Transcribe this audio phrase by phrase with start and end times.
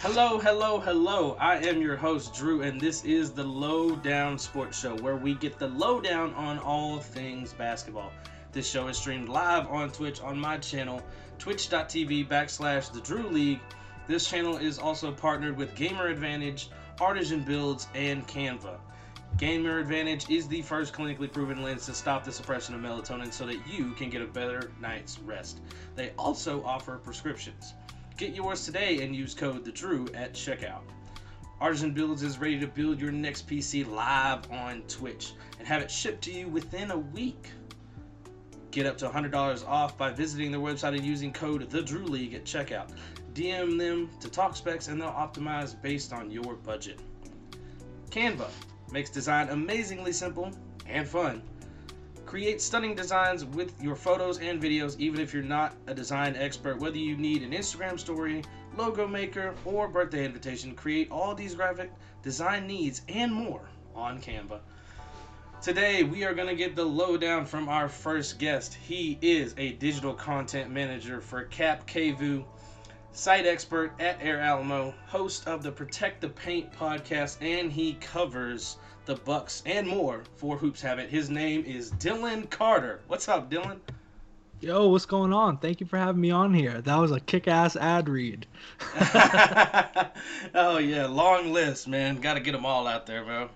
[0.00, 1.38] Hello, hello, hello.
[1.40, 5.58] I am your host, Drew, and this is the Lowdown Sports Show, where we get
[5.58, 8.12] the lowdown on all things basketball.
[8.52, 11.02] This show is streamed live on Twitch on my channel,
[11.38, 13.60] twitch.tv backslash the Drew League.
[14.06, 16.68] This channel is also partnered with Gamer Advantage,
[17.00, 18.76] Artisan Builds, and Canva.
[19.38, 23.46] Gamer Advantage is the first clinically proven lens to stop the suppression of melatonin so
[23.46, 25.60] that you can get a better night's rest.
[25.94, 27.72] They also offer prescriptions.
[28.16, 30.80] Get yours today and use code the Drew at checkout.
[31.60, 35.90] Artisan Builds is ready to build your next PC live on Twitch and have it
[35.90, 37.50] shipped to you within a week.
[38.70, 42.32] Get up to $100 off by visiting their website and using code the Drew League
[42.32, 42.90] at checkout.
[43.34, 47.00] DM them to talk specs and they'll optimize based on your budget.
[48.08, 48.48] Canva
[48.92, 50.50] makes design amazingly simple
[50.86, 51.42] and fun.
[52.26, 56.80] Create stunning designs with your photos and videos, even if you're not a design expert.
[56.80, 58.42] Whether you need an Instagram story,
[58.76, 61.92] logo maker, or birthday invitation, create all these graphic
[62.24, 64.58] design needs and more on Canva.
[65.62, 68.74] Today, we are going to get the lowdown from our first guest.
[68.74, 72.44] He is a digital content manager for KAPP KVEW,
[73.12, 78.78] site expert at Air Alamo, host of the Protect the Paint podcast, and he covers
[79.06, 81.08] the Bucks and more for Hoops Habit.
[81.08, 83.00] His name is Dylan Carter.
[83.06, 83.78] What's up, Dylan?
[84.60, 85.58] Yo, what's going on?
[85.58, 86.80] Thank you for having me on here.
[86.80, 88.48] That was a kick-ass ad read.
[90.54, 92.16] oh yeah, long list, man.
[92.16, 93.48] Got to get them all out there, bro.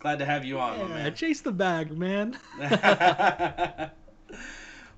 [0.00, 1.14] Glad to have you on, yeah, man.
[1.14, 2.36] Chase the bag, man.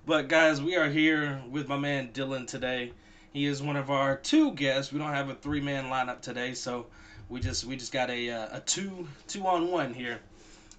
[0.07, 2.93] but guys, we are here with my man Dylan today.
[3.31, 4.91] He is one of our two guests.
[4.91, 6.87] We don't have a three-man lineup today, so
[7.29, 10.21] we just we just got a uh, a two two on one here,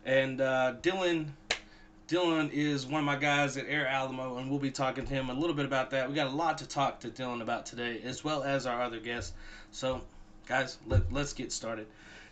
[0.06, 1.28] and uh, Dylan.
[2.08, 5.30] Dylan is one of my guys at Air Alamo, and we'll be talking to him
[5.30, 6.08] a little bit about that.
[6.08, 9.02] We got a lot to talk to Dylan about today, as well as our other
[9.02, 9.34] guests.
[9.72, 10.00] So,
[10.48, 11.86] guys, let, let's get started.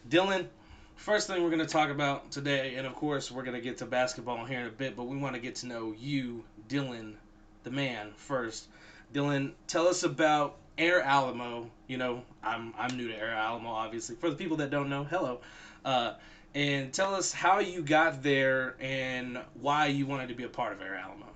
[0.09, 0.47] Dylan,
[0.95, 3.79] first thing we're going to talk about today, and of course, we're going to get
[3.79, 7.15] to basketball here in a bit, but we want to get to know you, Dylan,
[7.63, 8.69] the man, first.
[9.13, 11.69] Dylan, tell us about Air Alamo.
[11.87, 14.15] You know, I'm I'm new to Air Alamo, obviously.
[14.15, 15.41] For the people that don't know, hello.
[15.83, 16.13] Uh,
[16.53, 20.71] and tell us how you got there and why you wanted to be a part
[20.71, 21.27] of Air Alamo.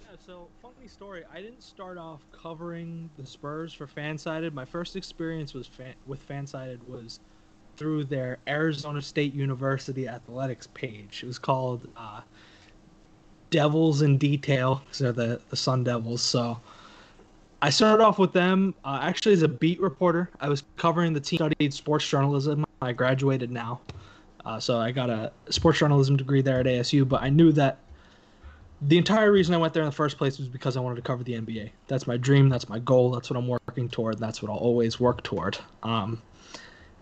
[0.00, 1.22] Yeah, so funny story.
[1.32, 4.52] I didn't start off covering the Spurs for Fansided.
[4.52, 7.20] My first experience was fan- with Fansided was
[7.76, 11.22] through their Arizona State University athletics page.
[11.22, 12.20] It was called uh,
[13.50, 16.20] Devils in Detail because they're the the Sun Devils.
[16.20, 16.60] So
[17.64, 20.28] I started off with them uh, actually as a beat reporter.
[20.38, 22.66] I was covering the team studied sports journalism.
[22.82, 23.80] I graduated now,
[24.44, 27.08] uh, so I got a sports journalism degree there at ASU.
[27.08, 27.78] But I knew that
[28.82, 31.00] the entire reason I went there in the first place was because I wanted to
[31.00, 31.70] cover the NBA.
[31.88, 32.50] That's my dream.
[32.50, 33.10] That's my goal.
[33.12, 34.18] That's what I'm working toward.
[34.18, 35.56] That's what I'll always work toward.
[35.82, 36.20] Um,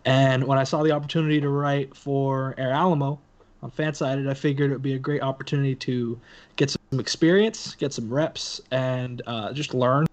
[0.05, 3.19] and when I saw the opportunity to write for Air Alamo
[3.65, 6.21] on Fansided, I figured it would be a great opportunity to
[6.55, 10.07] get some experience, get some reps, and uh, just learn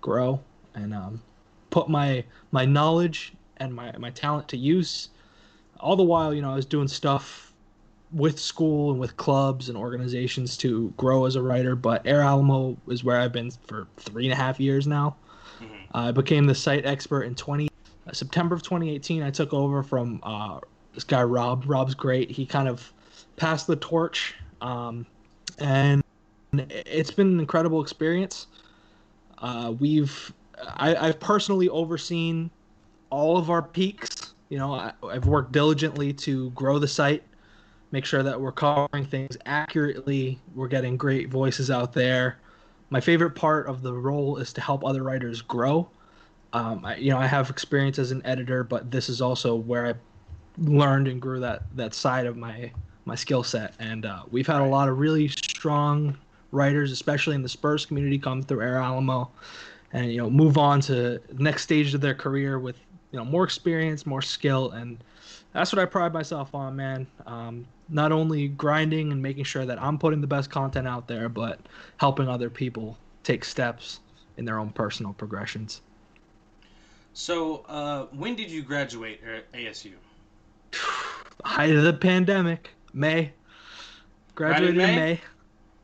[0.00, 0.40] grow
[0.74, 1.22] and um,
[1.70, 5.10] put my my knowledge and my, my talent to use.
[5.80, 7.52] All the while, you know, I was doing stuff
[8.12, 11.76] with school and with clubs and organizations to grow as a writer.
[11.76, 15.16] But Air Alamo is where I've been for three and a half years now.
[15.60, 15.96] Mm-hmm.
[15.96, 19.22] Uh, I became the site expert in 20 uh, September of 2018.
[19.22, 20.60] I took over from uh,
[20.94, 21.64] this guy Rob.
[21.66, 22.30] Rob's great.
[22.30, 22.92] He kind of
[23.36, 25.06] passed the torch, um,
[25.58, 26.02] and
[26.52, 28.46] it's been an incredible experience.
[29.40, 30.32] Uh, we've
[30.76, 32.50] I, have personally overseen
[33.10, 34.34] all of our peaks.
[34.48, 37.22] You know, I, I've worked diligently to grow the site,
[37.92, 40.38] make sure that we're covering things accurately.
[40.54, 42.38] We're getting great voices out there.
[42.90, 45.88] My favorite part of the role is to help other writers grow.
[46.54, 49.86] Um, I, you know, I have experience as an editor, but this is also where
[49.86, 49.94] I
[50.56, 52.72] learned and grew that that side of my
[53.04, 53.74] my skill set.
[53.78, 56.16] And uh, we've had a lot of really strong
[56.50, 59.30] writers, especially in the Spurs community, come through Air Alamo,
[59.92, 62.78] and you know move on to the next stage of their career with
[63.12, 64.98] you know more experience, more skill, and
[65.52, 67.06] that's what I pride myself on, man.
[67.26, 71.28] Um, not only grinding and making sure that I'm putting the best content out there,
[71.28, 71.60] but
[71.96, 74.00] helping other people take steps
[74.36, 75.80] in their own personal progressions.
[77.14, 79.92] So, uh, when did you graduate at ASU?
[81.44, 83.32] Height of the pandemic, May.
[84.34, 84.90] Graduated May?
[84.90, 85.20] in May.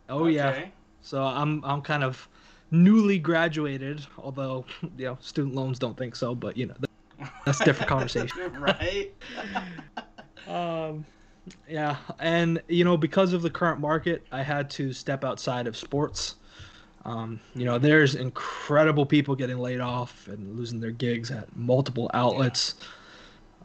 [0.09, 0.35] Oh okay.
[0.35, 0.65] yeah.
[1.03, 2.29] So I'm I'm kind of
[2.71, 4.65] newly graduated, although
[4.97, 6.75] you know student loans don't think so, but you know
[7.45, 8.53] that's a different conversation.
[8.61, 9.13] right.
[10.49, 11.05] um,
[11.69, 15.77] yeah, and you know because of the current market, I had to step outside of
[15.77, 16.37] sports.
[17.05, 22.11] Um, you know, there's incredible people getting laid off and losing their gigs at multiple
[22.15, 22.77] outlets.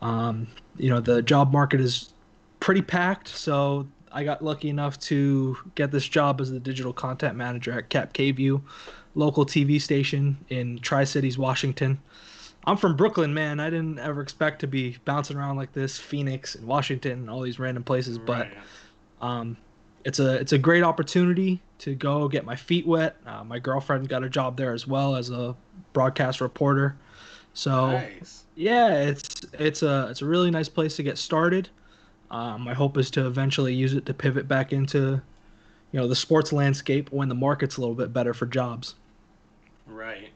[0.01, 2.11] Um, you know, the job market is
[2.59, 7.35] pretty packed, so I got lucky enough to get this job as the digital content
[7.35, 8.61] manager at KAPP KVEW,
[9.15, 11.99] local TV station in Tri Cities, Washington.
[12.65, 13.59] I'm from Brooklyn, man.
[13.59, 17.41] I didn't ever expect to be bouncing around like this, Phoenix and Washington and all
[17.41, 18.49] these random places, but
[19.21, 19.57] um,
[20.03, 23.15] it's a it's a great opportunity to go get my feet wet.
[23.25, 25.55] Uh, my girlfriend got a job there as well as a
[25.93, 26.97] broadcast reporter.
[27.53, 28.43] So Nice.
[28.55, 31.69] yeah, it's it's a it's a really nice place to get started.
[32.31, 35.21] Um, my hope is to eventually use it to pivot back into,
[35.91, 38.95] you know, the sports landscape when the market's a little bit better for jobs.
[39.87, 40.29] Right.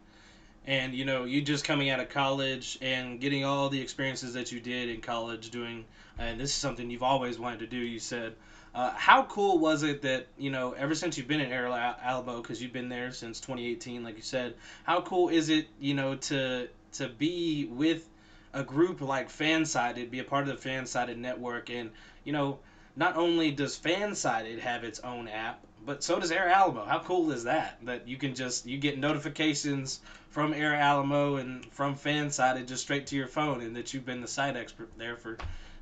[0.66, 4.52] And you know, you just coming out of college and getting all the experiences that
[4.52, 5.84] you did in college doing,
[6.18, 7.78] and this is something you've always wanted to do.
[7.78, 8.34] You said,
[8.74, 11.98] uh, how cool was it that you know, ever since you've been in Air Al-
[12.02, 14.56] Alamo, because you've been there since 2018, like you said,
[14.86, 18.08] how cool is it, you know, to to be with
[18.54, 21.90] a group like Fansided, be a part of the Fansided network, and
[22.24, 22.60] you know,
[22.96, 26.86] not only does Fansided have its own app, but so does Air Alamo.
[26.86, 27.80] How cool is that?
[27.84, 33.08] That you can just you get notifications from Air Alamo and from Fansided just straight
[33.08, 35.38] to your phone, and that you've been the site expert there for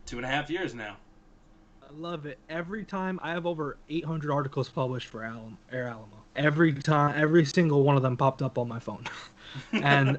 [0.05, 0.97] two and a half years now.
[1.83, 2.39] I love it.
[2.49, 5.23] Every time I have over 800 articles published for
[5.71, 6.07] Air Alamo.
[6.35, 9.03] Every time, every single one of them popped up on my phone,
[9.73, 10.17] and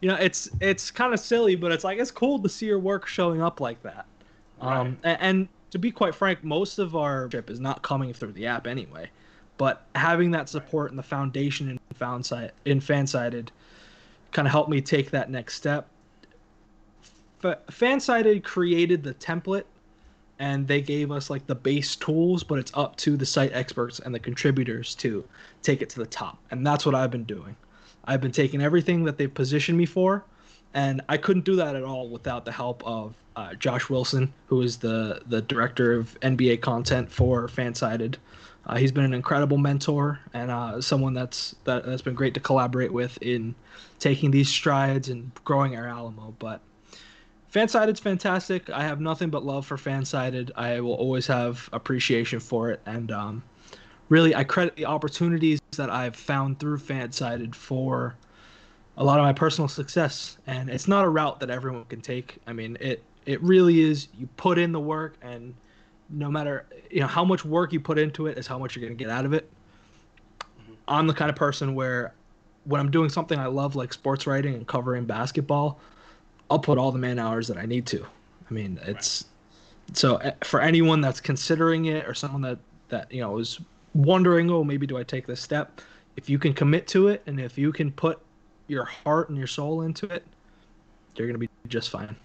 [0.00, 2.78] you know it's it's kind of silly, but it's like it's cool to see your
[2.78, 4.06] work showing up like that.
[4.60, 8.32] Um, a- and, to be quite frank, most of our trip is not coming through
[8.32, 9.10] the app anyway.
[9.58, 13.48] But having that support and the foundation in found site in Fansided
[14.32, 15.88] kind of helped me take that next step.
[17.42, 19.64] F- Fansided created the template
[20.38, 23.98] and they gave us like the base tools, but it's up to the site experts
[24.00, 25.24] and the contributors to
[25.62, 26.38] take it to the top.
[26.50, 27.56] And that's what I've been doing.
[28.06, 30.24] I've been taking everything that they've positioned me for,
[30.74, 34.62] and I couldn't do that at all without the help of uh, Josh Wilson, who
[34.62, 38.16] is the the director of NBA content for Fansided.
[38.66, 42.40] Uh, he's been an incredible mentor and uh, someone that's that, that's been great to
[42.40, 43.54] collaborate with in
[44.00, 46.34] taking these strides and growing our Alamo.
[46.38, 46.60] But
[47.52, 48.68] Fansided's fantastic.
[48.70, 50.50] I have nothing but love for Fansided.
[50.56, 53.42] I will always have appreciation for it, and um,
[54.08, 58.16] really, I credit the opportunities that I've found through Fansided for
[58.96, 60.38] a lot of my personal success.
[60.46, 62.38] And it's not a route that everyone can take.
[62.46, 64.08] I mean, it it really is.
[64.18, 65.54] You put in the work, and
[66.10, 68.84] no matter you know how much work you put into it is how much you're
[68.86, 69.50] going to get out of it.
[70.88, 72.14] I'm the kind of person where
[72.64, 75.80] when I'm doing something I love, like sports writing and covering basketball,
[76.48, 78.06] I'll put all the man hours that I need to.
[78.48, 79.24] I mean, it's
[79.92, 82.58] so uh, for anyone that's considering it or someone that
[82.88, 83.60] that you know is
[83.96, 85.80] wondering, oh, maybe do I take this step?
[86.16, 88.20] If you can commit to it and if you can put
[88.68, 90.24] your heart and your soul into it,
[91.16, 92.16] you're gonna be just fine.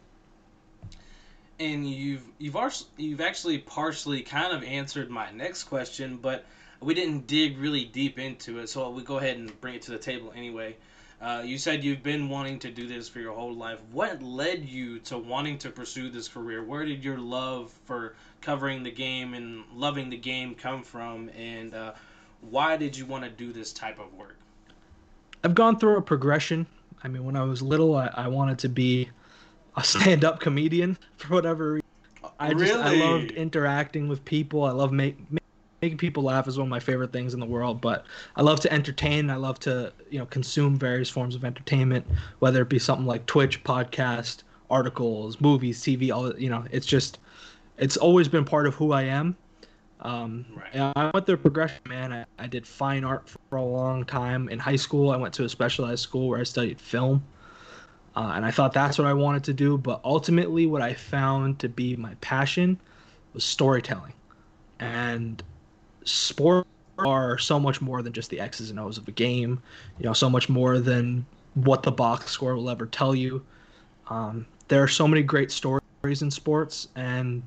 [1.60, 6.46] and you've you've ars- you've actually partially kind of answered my next question, but
[6.82, 9.92] we didn't dig really deep into it, so we go ahead and bring it to
[9.92, 10.76] the table anyway.
[11.22, 13.78] Uh, you said you've been wanting to do this for your whole life.
[13.92, 16.64] What led you to wanting to pursue this career?
[16.64, 21.30] Where did your love for covering the game and loving the game come from?
[21.38, 21.94] And uh,
[22.50, 24.36] why did you want to do this type of work?
[25.44, 26.66] I've gone through a progression.
[27.04, 29.10] I mean, when I was little, I, I wanted to be
[29.78, 31.88] a stand-up comedian for whatever reason.
[32.40, 34.64] I just I loved interacting with people.
[34.64, 35.41] I love making
[35.82, 37.82] making people laugh is one of my favorite things in the world.
[37.82, 39.30] But I love to entertain.
[39.30, 42.06] I love to you know consume various forms of entertainment,
[42.40, 46.14] whether it be something like Twitch, podcast, articles, movies, TV.
[46.14, 47.18] All you know, it's just
[47.78, 49.36] it's always been part of who I am.
[50.02, 50.92] Um, Right.
[50.96, 52.12] I went through progression, man.
[52.12, 54.50] I, I did fine art for a long time.
[54.50, 57.24] In high school, I went to a specialized school where I studied film.
[58.16, 59.78] Uh, and I thought that's what I wanted to do.
[59.78, 62.80] But ultimately, what I found to be my passion
[63.34, 64.14] was storytelling.
[64.80, 65.42] And
[66.04, 69.62] sports are so much more than just the X's and O's of a game,
[70.00, 73.44] you know, so much more than what the box score will ever tell you.
[74.10, 75.82] Um, there are so many great stories
[76.22, 77.44] in sports, and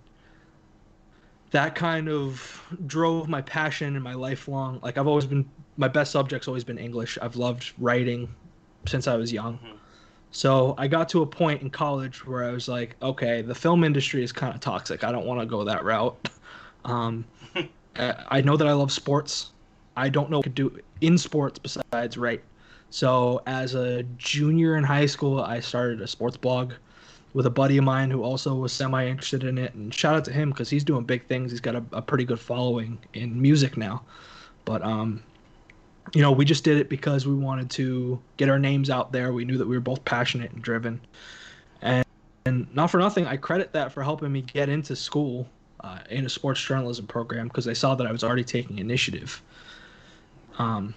[1.51, 4.81] that kind of drove my passion and my lifelong.
[4.83, 7.17] Like I've always been, my best subject's always been English.
[7.23, 8.35] I've loved writing
[8.87, 9.59] since I was young.
[9.59, 9.79] Mhm.
[10.33, 13.85] So I got to a point in college where I was like, okay, the film
[13.85, 15.05] industry is kind of toxic.
[15.05, 16.29] I don't want to go that route.
[16.87, 17.25] Um,
[17.97, 19.51] I I know that I love sports.
[19.97, 22.43] I don't know what to do in sports besides write.
[22.91, 26.75] So as a junior in high school, I started a sports blog
[27.33, 29.75] with a buddy of mine who also was semi interested in it.
[29.75, 31.51] And shout out to him because he's doing big things.
[31.51, 34.05] He's got a, a pretty good following in music now.
[34.65, 35.23] But um,
[36.13, 39.33] you know, we just did it because we wanted to get our names out there.
[39.33, 41.01] We knew that we were both passionate and driven.
[41.83, 42.05] And,
[42.47, 45.49] and not for nothing, I credit that for helping me get into school
[45.85, 49.43] uh, in a sports journalism program because they saw that I was already taking initiative.
[50.59, 50.95] Um,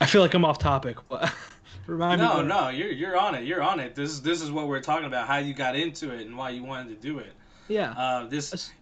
[0.00, 1.32] I feel like I'm off topic, but
[1.86, 2.48] remind no, me.
[2.48, 3.44] No, no, you're you're on it.
[3.44, 3.94] You're on it.
[3.94, 5.28] This is this is what we're talking about.
[5.28, 7.32] How you got into it and why you wanted to do it.
[7.68, 7.92] Yeah.
[7.92, 8.72] Uh, this.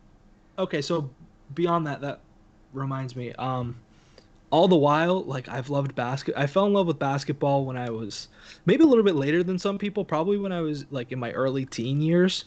[0.59, 1.11] Okay, so
[1.55, 2.21] beyond that, that
[2.73, 3.33] reminds me.
[3.35, 3.77] Um,
[4.51, 6.35] all the while, like I've loved basket.
[6.39, 8.29] I fell in love with basketball when I was
[8.65, 10.07] maybe a little bit later than some people.
[10.07, 12.47] Probably when I was like in my early teen years.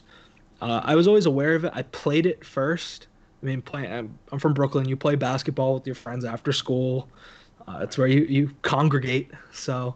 [0.61, 1.71] Uh, I was always aware of it.
[1.75, 3.07] I played it first.
[3.41, 4.87] I mean, play, I'm, I'm from Brooklyn.
[4.87, 7.09] You play basketball with your friends after school.
[7.67, 9.31] Uh, it's where you, you congregate.
[9.51, 9.95] So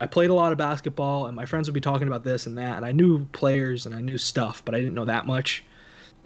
[0.00, 2.56] I played a lot of basketball, and my friends would be talking about this and
[2.58, 2.76] that.
[2.76, 5.64] And I knew players and I knew stuff, but I didn't know that much.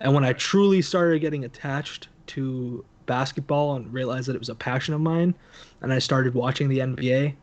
[0.00, 4.54] And when I truly started getting attached to basketball and realized that it was a
[4.54, 5.34] passion of mine,
[5.82, 7.34] and I started watching the NBA,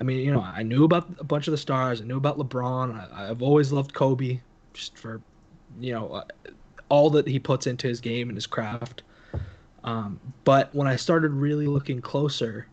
[0.00, 2.00] I mean, you know, I knew about a bunch of the stars.
[2.00, 3.12] I knew about LeBron.
[3.12, 4.40] I, have always loved Kobe,
[4.78, 5.20] just for,
[5.80, 6.24] you know, uh,
[6.88, 9.02] all that he puts into his game and his craft.
[9.84, 12.66] Um, but when I started really looking closer,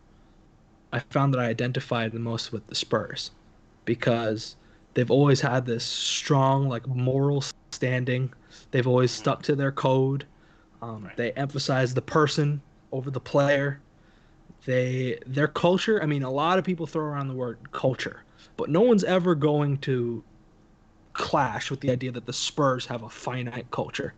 [0.93, 3.31] I found that I identified the most with the Spurs
[3.83, 4.55] because
[4.93, 8.31] they've always had this strong, like, moral standing.
[8.71, 9.21] They've always mm-hmm.
[9.21, 10.25] stuck to their code.
[10.81, 11.17] Um, right.
[11.17, 13.81] They emphasize the person over the player.
[14.65, 16.01] They their culture.
[16.01, 18.23] I mean, a lot of people throw around the word culture,
[18.57, 20.23] but no one's ever going to
[21.15, 24.13] clash with the idea that the Spurs have a finite culture,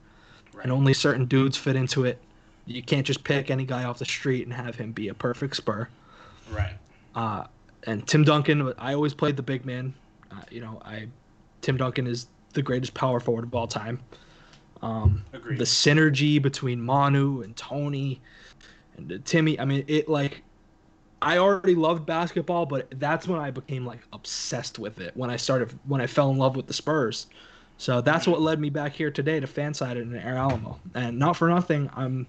[0.54, 0.64] right.
[0.64, 2.20] and only certain dudes fit into it.
[2.66, 5.56] You can't just pick any guy off the street and have him be a perfect
[5.56, 5.88] Spur.
[6.52, 6.74] Right.
[7.16, 7.46] Uh,
[7.86, 9.94] and Tim Duncan, I always played the big man.
[10.32, 11.08] Uh, you know, I
[11.62, 14.00] Tim Duncan is the greatest power forward of all time.
[14.82, 15.60] Um, Agreed.
[15.60, 18.20] The synergy between Manu and Tony
[18.98, 19.60] and Timmy.
[19.60, 20.44] I mean, it like
[21.22, 25.16] I already loved basketball, but that's when I became like obsessed with it.
[25.16, 27.28] When I started, when I fell in love with the Spurs.
[27.78, 30.80] So that's what led me back here today to Fanside in Air Alamo.
[30.96, 32.26] And not for nothing, I'm,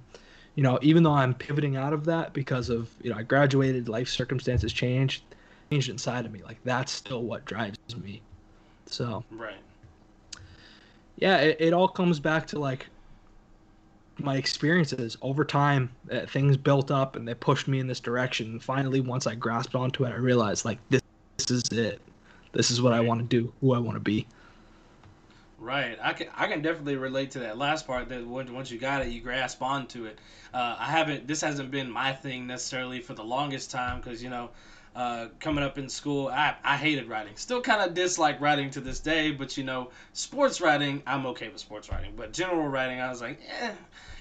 [0.54, 3.88] you know, even though I'm pivoting out of that because of, you know, I graduated,
[3.88, 5.22] life circumstances changed,
[5.70, 6.42] changed inside of me.
[6.42, 8.20] Like that's still what drives me.
[8.86, 9.24] So.
[9.30, 9.54] Right.
[11.16, 12.86] Yeah, it, it all comes back to like
[14.18, 15.16] my experiences.
[15.22, 18.52] Over time uh, things built up and they pushed me in this direction.
[18.52, 21.02] And finally once i grasped onto it i realized like this,
[21.36, 22.00] this is it.
[22.52, 24.26] This is what i want to do who i want to be.
[25.58, 25.98] Right.
[26.00, 29.08] I can i can definitely relate to that last part that once you got it
[29.08, 30.18] you grasp onto it.
[30.54, 34.30] Uh, i haven't this hasn't been my thing necessarily for the longest time because you
[34.30, 34.50] know
[34.96, 37.32] uh, coming up in school, I, I hated writing.
[37.36, 41.48] Still kind of dislike writing to this day, but you know, sports writing, I'm okay
[41.48, 42.14] with sports writing.
[42.16, 43.72] But general writing, I was like, eh,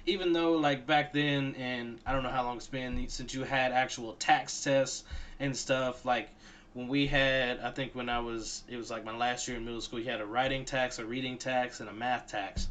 [0.07, 3.43] even though like back then and I don't know how long it's been since you
[3.43, 5.03] had actual TAKS tests
[5.39, 6.29] and stuff like
[6.73, 9.65] when we had I think when I was it was like my last year in
[9.65, 12.67] middle school you had a writing TAKS, a reading TAKS and a math TAKS.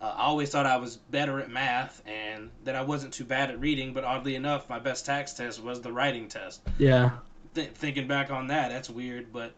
[0.00, 3.50] Uh, I always thought I was better at math and that I wasn't too bad
[3.50, 6.60] at reading, but oddly enough, my best TAKS test was the writing test.
[6.78, 7.10] Yeah.
[7.58, 9.52] Th- thinking back on that, that's weird, but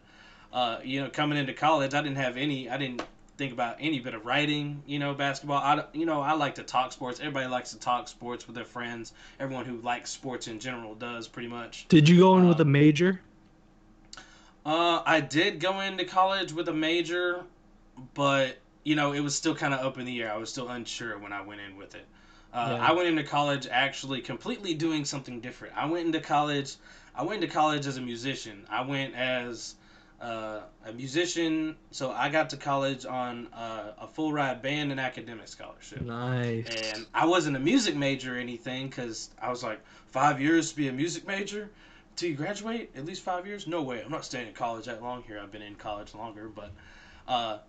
[0.51, 2.67] uh, you know, coming into college, I didn't have any.
[2.67, 3.03] I didn't
[3.37, 5.57] think about any bit of writing, you know, basketball.
[5.57, 7.19] I, you know, I like to talk sports.
[7.19, 9.13] Everybody likes to talk sports with their friends.
[9.39, 11.87] Everyone who likes sports in general does pretty much.
[11.89, 13.21] Did you go in um, with a um, major?
[14.65, 17.43] Uh, I did go into college with a major,
[18.15, 20.33] but you know, it was still kind of up in the air.
[20.33, 22.05] I was still unsure when I went in with it.
[22.51, 22.87] Uh, yeah.
[22.89, 25.75] I went into college actually completely doing something different.
[25.77, 26.75] I went into college.
[27.15, 28.65] I went to college as a musician.
[28.69, 29.75] I went as
[30.21, 31.75] uh, a musician.
[31.91, 36.01] So I got to college on uh, a full ride band and academic scholarship.
[36.01, 36.93] Nice.
[36.93, 40.75] And I wasn't a music major or anything because I was like, five years to
[40.75, 41.69] be a music major
[42.15, 42.91] till you graduate?
[42.95, 43.67] At least five years?
[43.67, 44.01] No way.
[44.03, 45.39] I'm not staying in college that long here.
[45.41, 46.71] I've been in college longer, but.
[47.27, 47.59] Uh,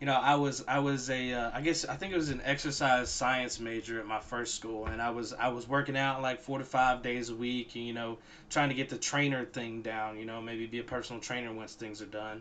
[0.00, 2.40] you know, I was I was a uh, I guess I think it was an
[2.42, 6.40] exercise science major at my first school, and I was I was working out like
[6.40, 8.16] four to five days a week, and you know,
[8.48, 10.18] trying to get the trainer thing down.
[10.18, 12.40] You know, maybe be a personal trainer once things are done.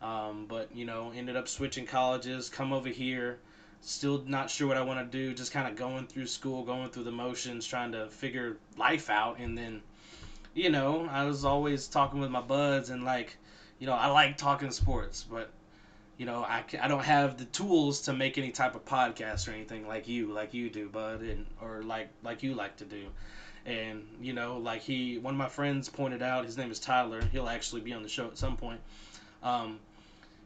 [0.00, 3.38] Um, but you know, ended up switching colleges, come over here,
[3.82, 6.88] still not sure what I want to do, just kind of going through school, going
[6.88, 9.82] through the motions, trying to figure life out, and then,
[10.54, 13.36] you know, I was always talking with my buds and like,
[13.78, 15.50] you know, I like talking sports, but
[16.16, 19.52] you know, I, I don't have the tools to make any type of podcast or
[19.52, 23.06] anything like you, like you do, bud, and or like like you like to do.
[23.66, 27.20] And you know, like he, one of my friends pointed out, his name is Tyler.
[27.32, 28.80] He'll actually be on the show at some point.
[29.42, 29.78] Um,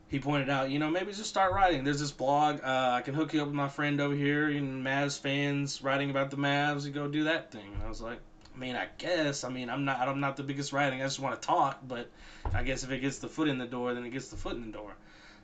[0.08, 1.84] he pointed out, you know, maybe just start writing.
[1.84, 2.60] There's this blog.
[2.64, 6.10] Uh, I can hook you up with my friend over here, and Mavs fans writing
[6.10, 6.84] about the Mavs.
[6.84, 7.70] You go do that thing.
[7.74, 8.18] And I was like,
[8.52, 9.44] I mean, I guess.
[9.44, 10.00] I mean, I'm not.
[10.00, 11.00] I'm not the biggest writing.
[11.00, 11.78] I just want to talk.
[11.86, 12.10] But
[12.52, 14.56] I guess if it gets the foot in the door, then it gets the foot
[14.56, 14.96] in the door.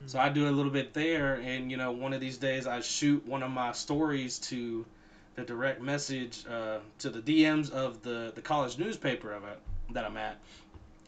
[0.05, 2.81] So I do a little bit there, and you know, one of these days I
[2.81, 4.85] shoot one of my stories to
[5.35, 9.59] the direct message uh, to the DMs of the the college newspaper of it
[9.91, 10.37] that I'm at,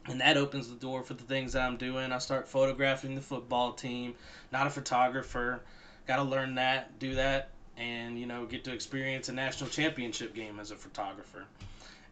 [0.08, 2.12] and that opens the door for the things that I'm doing.
[2.12, 4.16] I start photographing the football team.
[4.52, 5.62] Not a photographer.
[6.08, 10.34] Got to learn that, do that, and you know, get to experience a national championship
[10.34, 11.46] game as a photographer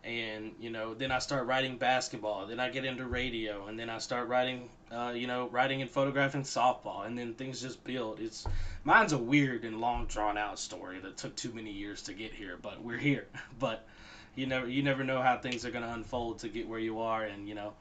[0.07, 3.89] and you know then i start writing basketball then i get into radio and then
[3.89, 8.19] i start writing uh, you know writing and photographing softball and then things just build.
[8.21, 8.47] It's
[8.83, 12.33] mine's a weird and long drawn out story that took too many years to get
[12.33, 13.27] here but we're here.
[13.59, 13.85] But
[14.35, 17.01] you never you never know how things are going to unfold to get where you
[17.01, 17.73] are and you know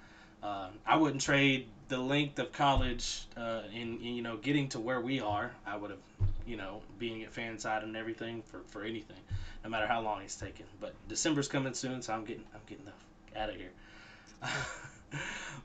[0.42, 4.80] uh, i wouldn't trade the length of college uh, in, in you know getting to
[4.80, 5.52] where we are.
[5.66, 6.00] I would have
[6.46, 9.16] you know being at fanside and everything for for anything
[9.66, 10.64] no matter how long it's taken.
[10.80, 13.72] But December's coming soon, so I'm getting I'm getting the, out of here.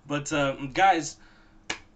[0.08, 1.18] but uh, guys,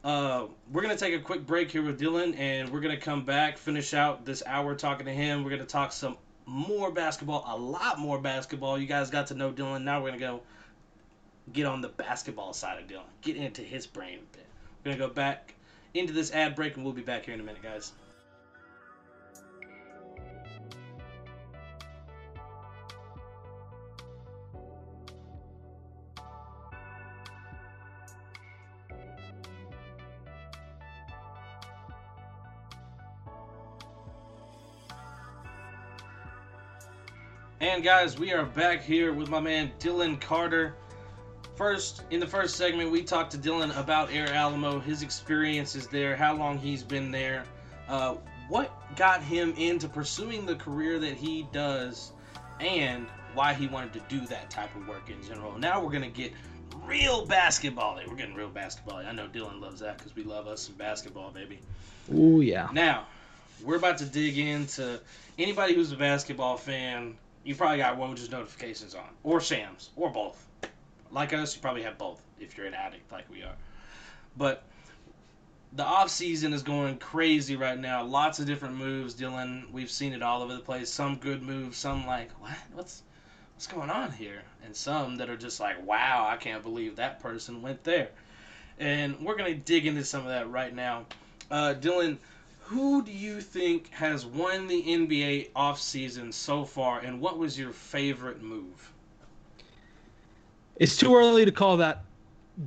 [0.03, 3.57] uh, we're gonna take a quick break here with Dylan, and we're gonna come back,
[3.57, 5.43] finish out this hour talking to him.
[5.43, 8.77] We're gonna talk some more basketball, a lot more basketball.
[8.77, 9.83] You guys got to know Dylan.
[9.83, 10.41] Now we're gonna go
[11.53, 14.45] get on the basketball side of Dylan, get into his brain a bit.
[14.83, 15.55] We're gonna go back
[15.95, 17.93] into this ad break, and we'll be back here in a minute, guys.
[37.65, 40.75] And guys, we are back here with my man Dylan Carter.
[41.55, 46.15] First, in the first segment, we talked to Dylan about Air Alamo, his experiences there,
[46.15, 47.43] how long he's been there,
[47.89, 48.17] uh,
[48.49, 52.11] what got him into pursuing the career that he does,
[52.59, 55.57] and why he wanted to do that type of work in general.
[55.57, 56.33] Now we're gonna get
[56.85, 57.99] real basketball.
[58.07, 58.97] We're getting real basketball.
[58.97, 61.57] I know Dylan loves that because we love us some basketball, baby.
[62.13, 62.69] Oh yeah.
[62.73, 63.07] Now
[63.63, 64.99] we're about to dig into
[65.39, 70.45] anybody who's a basketball fan you probably got Woj's notifications on, or Shams', or both.
[71.11, 73.55] Like us, you probably have both if you're an addict like we are.
[74.35, 74.63] But
[75.73, 78.03] the off season is going crazy right now.
[78.03, 79.71] Lots of different moves, Dylan.
[79.71, 80.89] We've seen it all over the place.
[80.89, 82.57] Some good moves, some like what?
[82.73, 83.03] What's
[83.53, 84.41] what's going on here?
[84.65, 88.09] And some that are just like, wow, I can't believe that person went there.
[88.79, 91.05] And we're gonna dig into some of that right now.
[91.51, 92.17] Uh, Dylan,
[92.65, 97.71] who do you think has won the NBA offseason so far, and what was your
[97.71, 98.91] favorite move?
[100.77, 102.05] It's too early to call that,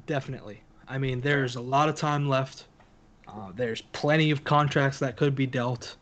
[0.07, 0.63] definitely.
[0.87, 2.67] I mean, there's a lot of time left.
[3.27, 5.97] Uh, there's plenty of contracts that could be dealt.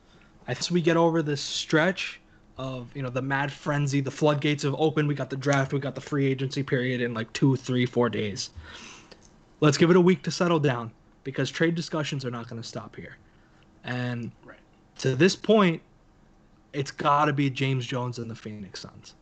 [0.47, 2.21] As we get over this stretch
[2.59, 5.09] of, you know, the mad frenzy, the floodgates have opened.
[5.09, 8.11] We got the draft, we got the free agency period in like two, three, four
[8.11, 8.51] days.
[9.61, 10.93] Let's give it a week to settle down
[11.25, 13.17] because trade discussions are not going to stop here.
[13.87, 14.59] And right.
[14.99, 15.81] to this point,
[16.73, 19.15] it's got to be James Jones and the Phoenix Suns.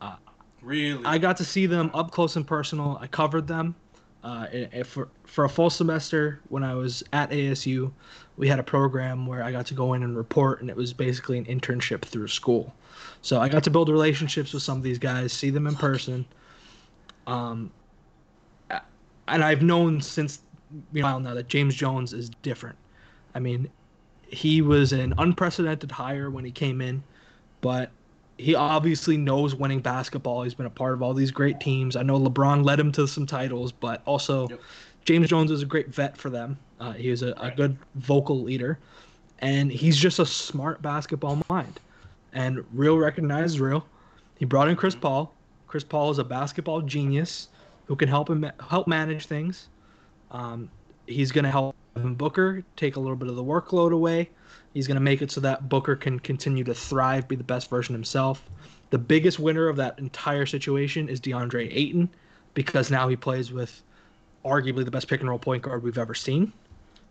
[0.00, 0.16] Uh,
[0.62, 1.04] really?
[1.04, 2.98] I got to see them up close and personal.
[3.00, 3.74] I covered them.
[4.22, 4.46] Uh,
[4.82, 7.92] for for a full semester when I was at ASU,
[8.36, 10.92] we had a program where I got to go in and report, and it was
[10.92, 12.74] basically an internship through school.
[13.22, 16.26] So I got to build relationships with some of these guys, see them in person.
[17.28, 17.70] Um,
[19.28, 20.40] and I've known since
[20.92, 22.76] you know now that James Jones is different.
[23.34, 23.68] I mean,
[24.28, 27.02] he was an unprecedented hire when he came in,
[27.60, 27.90] but
[28.38, 30.42] he obviously knows winning basketball.
[30.42, 31.96] He's been a part of all these great teams.
[31.96, 34.60] I know LeBron led him to some titles, but also yep.
[35.04, 36.58] James Jones is a great vet for them.
[36.80, 37.52] Uh, he is a, right.
[37.52, 38.78] a good vocal leader,
[39.38, 41.80] and he's just a smart basketball mind.
[42.32, 43.86] And real recognized real.
[44.38, 45.02] He brought in Chris mm-hmm.
[45.02, 45.34] Paul.
[45.66, 47.48] Chris Paul is a basketball genius
[47.86, 49.68] who can help him help manage things.
[50.30, 50.68] Um,
[51.06, 54.30] he's going to help Booker take a little bit of the workload away.
[54.74, 57.70] He's going to make it so that Booker can continue to thrive, be the best
[57.70, 58.42] version himself.
[58.90, 62.08] The biggest winner of that entire situation is DeAndre Ayton
[62.54, 63.82] because now he plays with
[64.44, 66.52] arguably the best pick and roll point guard we've ever seen.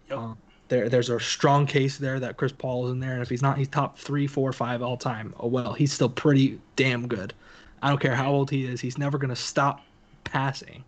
[0.09, 0.17] Yep.
[0.17, 0.33] Uh,
[0.67, 3.41] there, there's a strong case there that Chris Paul is in there, and if he's
[3.41, 5.33] not, he's top three, four, five all time.
[5.39, 7.33] Oh well, he's still pretty damn good.
[7.81, 9.81] I don't care how old he is; he's never going to stop
[10.23, 10.83] passing.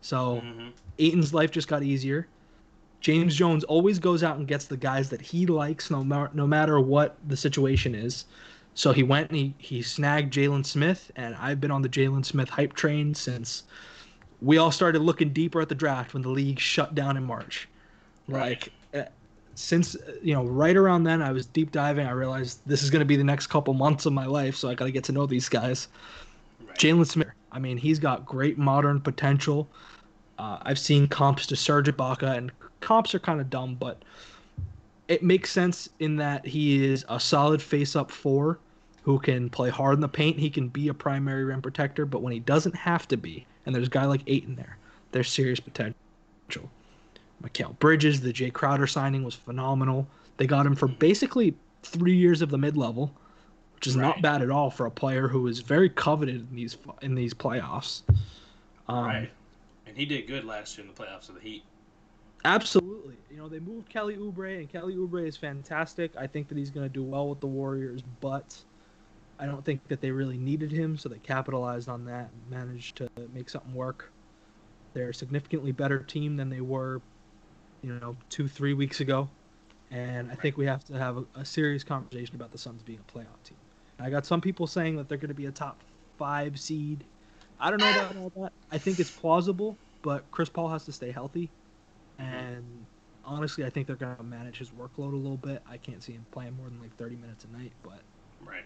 [0.00, 0.68] So, mm-hmm.
[1.00, 2.28] Ayton's life just got easier.
[3.00, 6.46] James Jones always goes out and gets the guys that he likes, no, matter no
[6.46, 8.24] matter what the situation is.
[8.74, 12.24] So he went and he, he snagged Jalen Smith, and I've been on the Jalen
[12.24, 13.64] Smith hype train since
[14.40, 17.68] we all started looking deeper at the draft when the league shut down in March.
[18.28, 19.02] Like, uh,
[19.54, 22.06] since, you know, right around then, I was deep diving.
[22.06, 24.68] I realized this is going to be the next couple months of my life, so
[24.68, 25.88] I got to get to know these guys.
[26.64, 26.78] Right.
[26.78, 27.28] Jalen Smith.
[27.50, 29.68] I mean, he's got great modern potential.
[30.38, 34.02] Uh, I've seen comps to Serge Ibaka, and comps are kind of dumb, but
[35.08, 38.58] it makes sense in that he is a solid face-up four
[39.02, 40.38] who can play hard in the paint.
[40.38, 43.74] He can be a primary rim protector, but when he doesn't have to be, and
[43.74, 44.76] there's a guy like Ayton there,
[45.12, 45.94] there's serious potential.
[47.42, 50.06] Mikal Bridges, the Jae Crowder signing was phenomenal.
[50.36, 53.12] They got him for basically three years of the mid-level,
[53.76, 54.02] which is right.
[54.02, 57.32] not bad at all for a player who is very coveted in these in these
[57.32, 58.02] playoffs.
[58.88, 59.30] Um, right,
[59.86, 61.62] and he did good last year in the playoffs of the Heat.
[62.44, 66.12] Absolutely, you know they moved Kelly Oubre, and Kelly Oubre is fantastic.
[66.16, 68.56] I think that he's going to do well with the Warriors, but
[69.38, 72.96] I don't think that they really needed him, so they capitalized on that and managed
[72.96, 74.12] to make something work.
[74.94, 77.00] They're a significantly better team than they were,
[77.82, 79.28] you know, two three weeks ago,
[79.90, 83.00] and I think we have to have a, a serious conversation about the Suns being
[83.00, 83.58] a playoff team.
[84.00, 85.76] I got some people saying that they're going to be a top
[86.18, 87.02] five seed.
[87.60, 88.52] I don't know about all that.
[88.70, 91.50] I think it's plausible, but Chris Paul has to stay healthy,
[92.18, 92.64] and
[93.24, 95.62] honestly, I think they're going to manage his workload a little bit.
[95.68, 98.00] I can't see him playing more than like 30 minutes a night, but
[98.44, 98.64] right.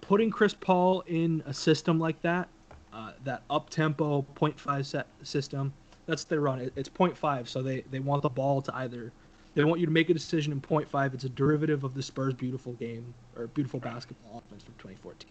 [0.00, 2.48] Putting Chris Paul in a system like that,
[2.92, 5.72] uh, that up tempo 0.5 set system,
[6.06, 6.70] that's their run.
[6.74, 9.12] It's 0.5, so they they want the ball to either
[9.54, 11.14] they want you to make a decision in 0.5.
[11.14, 15.30] It's a derivative of the Spurs' beautiful game or beautiful basketball offense from 2014.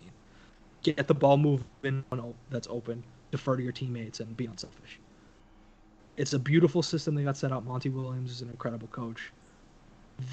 [0.83, 2.03] Get the ball moving
[2.49, 4.99] that's open, defer to your teammates, and be unselfish.
[6.17, 7.65] It's a beautiful system they got set up.
[7.65, 9.31] Monty Williams is an incredible coach.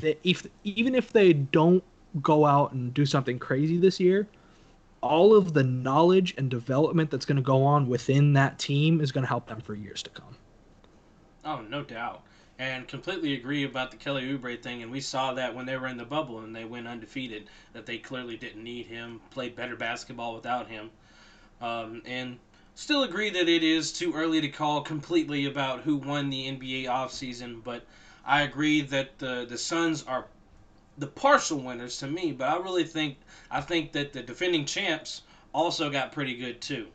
[0.01, 1.85] They, if even if they don't
[2.23, 4.27] go out and do something crazy this year,
[5.03, 9.12] all of the knowledge and development that's going to go on within that team is
[9.12, 10.37] going to help them for years to come.
[11.44, 12.23] Oh, no doubt
[12.59, 14.83] and completely agree about the Kelly Oubre thing.
[14.83, 17.87] And we saw that when they were in the bubble and they went undefeated, that
[17.87, 20.90] they clearly didn't need him, played better basketball without him.
[21.61, 22.38] Um, and
[22.74, 26.84] still agree that it is too early to call completely about who won the NBA
[26.84, 27.84] offseason, but
[28.24, 30.26] I agree that the, the Suns are
[30.98, 33.18] the partial winners to me, but I really think
[33.50, 36.88] I think that the defending champs also got pretty good too.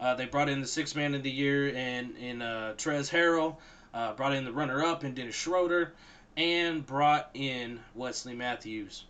[0.00, 3.56] Uh, they brought in the sixth man of the year in in uh, Trez Harrell.
[3.94, 5.94] Uh, brought in the runner up in Dennis Schroeder,
[6.36, 9.04] and brought in Wesley Matthews.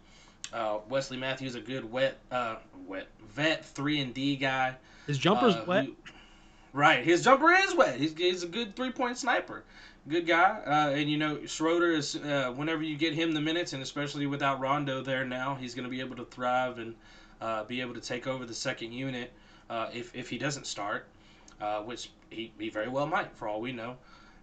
[0.52, 4.76] Uh, Wesley Matthews, a good wet, uh, wet vet, three and D guy.
[5.08, 5.88] His jumper's uh, wet.
[6.74, 7.98] Right, his jumper is wet.
[7.98, 9.64] He's, he's a good three point sniper.
[10.06, 12.16] Good guy, uh, and you know Schroeder is.
[12.16, 15.84] Uh, whenever you get him the minutes, and especially without Rondo there now, he's going
[15.84, 16.94] to be able to thrive and
[17.66, 19.32] be able to take over the second unit
[19.92, 21.08] if if he doesn't start,
[21.84, 23.96] which he, he very well might, for all we know.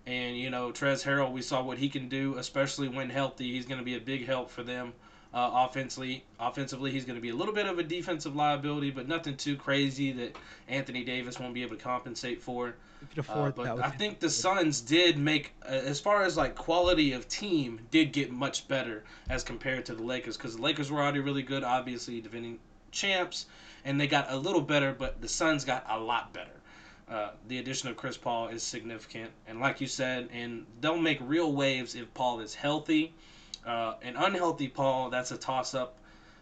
[0.07, 3.51] And you know, Trez Harrell, we saw what he can do, especially when healthy.
[3.51, 4.93] He's going to be a big help for them
[5.35, 6.23] uh, offensively.
[6.39, 9.57] Offensively, he's going to be a little bit of a defensive liability, but nothing too
[9.57, 10.37] crazy that
[10.69, 12.75] Anthony Davis won't be able to compensate for.
[13.27, 17.27] Uh, but I think the Suns did make, uh, as far as like quality of
[17.27, 21.19] team, did get much better as compared to the Lakers because the Lakers were already
[21.19, 22.57] really good, obviously defending
[22.91, 23.45] champs,
[23.83, 26.49] and they got a little better, but the Suns got a lot better.
[27.09, 31.19] Uh, the addition of Chris Paul is significant, and like you said, and they'll make
[31.21, 33.13] real waves if Paul is healthy.
[33.65, 35.97] Uh, an unhealthy Paul, that's a toss-up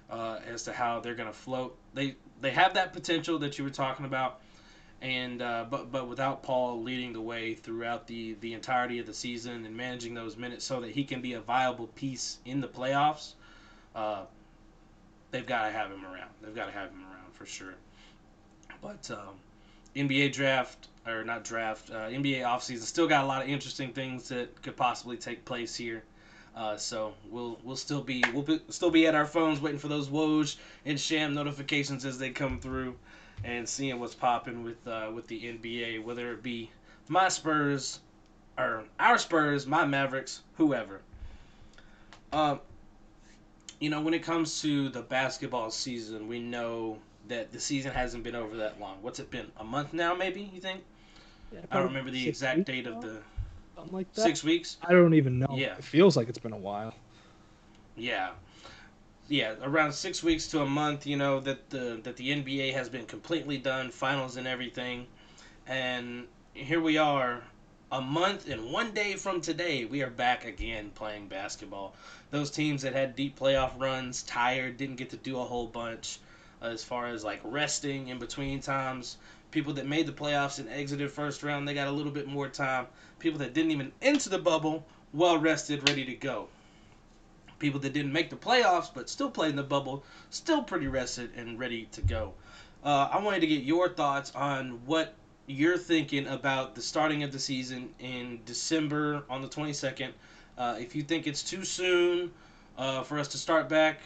[0.10, 1.76] uh, as to how they're going to float.
[1.94, 4.42] They they have that potential that you were talking about,
[5.02, 9.14] and uh, but but without Paul leading the way throughout the the entirety of the
[9.14, 12.68] season and managing those minutes so that he can be a viable piece in the
[12.68, 13.34] playoffs,
[13.96, 14.24] uh,
[15.32, 16.30] they've got to have him around.
[16.42, 17.76] They've got to have him around for sure.
[18.82, 19.36] But um,
[19.96, 24.30] NBA draft or not draft, uh, NBA offseason still got a lot of interesting things
[24.30, 26.04] that could possibly take place here.
[26.56, 29.88] Uh, so we'll we'll still be we'll be, still be at our phones waiting for
[29.88, 32.96] those Woj and Shams notifications as they come through,
[33.44, 36.70] and seeing what's popping with uh, with the NBA, whether it be
[37.08, 38.00] my Spurs
[38.58, 41.02] or our Spurs, my Mavericks, whoever.
[42.32, 42.60] Um,
[43.80, 48.24] you know, when it comes to the basketball season, we know that the season hasn't
[48.24, 48.98] been over that long.
[49.02, 49.52] What's it been?
[49.58, 50.84] A month now, maybe you think?
[51.52, 53.20] Yeah, I don't remember the exact date of the.
[53.76, 54.22] Something like that.
[54.22, 54.78] Six weeks.
[54.82, 55.56] I don't even know.
[55.56, 56.94] Yeah, it feels like it's been a while.
[57.96, 58.32] Yeah,
[59.28, 61.06] yeah, around six weeks to a month.
[61.06, 65.08] You know that the that the NBA has been completely done, finals and everything,
[65.68, 67.42] and here we are,
[67.94, 71.94] a month and one day from today, we are back again playing basketball.
[72.32, 76.20] Those teams that had deep playoff runs, tired, didn't get to do a whole bunch
[76.60, 79.18] uh, as far as like resting in between times.
[79.52, 82.50] People that made the playoffs and exited first round, they got a little bit more
[82.50, 82.88] time.
[83.24, 86.50] People that didn't even enter the bubble, well rested, ready to go.
[87.58, 91.30] People that didn't make the playoffs but still played in the bubble, still pretty rested
[91.38, 92.34] and ready to go.
[92.84, 95.14] uh, I wanted to get your thoughts on what
[95.48, 100.12] you're thinking about the starting of the season in December on the 22nd.
[100.58, 102.30] Uh, if you think it's too soon
[102.78, 104.02] uh, for us to start back,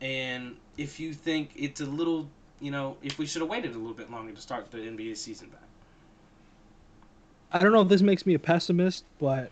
[0.00, 2.26] and if you think it's a little,
[2.62, 5.14] you know, if we should have waited a little bit longer to start the NBA
[5.18, 5.65] season back.
[7.52, 9.50] I don't know if this makes me a pessimist, but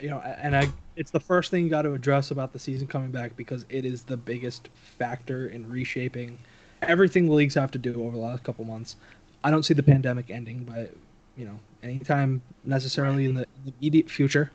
[0.00, 2.86] you know, and I it's the first thing you got to address about the season
[2.86, 4.68] coming back because it is the biggest
[4.98, 6.38] factor in reshaping
[6.82, 8.96] everything the leagues have to do over the last couple months.
[9.44, 10.92] I don't see the pandemic ending, but
[11.36, 13.46] you know, anytime necessarily in the
[13.80, 14.50] immediate future.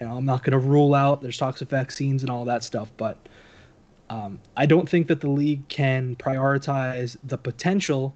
[0.00, 2.62] You know, I'm not going to rule out there's talks of vaccines and all that
[2.62, 3.16] stuff, but
[4.10, 8.14] um, I don't think that the league can prioritize the potential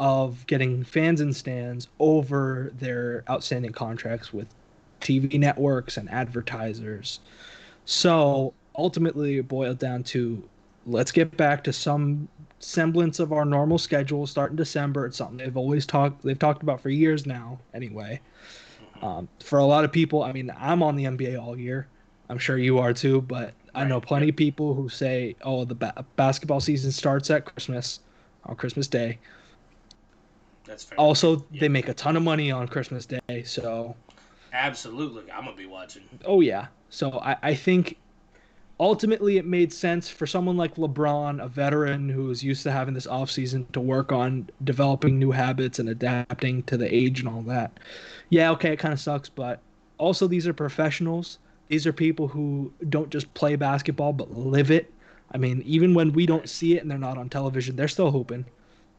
[0.00, 4.48] of getting fans and stands over their outstanding contracts with
[5.00, 7.20] TV networks and advertisers.
[7.84, 10.50] So ultimately, it boiled down to
[10.86, 12.28] let's get back to some
[12.60, 15.06] semblance of our normal schedule starting December.
[15.06, 17.60] It's something they've always talked they've talked about for years now.
[17.74, 18.22] Anyway,
[19.02, 21.88] um, for a lot of people, I mean, I'm on the NBA all year.
[22.30, 25.74] I'm sure you are too, but I know plenty of people who say, "Oh, the
[25.74, 28.00] ba- basketball season starts at Christmas,
[28.44, 29.20] on Christmas Day."
[30.70, 30.98] That's fair.
[30.98, 31.62] Also, yeah.
[31.62, 33.96] they make a ton of money on Christmas Day, so
[34.52, 36.02] absolutely, I'm gonna be watching.
[36.24, 37.96] Oh yeah, so I, I think
[38.78, 42.94] ultimately it made sense for someone like LeBron, a veteran who is used to having
[42.94, 47.42] this offseason to work on developing new habits and adapting to the age and all
[47.42, 47.72] that.
[48.28, 49.58] Yeah, okay, it kind of sucks, but
[49.98, 51.40] also these are professionals.
[51.66, 54.92] These are people who don't just play basketball but live it.
[55.32, 58.12] I mean, even when we don't see it and they're not on television, they're still
[58.12, 58.44] hooping.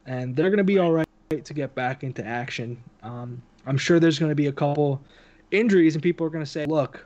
[0.05, 1.07] And they're going to be all right
[1.39, 2.82] to get back into action.
[3.04, 5.02] Um, I'm sure there's going to be a couple
[5.52, 7.06] injuries, and people are going to say, look,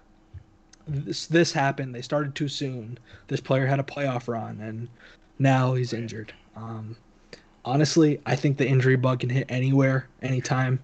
[0.88, 1.94] this this happened.
[1.94, 2.98] They started too soon.
[3.28, 4.88] This player had a playoff run, and
[5.40, 6.34] now he's injured.
[6.56, 6.96] Um,
[7.64, 10.80] honestly, I think the injury bug can hit anywhere, anytime.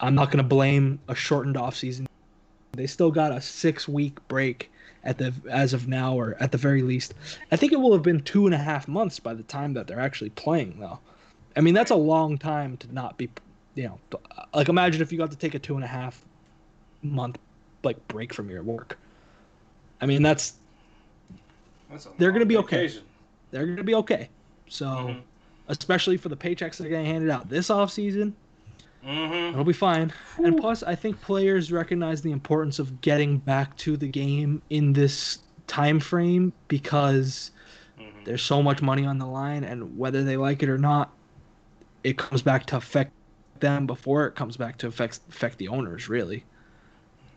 [0.00, 2.06] I'm not going to blame a shortened off season.
[2.72, 4.70] They still got a six week break
[5.06, 7.14] at the as of now, or at the very least,
[7.50, 9.86] I think it will have been two and a half months by the time that
[9.86, 10.78] they're actually playing.
[10.80, 10.98] Though,
[11.56, 13.28] I mean that's a long time to not be,
[13.74, 14.20] you know,
[14.54, 16.22] like imagine if you got to take a two and a half
[17.02, 17.38] month
[17.82, 18.98] like break from your work.
[20.00, 20.54] I mean, that's,
[21.90, 22.92] that's they're going to be okay.
[23.50, 24.28] They're going to be okay.
[24.68, 25.20] So, mm-hmm.
[25.68, 28.34] especially for the paychecks that are getting handed out this off season,
[29.06, 29.54] mm-hmm.
[29.54, 30.12] it'll be fine.
[30.36, 30.46] Whew.
[30.46, 34.92] And plus, I think players recognize the importance of getting back to the game in
[34.92, 37.52] this time frame because
[37.98, 38.24] mm-hmm.
[38.24, 41.12] there's so much money on the line, and whether they like it or not,
[42.04, 43.12] it comes back to affect
[43.60, 46.44] them before it comes back to affect affect the owners, really.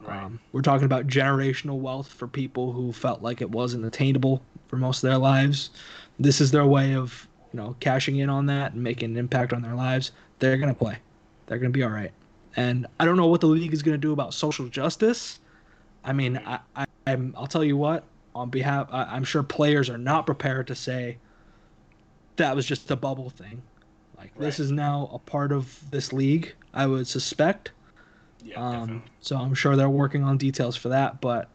[0.02, 0.24] Right.
[0.24, 4.78] Um, we're talking about generational wealth for people who felt like it wasn't attainable for
[4.78, 5.72] most of their lives.
[6.19, 9.54] This is their way of, you know, cashing in on that and making an impact
[9.54, 10.12] on their lives.
[10.39, 10.98] They're gonna play.
[11.48, 12.12] They're gonna be all right.
[12.56, 15.39] And I don't know what the league is gonna do about social justice.
[16.04, 18.04] I mean, I, I am I'll tell you what.
[18.36, 21.17] On behalf, I, I'm sure players are not prepared to say
[22.38, 23.62] that was just a bubble thing.
[24.19, 24.45] Like right.
[24.45, 26.53] this is now a part of this league.
[26.73, 27.71] I would suspect
[28.43, 31.49] yeah, um, so I'm sure they're working on details for that, but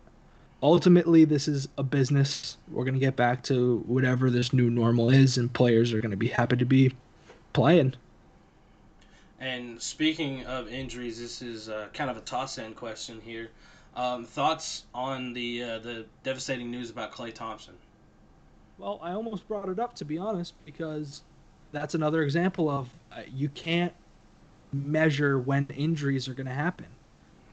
[0.63, 2.57] ultimately this is a business.
[2.71, 6.29] We're gonna get back to whatever this new normal is, and players are gonna be
[6.29, 6.95] happy to be
[7.53, 7.95] playing.
[9.41, 13.51] And speaking of injuries, this is uh, kind of a toss-in question here.
[13.95, 17.75] Um, thoughts on the uh, the devastating news about Klay Thompson?
[18.79, 21.23] Well, I almost brought it up to be honest, because
[21.75, 23.93] that's another example of uh, you can't
[24.73, 26.87] measure when injuries are going to happen.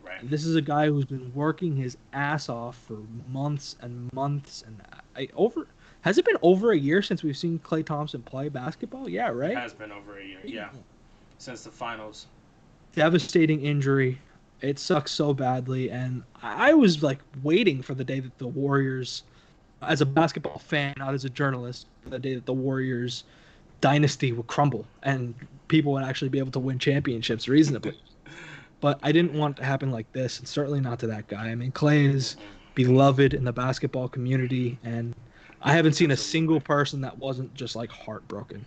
[0.04, 0.30] Right.
[0.30, 2.98] This is a guy who's been working his ass off for
[3.30, 4.82] months and months and
[5.16, 5.68] I, over
[6.02, 9.08] has it been over a year since we've seen Klay Thompson play basketball?
[9.08, 9.52] Yeah, right.
[9.52, 10.40] It has been over a year.
[10.44, 10.70] Yeah.
[11.38, 12.26] Since the finals.
[12.96, 14.20] Devastating injury.
[14.62, 19.24] It sucks so badly and I was like waiting for the day that the Warriors
[19.82, 23.24] as a basketball fan, not as a journalist, the day that the Warriors
[23.82, 25.34] dynasty would crumble and
[25.68, 27.98] people would actually be able to win championships reasonably.
[28.82, 31.50] but I didn't want it to happen like this, and certainly not to that guy.
[31.50, 32.36] I mean, Klay is
[32.74, 35.16] beloved in the basketball community, and
[35.62, 38.66] I haven't seen a single person that wasn't just like heartbroken.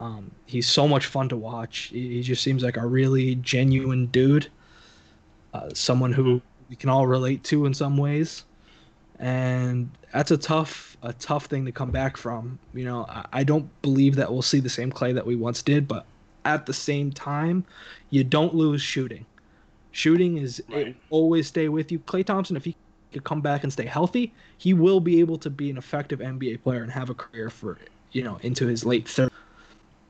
[0.00, 1.88] Um, he's so much fun to watch.
[1.92, 4.48] He, he, just seems like a really genuine dude,
[5.54, 8.44] uh, someone who we can all relate to in some ways
[9.18, 12.58] and that's a tough a tough thing to come back from.
[12.74, 15.62] You know, I, I don't believe that we'll see the same Klay that we once
[15.62, 16.06] did, but
[16.44, 17.64] at the same time,
[18.10, 19.24] you don't lose shooting.
[19.92, 20.94] Shooting is right.
[21.10, 21.98] always stay with you.
[22.00, 22.76] Klay Thompson, if he
[23.12, 26.62] could come back and stay healthy, he will be able to be an effective NBA
[26.62, 27.78] player and have a career for
[28.12, 29.30] you know into his late 30s.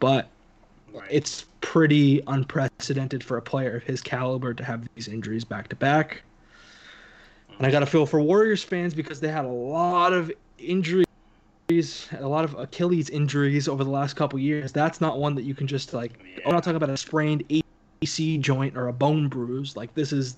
[0.01, 0.29] But
[0.93, 1.09] Right.
[1.11, 5.77] It's pretty unprecedented for a player of his caliber to have these injuries back to
[5.77, 6.23] back.
[7.59, 11.07] And I got a feel for Warriors fans because they had a lot of injuries,
[11.69, 14.71] a lot of Achilles injuries over the last couple years.
[14.71, 16.21] That's not one that you can just like.
[16.47, 17.43] I'm not talking about a sprained
[18.01, 19.77] AC joint or a bone bruise.
[19.77, 20.37] Like this is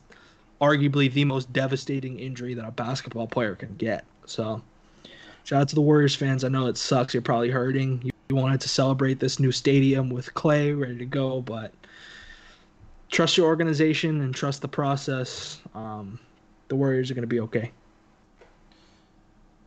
[0.62, 4.04] arguably the most devastating injury that a basketball player can get.
[4.24, 4.62] So,
[5.44, 6.42] shout out to the Warriors fans.
[6.42, 7.12] I know it sucks.
[7.12, 8.00] You're probably hurting.
[8.02, 11.72] You, you wanted to celebrate this new stadium with Klay ready to go, but
[13.10, 15.60] trust your organization and trust the process.
[15.74, 16.18] Um,
[16.70, 17.72] the Warriors are going to be okay.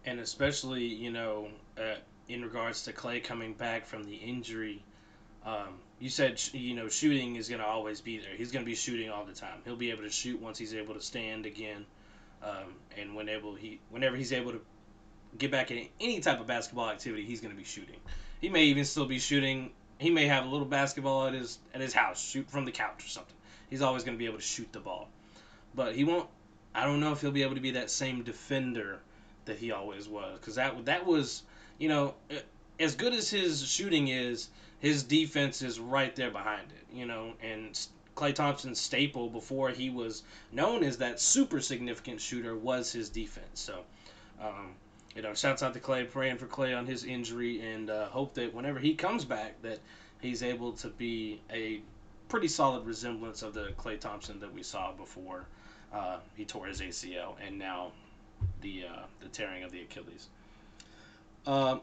[0.05, 1.95] And especially, you know, uh,
[2.27, 4.81] in regards to Klay coming back from the injury,
[5.45, 8.35] um, you said you know shooting is going to always be there.
[8.35, 9.59] He's going to be shooting all the time.
[9.65, 11.85] He'll be able to shoot once he's able to stand again,
[12.41, 14.61] um, and whenever he whenever he's able to
[15.37, 17.97] get back in any type of basketball activity, he's going to be shooting.
[18.39, 19.71] He may even still be shooting.
[19.97, 23.05] He may have a little basketball at his at his house, shoot from the couch
[23.05, 23.35] or something.
[23.69, 25.09] He's always going to be able to shoot the ball,
[25.75, 26.29] but he won't
[26.75, 28.99] I don't know if he'll be able to be that same defender
[29.45, 31.43] that he always was because that that was
[31.77, 32.15] you know
[32.79, 36.95] as good as his shooting is, his defense is right there behind it.
[36.95, 37.79] You know, and
[38.15, 43.59] Klay Thompson's staple before he was known as that super significant shooter was his defense.
[43.59, 43.83] So.
[44.41, 44.75] Um,
[45.15, 48.33] you know, shouts out to Klay, praying for Klay on his injury, and uh, hope
[48.33, 49.77] that whenever he comes back, that
[50.21, 51.81] he's able to be a
[52.29, 55.45] pretty solid resemblance of the Klay Thompson that we saw before
[55.93, 57.91] uh, he tore his ACL, and now
[58.61, 60.27] the uh, the tearing of the Achilles.
[61.45, 61.77] Uh,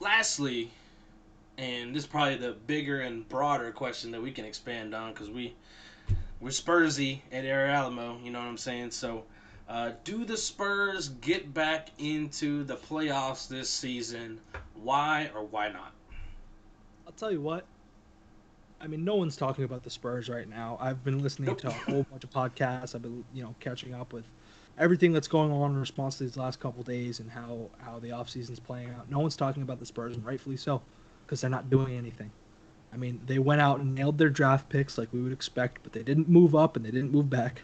[0.00, 0.70] lastly,
[1.58, 5.30] and this is probably the bigger and broader question that we can expand on because
[5.30, 5.54] we
[6.40, 8.92] we're Spursy at Air Alamo, you know what I'm saying?
[8.92, 9.24] So,
[9.68, 14.40] uh, do the Spurs get back into the playoffs this season?
[14.74, 15.92] Why or why not?
[17.06, 17.66] I'll tell you what.
[18.80, 20.78] I mean, no one's talking about the Spurs right now.
[20.80, 22.94] I've been listening to a whole bunch of podcasts.
[22.94, 24.24] I've been, you know, catching up with
[24.78, 28.08] everything that's going on in response to these last couple days and how how the
[28.08, 29.10] offseason's playing out.
[29.10, 30.80] No one's talking about the Spurs, and rightfully so,
[31.26, 32.30] because they're not doing anything.
[32.92, 35.92] I mean, they went out and nailed their draft picks like we would expect, but
[35.92, 37.62] they didn't move up and they didn't move back.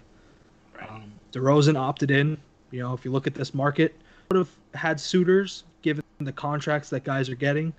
[0.89, 2.37] Um, DeRozan opted in.
[2.71, 3.97] You know, if you look at this market,
[4.31, 7.73] would have had suitors given the contracts that guys are getting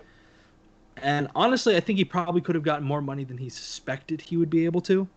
[1.01, 4.37] and honestly, I think he probably could have gotten more money than he suspected he
[4.37, 5.07] would be able to.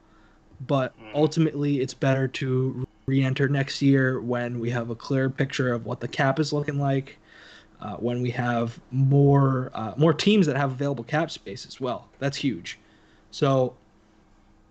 [0.66, 1.10] But mm.
[1.14, 5.86] ultimately, it's better to re enter next year when we have a clear picture of
[5.86, 7.16] what the cap is looking like,
[7.80, 12.08] uh, when we have more uh, more teams that have available cap space as well.
[12.18, 12.78] That's huge.
[13.30, 13.74] So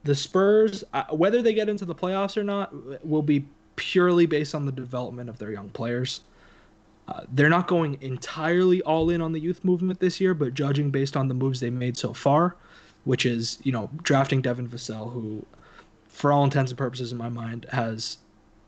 [0.03, 2.71] the Spurs, uh, whether they get into the playoffs or not,
[3.05, 3.45] will be
[3.75, 6.21] purely based on the development of their young players.
[7.09, 10.91] Uh, they're not going entirely all in on the youth movement this year, but judging
[10.91, 12.55] based on the moves they made so far,
[13.05, 15.43] which is you know drafting Devin Vassell, who,
[16.07, 18.17] for all intents and purposes in my mind, has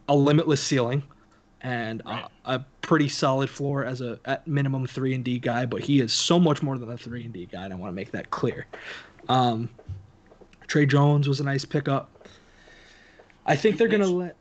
[0.10, 1.04] a limitless ceiling
[1.62, 2.26] and right.
[2.46, 6.00] a, a, pretty solid floor as a at minimum three and D guy, but he
[6.00, 8.10] is so much more than a three and D guy, and I want to make
[8.12, 8.66] that clear.
[9.30, 9.70] Um,
[10.66, 12.28] Tre Jones was a nice pickup.
[13.46, 14.36] I think they're gonna let.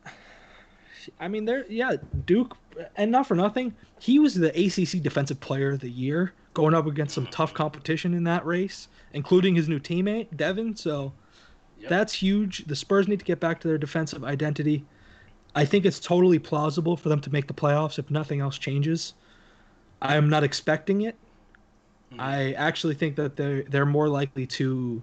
[1.18, 1.96] I mean, they're yeah.
[2.26, 2.56] Duke
[2.96, 6.86] and not for nothing, he was the ACC Defensive Player of the Year, going up
[6.86, 10.76] against some tough competition in that race, including his new teammate Devin.
[10.76, 11.12] So
[11.78, 11.90] yep.
[11.90, 12.64] that's huge.
[12.66, 14.84] The Spurs need to get back to their defensive identity.
[15.54, 19.14] I think it's totally plausible for them to make the playoffs if nothing else changes.
[20.00, 21.16] I am not expecting it.
[22.12, 22.20] Mm-hmm.
[22.20, 25.02] I actually think that they're they're more likely to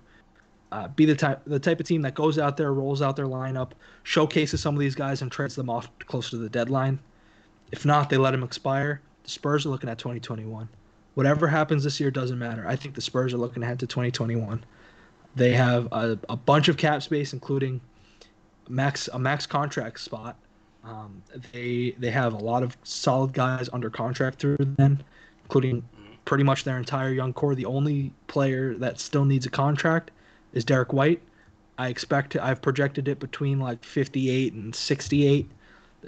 [0.71, 3.25] uh, be the type the type of team that goes out there, rolls out their
[3.25, 3.71] lineup,
[4.03, 6.99] showcases some of these guys, and trades them off close to the deadline.
[7.71, 9.01] If not, they let them expire.
[9.23, 10.67] The Spurs are looking at 2021.
[11.15, 12.67] Whatever happens this year doesn't matter.
[12.67, 14.63] I think the Spurs are looking ahead to 2021.
[15.35, 17.79] They have a, a bunch of cap space, including
[18.67, 20.35] max a max contract spot.
[20.83, 21.21] Um,
[21.53, 25.01] they they have a lot of solid guys under contract through then,
[25.43, 25.87] including
[26.25, 27.55] pretty much their entire young core.
[27.55, 30.11] The only player that still needs a contract
[30.57, 31.21] is Derrick White.
[31.77, 35.49] I expect I've projected it between like 58 and 68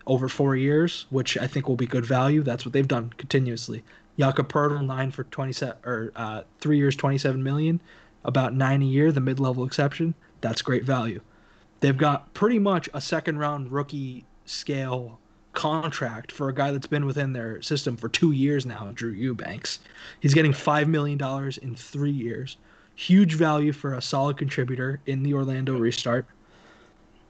[0.07, 2.41] over four years, which I think will be good value.
[2.41, 3.83] That's what they've done continuously.
[4.17, 7.79] Jakob Poeltl nine for twenty seven or uh, three years, twenty seven million,
[8.25, 9.11] about nine a year.
[9.11, 10.13] The mid level exception.
[10.41, 11.21] That's great value.
[11.79, 15.19] They've got pretty much a second round rookie scale
[15.53, 19.79] contract for a guy that's been within their system for two years now, Drew Eubanks.
[20.19, 22.57] He's getting five million dollars in three years.
[22.99, 26.25] Huge value for a solid contributor in the Orlando restart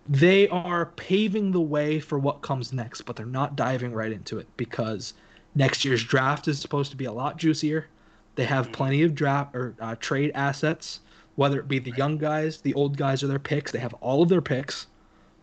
[0.10, 4.40] they are paving the way for what comes next, but they're not diving right into
[4.40, 5.14] it because
[5.54, 7.88] next year's draft is supposed to be a lot juicier.
[8.34, 8.74] They have mm-hmm.
[8.74, 11.02] plenty of draft or uh, trade assets,
[11.36, 13.72] whether it be the young guys, the old guys, or their picks.
[13.72, 14.88] They have all of their picks.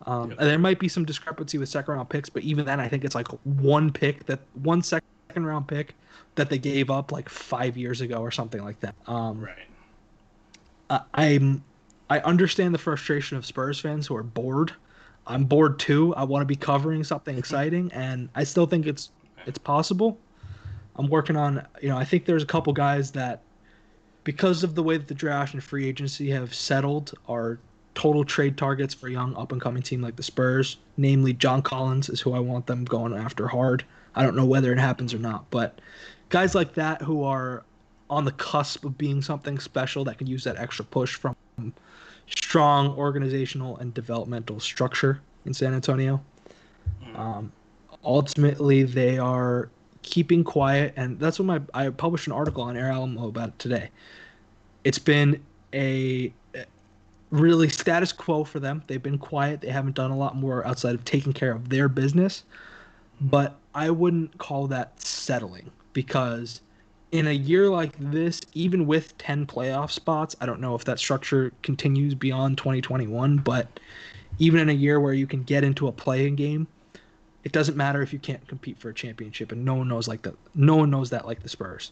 [0.05, 0.39] Um, yep.
[0.39, 3.15] there might be some discrepancy with second round picks, but even then, I think it's
[3.15, 5.95] like one pick that one second round pick
[6.35, 8.95] that they gave up like five years ago or something like that.
[9.07, 9.66] Um, right.
[10.89, 11.63] I'm
[12.09, 14.73] I understand the frustration of Spurs fans who are bored.
[15.25, 16.15] I'm bored too.
[16.15, 19.09] I want to be covering something exciting, and I still think it's
[19.45, 20.17] it's possible.
[20.97, 23.41] I'm working on, you know, I think there's a couple guys that,
[24.23, 27.59] because of the way that the draft and free agency have settled, are
[27.93, 30.77] total trade targets for a young up and coming team like the Spurs.
[30.97, 33.83] Namely, John Collins is who I want them going after hard.
[34.15, 35.79] I don't know whether it happens or not, but
[36.29, 37.63] guys like that who are
[38.09, 41.35] on the cusp of being something special that can use that extra push from
[42.29, 46.21] strong organizational and developmental structure in San Antonio.
[47.03, 47.15] Hmm.
[47.15, 47.51] Um,
[48.03, 49.69] ultimately, they are
[50.03, 53.59] keeping quiet, and that's what my I published an article on Air Alamo about it
[53.59, 53.89] today.
[54.83, 55.43] It's been
[55.73, 56.31] a
[57.31, 58.83] really status quo for them.
[58.87, 59.61] They've been quiet.
[59.61, 62.43] They haven't done a lot more outside of taking care of their business.
[63.19, 66.61] But I wouldn't call that settling because
[67.11, 70.99] in a year like this, even with 10 playoff spots, I don't know if that
[70.99, 73.79] structure continues beyond 2021, but
[74.39, 76.67] even in a year where you can get into a playing game,
[77.43, 80.21] it doesn't matter if you can't compete for a championship and no one knows like
[80.23, 81.91] that no one knows that like the Spurs.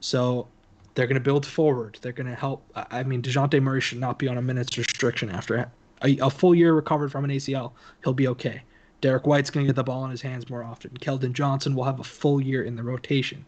[0.00, 0.48] So
[0.94, 1.98] they're going to build forward.
[2.00, 2.64] They're going to help.
[2.74, 5.70] I mean, Dejounte Murray should not be on a minutes restriction after
[6.02, 7.72] a, a full year recovered from an ACL.
[8.02, 8.62] He'll be okay.
[9.00, 10.90] Derrick White's going to get the ball in his hands more often.
[10.92, 13.44] Keldon Johnson will have a full year in the rotation.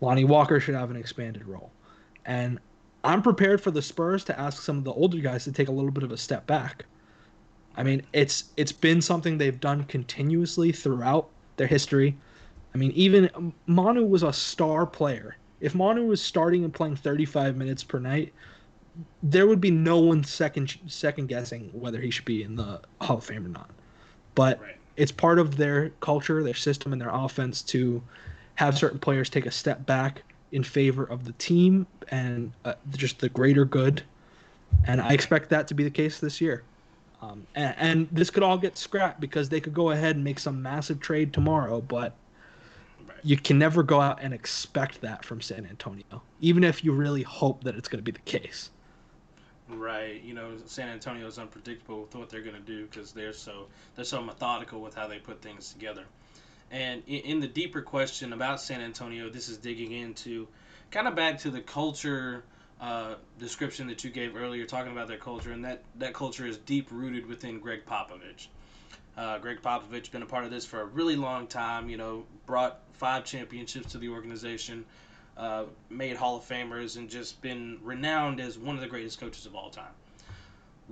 [0.00, 1.70] Lonnie Walker should have an expanded role.
[2.24, 2.58] And
[3.04, 5.72] I'm prepared for the Spurs to ask some of the older guys to take a
[5.72, 6.84] little bit of a step back.
[7.76, 12.16] I mean, it's it's been something they've done continuously throughout their history.
[12.74, 15.36] I mean, even Manu was a star player.
[15.60, 18.32] If Manu was starting and playing 35 minutes per night,
[19.22, 23.18] there would be no one second second guessing whether he should be in the Hall
[23.18, 23.70] of Fame or not.
[24.34, 24.76] But right.
[24.96, 28.02] it's part of their culture, their system, and their offense to
[28.60, 33.18] have certain players take a step back in favor of the team and uh, just
[33.18, 34.02] the greater good.
[34.86, 36.62] And I expect that to be the case this year.
[37.22, 40.38] Um, and, and, this could all get scrapped because they could go ahead and make
[40.38, 42.12] some massive trade tomorrow, but
[43.22, 47.22] you can never go out and expect that from San Antonio, even if you really
[47.22, 48.68] hope that it's going to be the case.
[49.70, 53.32] Right, you know, San Antonio is unpredictable with what they're going to do because they're
[53.32, 56.04] so they're so methodical with how they put things together.
[56.70, 60.46] And in the deeper question about San Antonio, this is digging into
[60.90, 62.44] kind of back to the culture
[62.80, 66.56] uh, description that you gave earlier, talking about their culture, and that, that culture is
[66.58, 68.46] deep rooted within Gregg Popovich.
[69.16, 71.90] Uh, Gregg Popovich been a part of this for a really long time.
[71.90, 74.84] You know, brought five championships to the organization,
[75.36, 79.44] uh, made Hall of Famers, and just been renowned as one of the greatest coaches
[79.44, 79.92] of all time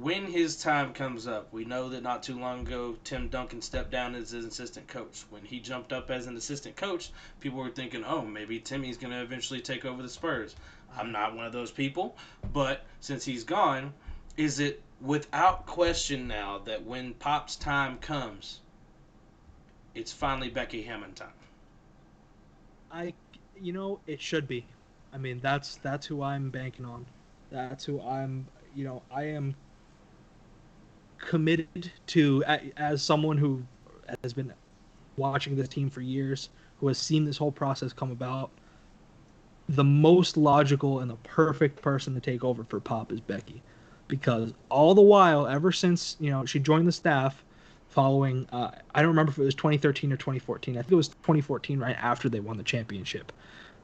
[0.00, 3.90] when his time comes up, we know that not too long ago, Tim Duncan stepped
[3.90, 5.24] down as his assistant coach.
[5.30, 9.12] When he jumped up as an assistant coach, people were thinking, oh, maybe Timmy's going
[9.12, 10.54] to eventually take over the Spurs.
[10.96, 12.16] I'm not one of those people,
[12.52, 13.92] but since he's gone,
[14.36, 18.60] is it without question now that when Pop's time comes,
[19.96, 21.28] it's finally Becky Hammon time?
[22.92, 23.14] I,
[23.60, 24.64] you know, it should be.
[25.12, 27.04] I mean, that's that's who I'm banking on.
[27.50, 28.46] That's who I'm.
[28.76, 29.54] You know, I am
[31.18, 32.42] committed to
[32.76, 33.62] as someone who
[34.22, 34.52] has been
[35.16, 36.50] watching this team for years,
[36.80, 38.50] who has seen this whole process come about.
[39.68, 43.62] The most logical and the perfect person to take over for Pop is Becky,
[44.06, 47.44] because all the while, ever since you know she joined the staff,
[47.90, 50.76] following uh, I don't remember if it was 2013 or 2014.
[50.76, 53.32] I think it was 2014, right after they won the championship.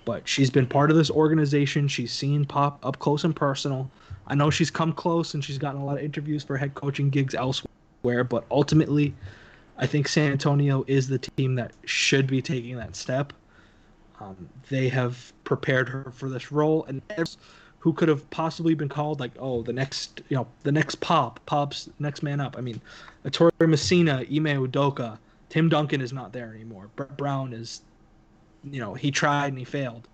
[0.07, 1.89] But she's been part of this organization.
[1.89, 3.91] She's seen Pop up close and personal.
[4.27, 7.11] I know she's come close and she's gotten a lot of interviews for head coaching
[7.11, 9.15] gigs elsewhere, but ultimately,
[9.77, 13.33] I think San Antonio is the team that should be taking that step.
[14.21, 17.03] Um, they have prepared her for this role, and
[17.81, 21.39] who could have possibly been called like, oh, the next, you know, the next pop,
[21.45, 22.57] pop's next man up.
[22.57, 22.81] I mean,
[23.27, 25.19] Ettore Messina, Ime Udoka,
[25.51, 26.89] Tim Duncan is not there anymore.
[26.97, 27.83] Brett Brown is,
[28.71, 30.09] you know, he tried and he failed.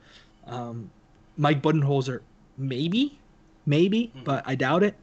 [0.47, 0.91] Um,
[1.37, 2.21] Mike Budenholzer,
[2.59, 3.19] maybe,
[3.67, 4.25] maybe, mm-hmm.
[4.25, 4.95] but I doubt it.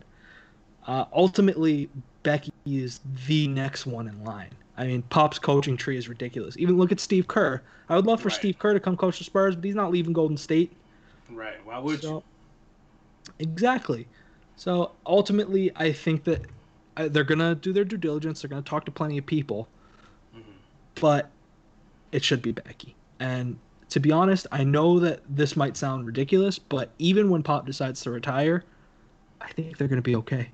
[0.86, 1.90] Uh, ultimately,
[2.24, 4.52] Becky is the next one in line.
[4.78, 6.56] I mean, Pop's coaching tree is ridiculous.
[6.58, 7.62] Even look at Steve Kerr.
[7.90, 8.38] I would love for right.
[8.38, 10.72] Steve Kerr to come coach the Spurs, but he's not leaving Golden State.
[11.30, 11.66] Right.
[11.66, 12.24] Why would so, you?
[13.40, 14.08] Exactly.
[14.56, 16.42] So ultimately, I think that
[16.96, 18.42] uh, they're gonna do their due diligence.
[18.42, 19.68] They're gonna talk to plenty of people,
[20.36, 20.52] mm-hmm.
[21.00, 21.30] but
[22.12, 22.96] it should be Becky.
[23.20, 23.58] And
[23.90, 28.02] to be honest, I know that this might sound ridiculous, but even when Pop decides
[28.02, 28.64] to retire,
[29.42, 30.50] I think they're going to be okay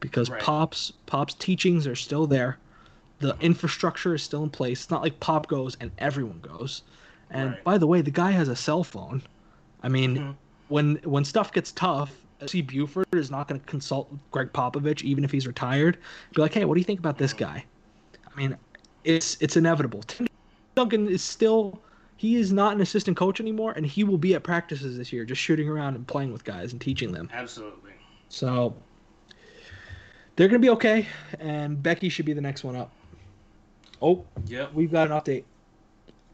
[0.00, 0.40] because Right.
[0.42, 2.58] Pop's Pop's teachings are still there.
[3.20, 4.82] The infrastructure is still in place.
[4.82, 6.82] It's not like Pop goes and everyone goes.
[7.30, 7.64] And Right.
[7.64, 9.22] by the way, the guy has a cell phone.
[9.82, 10.34] I mean, Mhm.
[10.68, 12.14] when when stuff gets tough,
[12.46, 15.98] see Buford is not going to consult Gregg Popovich even if he's retired.
[16.34, 17.64] Be like, "Hey, what do you think about this guy?"
[18.26, 18.56] I mean,
[19.04, 20.02] it's it's inevitable.
[20.02, 20.26] Tim
[20.74, 21.80] Duncan is still
[22.18, 25.24] he is not an assistant coach anymore, and he will be at practices this year,
[25.24, 27.30] just shooting around and playing with guys and teaching them.
[27.32, 27.92] Absolutely.
[28.28, 28.74] So
[30.36, 31.06] they're gonna be okay,
[31.38, 32.90] and Becky should be the next one up.
[34.02, 34.74] Oh, Yep.
[34.74, 35.44] we've got an update.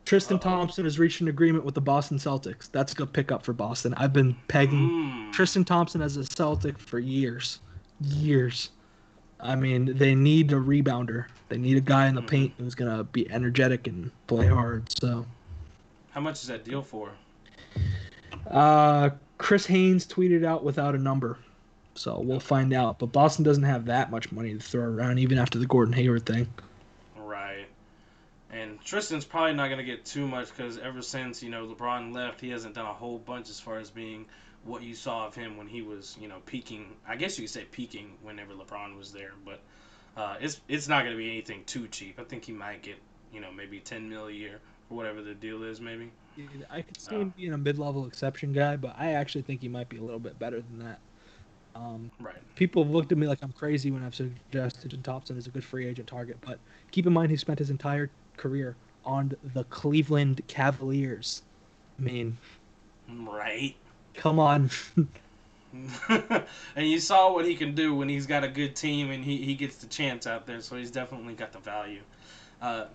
[0.07, 0.43] Tristan Uh-oh.
[0.43, 2.70] Thompson has reached an agreement with the Boston Celtics.
[2.72, 3.93] That's a good pickup for Boston.
[3.99, 5.32] I've been pegging Mm.
[5.32, 7.61] Tristan Thompson as a Celtic for years,
[8.01, 8.70] years.
[9.41, 11.26] I mean, they need a rebounder.
[11.51, 12.26] They need a guy in the Mhm.
[12.28, 14.91] paint who's gonna be energetic and play hard.
[14.99, 15.26] So,
[16.14, 17.10] How much is that deal for?
[18.48, 21.38] uh, Chris Haynes tweeted out without a number,
[21.96, 23.00] so we'll find out.
[23.00, 26.24] But Boston doesn't have that much money to throw around, even after the Gordon Hayward
[26.24, 26.46] thing.
[27.16, 27.66] Right.
[28.52, 32.14] And Tristan's probably not going to get too much because ever since, you know, LeBron
[32.14, 34.24] left, he hasn't done a whole bunch as far as being
[34.62, 36.94] what you saw of him when he was, you know, peaking.
[37.08, 39.32] I guess you could say peaking whenever LeBron was there.
[39.44, 39.60] But
[40.16, 42.20] uh, it's, it's not going to be anything too cheap.
[42.20, 42.98] I think he might get,
[43.32, 44.60] you know, maybe 10 mil a year
[44.91, 46.12] or whatever the deal is, maybe.
[46.70, 49.89] I could see him being a mid-level exception guy, but I actually think he might
[49.89, 51.01] be a little bit better than that.
[51.74, 52.43] Um, Right.
[52.57, 55.51] people have looked at me like I'm crazy when I've suggested that Thompson is a
[55.53, 56.61] good free agent target, but
[56.93, 61.43] keep in mind he spent his entire career on the Cleveland Cavaliers.
[61.99, 62.39] I mean,
[63.09, 63.76] Right.
[64.14, 64.70] come on.
[66.09, 69.39] and you saw what he can do when he's got a good team and he,
[69.39, 72.03] he gets the chance out there, so he's definitely got the value.
[72.61, 72.87] Uh,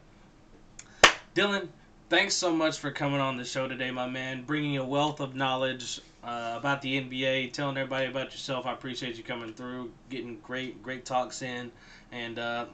[1.35, 1.69] Dylan,
[2.09, 5.35] thanks so much for coming on the show today, my man, bringing a wealth of
[5.35, 8.65] knowledge uh, about the NBA, telling everybody about yourself.
[8.65, 11.71] I appreciate you coming through, getting great great talks in,
[12.11, 12.65] and uh,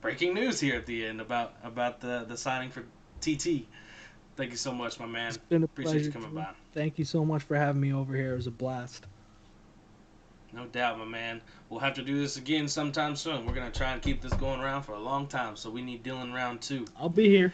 [0.00, 2.84] breaking news here at the end about about the the signing for
[3.20, 3.66] TT.
[4.36, 5.28] Thank you so much, my man.
[5.28, 6.06] It's been a Appreciate pleasure.
[6.06, 6.48] you coming by.
[6.72, 8.32] Thank you so much for having me over here.
[8.32, 9.06] It was a blast.
[10.52, 11.40] No doubt, my man.
[11.68, 13.44] We'll have to do this again sometime soon.
[13.44, 16.02] We're gonna try and keep this going around for a long time, so we need
[16.02, 16.86] Dylan round two.
[16.96, 17.52] I'll be here.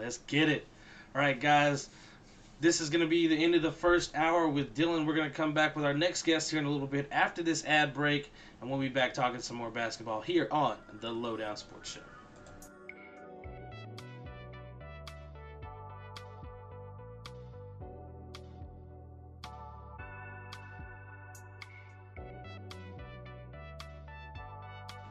[0.00, 0.66] Let's get it.
[1.14, 1.90] All right, guys.
[2.60, 5.06] This is gonna be the end of the first hour with Dylan.
[5.06, 7.64] We're gonna come back with our next guest here in a little bit after this
[7.64, 8.30] ad break,
[8.60, 12.09] and we'll be back talking some more basketball here on the Lowdown Sports Show.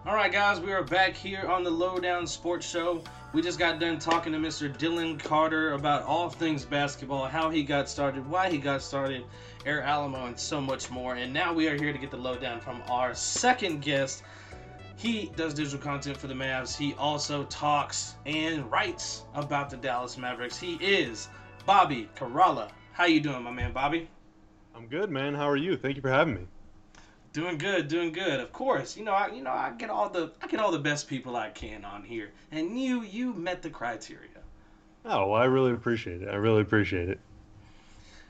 [0.09, 3.03] All right, guys, we are back here on the Lowdown Sports Show.
[3.31, 4.75] We just got done talking to Mr.
[4.75, 9.23] Dylan Carter about all things basketball, how he got started, why he got started,
[9.67, 11.13] Air Alamo, and so much more.
[11.13, 14.23] And now we are here to get the lowdown from our second guest.
[14.95, 16.75] He does digital content for the Mavs.
[16.75, 20.57] He also talks and writes about the Dallas Mavericks.
[20.57, 21.29] He is
[21.67, 22.71] Bobby Karalla.
[22.93, 24.09] How you doing, my man, Bobby?
[24.75, 25.35] I'm good, man.
[25.35, 25.77] How are you?
[25.77, 26.47] Thank you for having me.
[27.31, 28.39] Doing good, doing good.
[28.39, 30.79] Of course, you know, I you know I get all the I get all the
[30.79, 34.29] best people I can on here, and you you met the criteria.
[35.05, 36.27] Oh, well, I really appreciate it.
[36.27, 37.19] I really appreciate it.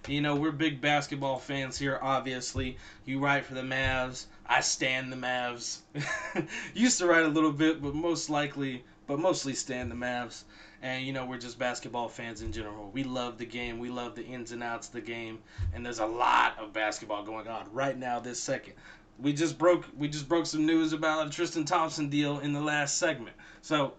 [0.07, 1.99] You know, we're big basketball fans here.
[2.01, 4.25] Obviously, you write for the Mavs.
[4.45, 5.79] I stand the Mavs.
[6.73, 10.43] Used to write a little bit, but most likely, but mostly stand the Mavs.
[10.81, 12.89] And you know, we're just basketball fans in general.
[12.93, 13.79] We love the game.
[13.79, 15.39] We love the ins and outs of the game.
[15.73, 18.73] And there's a lot of basketball going on right now, this second.
[19.19, 22.61] We just broke we just broke some news about a Tristan Thompson deal in the
[22.61, 23.35] last segment.
[23.61, 23.93] So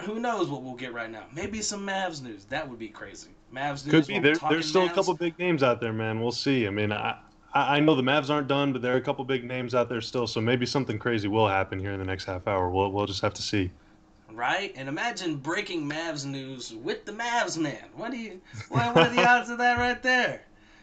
[0.00, 1.24] who knows what we'll get right now?
[1.34, 2.44] Maybe some Mavs news.
[2.44, 3.30] That would be crazy.
[3.52, 3.90] Mavs news.
[3.90, 4.18] Could be.
[4.18, 6.20] There, there's still a couple big names out there, man.
[6.20, 6.66] We'll see.
[6.66, 7.18] I mean, I,
[7.52, 9.88] I I know the Mavs aren't done, but there are a couple big names out
[9.88, 10.26] there still.
[10.26, 12.70] So maybe something crazy will happen here in the next half hour.
[12.70, 13.70] We'll we'll just have to see.
[14.34, 14.72] Right?
[14.76, 17.84] And imagine breaking Mavs news with the Mavs man.
[17.94, 18.40] What do you?
[18.68, 20.42] What, what are the odds of that right there?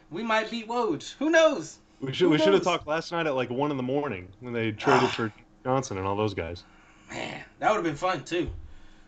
[0.09, 1.15] We might beat Woj.
[1.17, 1.79] Who knows?
[1.99, 4.27] We should Who we should have talked last night at like one in the morning
[4.39, 5.31] when they traded for
[5.63, 6.63] Johnson and all those guys.
[7.09, 8.51] Man, that would have been fun too.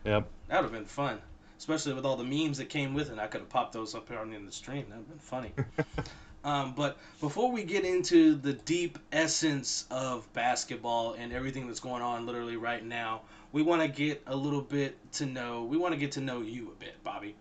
[0.04, 0.28] Yep.
[0.48, 1.18] That would have been fun,
[1.58, 3.18] especially with all the memes that came with it.
[3.18, 4.86] I could have popped those up here on the stream.
[4.88, 5.52] That would have been funny.
[6.44, 12.02] um, but before we get into the deep essence of basketball and everything that's going
[12.02, 13.22] on literally right now,
[13.52, 15.64] we want to get a little bit to know.
[15.64, 17.34] We want to get to know you a bit, Bobby.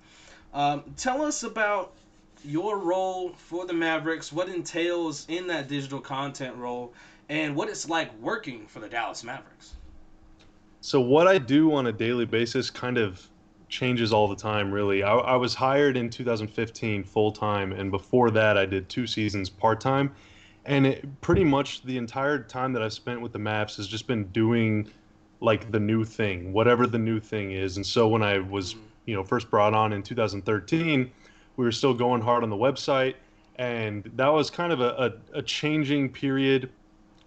[0.53, 1.93] Um, tell us about
[2.43, 6.93] your role for the Mavericks, what entails in that digital content role,
[7.27, 9.75] and what it's like working for the Dallas Mavericks.
[10.81, 13.27] So what I do on a daily basis kind of
[13.67, 14.71] changes all the time.
[14.71, 19.05] Really, I, I was hired in 2015 full time, and before that, I did two
[19.05, 20.11] seasons part time.
[20.65, 24.07] And it, pretty much the entire time that I've spent with the Mavs has just
[24.07, 24.89] been doing
[25.41, 27.77] like the new thing, whatever the new thing is.
[27.77, 28.75] And so when I was,
[29.05, 31.11] you know, first brought on in 2013,
[31.55, 33.15] we were still going hard on the website,
[33.57, 36.69] and that was kind of a, a, a changing period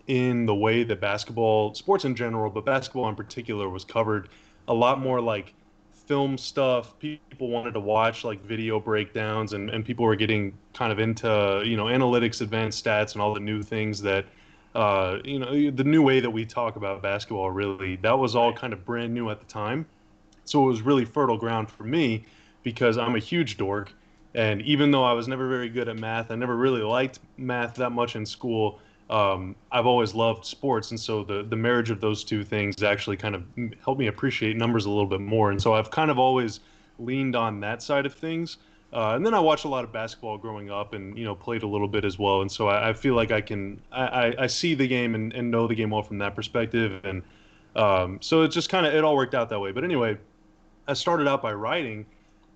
[0.07, 4.29] in the way that basketball, sports in general, but basketball in particular, was covered.
[4.69, 5.55] A lot more like
[6.07, 6.99] film stuff.
[6.99, 11.63] People wanted to watch like video breakdowns, and, and people were getting kind of into
[11.65, 14.27] you know analytics, advanced stats, and all the new things that
[14.75, 17.51] uh, you know the new way that we talk about basketball.
[17.51, 19.87] Really, that was all kind of brand new at the time.
[20.45, 22.27] So it was really fertile ground for me
[22.63, 23.93] because I'm a huge dork,
[24.35, 27.75] and even though I was never very good at math, I never really liked math
[27.77, 28.81] that much in school
[29.13, 33.19] um, I've always loved sports, and so the the marriage of those two things actually
[33.19, 33.45] kind of
[33.85, 35.51] helped me appreciate numbers a little bit more.
[35.51, 36.61] And so I've kind of always
[36.99, 38.57] leaned on that side of things.
[38.93, 41.63] Uh, and then I watched a lot of basketball growing up, and you know played
[41.63, 42.43] a little bit as well.
[42.43, 45.51] And so I, I feel like I can I, I see the game and, and
[45.51, 47.01] know the game well from that perspective.
[47.05, 47.23] And
[47.75, 49.73] um, so it just kind of it all worked out that way.
[49.73, 50.19] But anyway,
[50.87, 52.05] I started out by writing,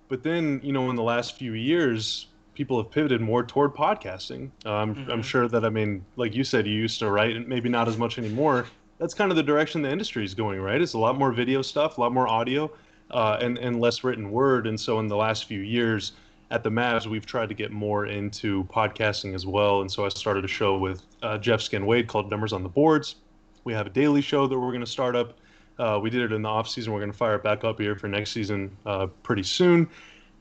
[0.09, 4.49] but then you know in the last few years people have pivoted more toward podcasting.
[4.65, 5.11] Uh, I'm, mm-hmm.
[5.11, 7.87] I'm sure that I mean, like you said, you used to write, and maybe not
[7.87, 8.65] as much anymore.
[8.99, 10.81] That's kind of the direction the industry is going, right?
[10.81, 12.71] It's a lot more video stuff, a lot more audio,
[13.09, 14.67] uh, and and less written word.
[14.67, 16.13] And so in the last few years
[16.51, 19.81] at the Mavs, we've tried to get more into podcasting as well.
[19.81, 22.69] And so I started a show with uh, Jeff Skin Wade called Numbers on the
[22.69, 23.15] Boards.
[23.63, 25.37] We have a daily show that we're going to start up.
[25.77, 26.93] Uh, we did it in the off season.
[26.93, 29.89] We're going to fire it back up here for next season uh, pretty soon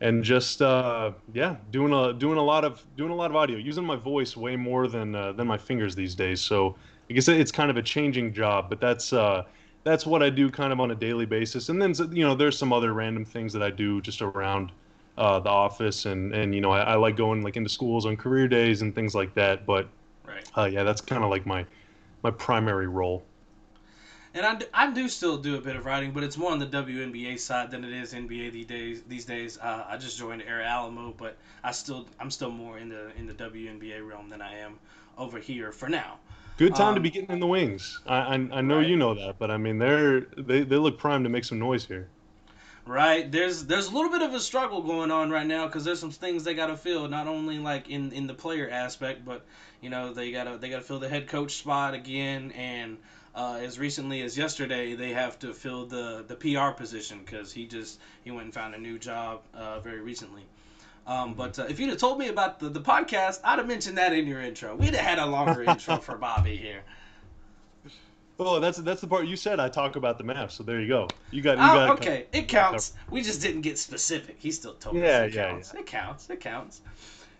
[0.00, 3.56] and just uh, yeah, doing a doing a lot of doing a lot of audio,
[3.56, 6.40] using my voice way more than uh, than my fingers these days.
[6.40, 6.76] So
[7.08, 9.44] I guess it's kind of a changing job, but that's uh,
[9.84, 11.68] that's what I do kind of on a daily basis.
[11.68, 14.72] And then you know, there's some other random things that I do just around
[15.18, 18.16] uh, the office, and and you know, I, I, like going like into schools on
[18.16, 19.66] career days and things like that.
[19.66, 19.88] But
[20.26, 20.48] right.
[20.56, 21.64] Uh, yeah, that's kind of like my
[22.22, 23.24] my primary role
[24.36, 26.58] and I, do, I do still do a bit of writing, but it's more on
[26.58, 29.02] the WNBA side than it is NBA these days.
[29.08, 32.90] These days, uh, I just joined Air Alamo, but I still I'm still more in
[32.90, 34.78] the in the WNBA realm than I am
[35.16, 36.18] over here for now.
[36.58, 37.98] Good time um, to be getting in the wings.
[38.06, 38.86] I I, I know right.
[38.86, 41.86] you know that, but I mean they're they, they look primed to make some noise
[41.86, 42.08] here.
[42.86, 43.30] Right.
[43.30, 46.12] There's there's a little bit of a struggle going on right now because there's some
[46.12, 49.44] things they got to fill, not only like in in the player aspect, but
[49.80, 52.96] you know they gotta they gotta fill the head coach spot again and
[53.36, 57.66] uh, as recently as yesterday, they have to fill the the PR position because he
[57.66, 60.42] just he went and found a new job uh, very recently.
[61.06, 63.98] Um, but uh, if you'd have told me about the, the podcast, I'd have mentioned
[63.98, 64.74] that in your intro.
[64.74, 66.82] We'd have had a longer intro for Bobby here.
[68.38, 69.60] Oh, that's that's the part you said.
[69.60, 71.08] I talk about the map, so there you go.
[71.30, 71.56] You got.
[71.56, 72.26] You oh, got okay.
[72.32, 72.92] It counts.
[73.10, 74.36] We just didn't get specific.
[74.38, 75.32] He still told yeah, us.
[75.32, 75.72] It yeah, counts.
[75.72, 75.80] yeah.
[75.80, 76.30] It counts.
[76.30, 76.80] It counts.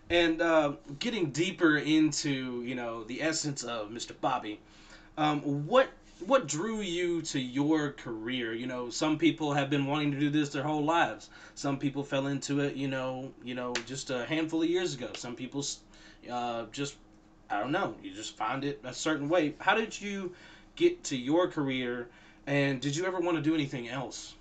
[0.09, 4.13] And uh, getting deeper into you know the essence of Mr.
[4.19, 4.59] Bobby,
[5.17, 5.89] um, what
[6.25, 8.53] what drew you to your career?
[8.53, 11.29] You know, some people have been wanting to do this their whole lives.
[11.55, 15.09] Some people fell into it, you know, you know, just a handful of years ago.
[15.13, 15.63] Some people
[16.31, 16.95] uh, just,
[17.49, 19.53] I don't know, you just found it a certain way.
[19.59, 20.33] How did you
[20.77, 22.07] get to your career,
[22.45, 24.35] and did you ever want to do anything else?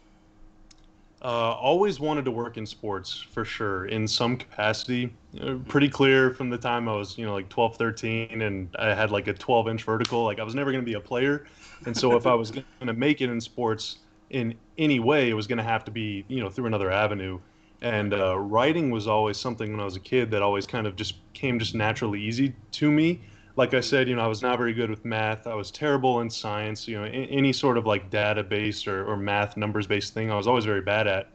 [1.22, 5.12] Uh, always wanted to work in sports for sure in some capacity.
[5.40, 8.94] Uh, pretty clear from the time I was, you know, like 12, 13, and I
[8.94, 10.24] had like a 12 inch vertical.
[10.24, 11.46] Like I was never going to be a player.
[11.86, 13.98] And so if I was going to make it in sports
[14.30, 17.40] in any way, it was going to have to be, you know, through another avenue.
[17.80, 20.96] And uh, writing was always something when I was a kid that always kind of
[20.96, 23.22] just came just naturally easy to me
[23.56, 25.46] like I said, you know, I was not very good with math.
[25.46, 26.86] I was terrible in science.
[26.86, 30.66] You know, any sort of like data-based or, or math numbers-based thing, I was always
[30.66, 31.28] very bad at.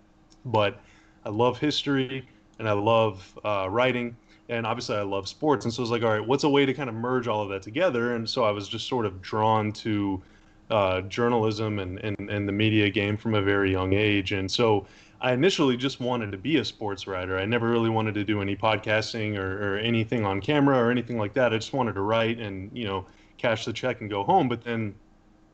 [0.46, 0.80] But
[1.26, 2.28] I love history
[2.60, 4.16] and I love uh, writing,
[4.50, 5.66] and obviously I love sports.
[5.66, 7.42] And so I was like, all right, what's a way to kind of merge all
[7.42, 8.16] of that together?
[8.16, 10.22] And so I was just sort of drawn to
[10.70, 14.32] uh, journalism and, and and the media game from a very young age.
[14.32, 14.86] And so
[15.22, 17.38] I initially just wanted to be a sports writer.
[17.38, 21.20] I never really wanted to do any podcasting or, or, anything on camera or anything
[21.20, 21.54] like that.
[21.54, 23.06] I just wanted to write and, you know,
[23.38, 24.50] cash the check and go home.
[24.50, 24.96] But then,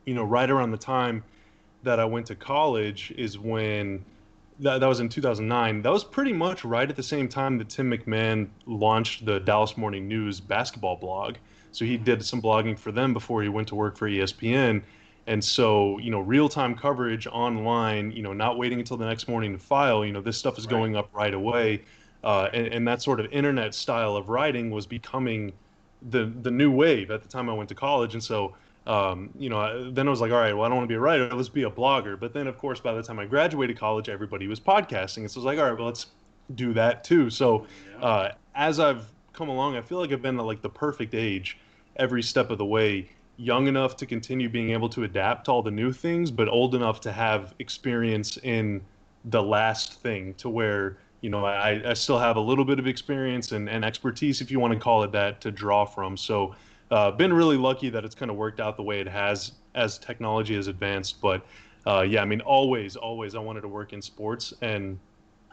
[0.06, 1.22] you know, right around the time
[1.82, 4.02] that I went to college is when
[4.60, 5.82] that, that was in 2009.
[5.82, 9.76] That was pretty much right at the same time that Tim McMahon launched the Dallas
[9.76, 11.36] Morning News basketball blog.
[11.72, 14.82] So he did some blogging for them before he went to work for ESPN
[15.28, 19.28] and so, you know, real time coverage online, you know, not waiting until the next
[19.28, 20.70] morning to file, you know, this stuff is right.
[20.70, 21.84] going up right away.
[22.24, 25.52] Uh, and, and, that sort of internet style of writing was becoming
[26.10, 28.14] the the new wave at the time I went to college.
[28.14, 28.56] And so
[28.88, 30.96] um, you know, then I was like, all right, well, I don't want to be
[30.96, 31.28] a writer.
[31.28, 32.18] Let's be a blogger.
[32.18, 35.18] But then, of course, by the time I graduated college, everybody was podcasting.
[35.18, 36.06] And so I was like, all right, well, let's
[36.54, 37.28] do that too.
[37.28, 37.66] So
[38.00, 39.04] uh, as I've
[39.34, 41.58] come along, I feel like I've been at like the perfect age
[41.96, 45.62] every step of the way, young enough to continue being able to adapt to all
[45.62, 48.82] the new things, but old enough to have experience in
[49.24, 52.86] the last thing to where you know I, I still have a little bit of
[52.86, 56.54] experience and, and expertise if you want to call it that to draw from so
[56.90, 59.98] uh, been really lucky that it's kind of worked out the way it has as
[59.98, 61.20] technology has advanced.
[61.20, 61.44] But
[61.86, 64.98] uh, yeah, I mean, always, always, I wanted to work in sports, and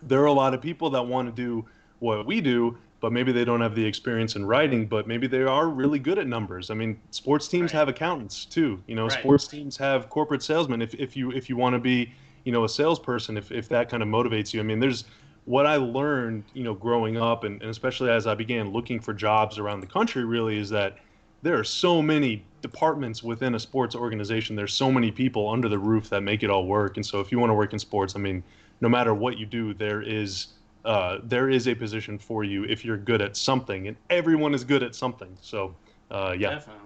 [0.02, 1.66] there are a lot of people that want to do
[2.00, 5.44] what we do, but maybe they don't have the experience in writing, but maybe they
[5.44, 6.70] are really good at numbers.
[6.70, 7.80] I mean, sports teams Right.
[7.80, 8.84] have accountants too.
[8.88, 9.20] You know, Right.
[9.20, 10.82] sports teams have corporate salesmen.
[10.82, 13.90] If if you if you want to be, you know, a salesperson, if if that
[13.90, 15.06] kind of motivates you, I mean, there's
[15.46, 19.14] what I learned, you know, growing up, and, and especially as I began looking for
[19.14, 20.96] jobs around the country, really is that
[21.42, 24.56] there are so many departments within a sports organization.
[24.56, 26.98] There's so many people under the roof that make it all work.
[26.98, 28.44] And so, if you want to work in sports, I mean,
[28.82, 30.48] no matter what you do, there is
[30.86, 34.64] uh, there is a position for you if you're good at something, and everyone is
[34.64, 35.36] good at something.
[35.42, 35.76] So,
[36.12, 36.82] uh, yeah, Definitely.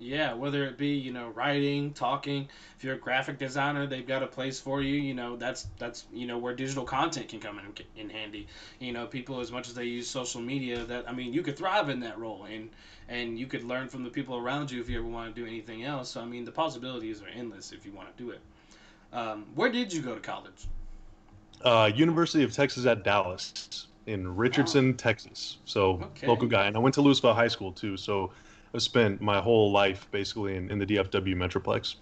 [0.00, 2.48] Yeah, whether it be you know writing, talking.
[2.76, 4.94] If you're a graphic designer, they've got a place for you.
[4.94, 8.46] You know that's that's you know where digital content can come in in handy.
[8.78, 11.56] You know people as much as they use social media, that I mean you could
[11.56, 12.70] thrive in that role and
[13.08, 15.46] and you could learn from the people around you if you ever want to do
[15.46, 16.10] anything else.
[16.10, 18.40] So I mean the possibilities are endless if you want to do it.
[19.12, 20.68] Um, where did you go to college?
[21.64, 25.58] Uh, University of Texas at Dallas in Richardson, Texas.
[25.64, 26.26] So Okay.
[26.26, 27.96] local guy, and I went to Lewisville High School too.
[27.96, 28.32] So
[28.74, 31.96] I've spent my whole life basically in, in the DFW Metroplex.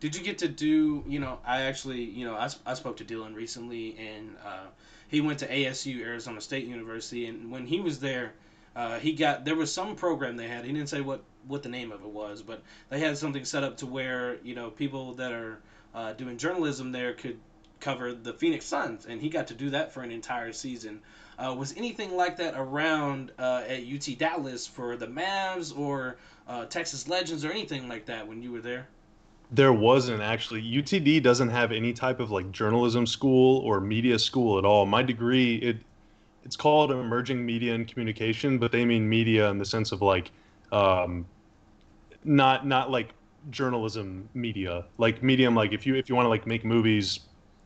[0.00, 3.04] Did you get to do, you know, I actually, you know, I, I spoke to
[3.04, 4.66] Dylan recently, and uh,
[5.08, 8.32] he went to ASU, Arizona State University, and when he was there,
[8.74, 11.68] uh, he got, there was some program they had, he didn't say what, what the
[11.68, 15.12] name of it was, but they had something set up to where, you know, people
[15.14, 15.58] that are
[15.94, 17.38] uh, doing journalism there could
[17.80, 21.00] cover the Phoenix Suns, and he got to do that for an entire season.
[21.38, 26.16] Uh, was anything like that around uh, at UT Dallas for the Mavs or
[26.46, 28.88] uh, Texas Legends or anything like that when you were there?
[29.50, 30.62] There wasn't actually.
[30.62, 34.86] UTD doesn't have any type of like journalism school or media school at all.
[34.86, 35.78] My degree it
[36.44, 40.30] it's called emerging media and communication, but they mean media in the sense of like
[40.72, 41.26] um,
[42.24, 43.10] not not like
[43.50, 47.20] journalism media, like medium like if you if you want to like make movies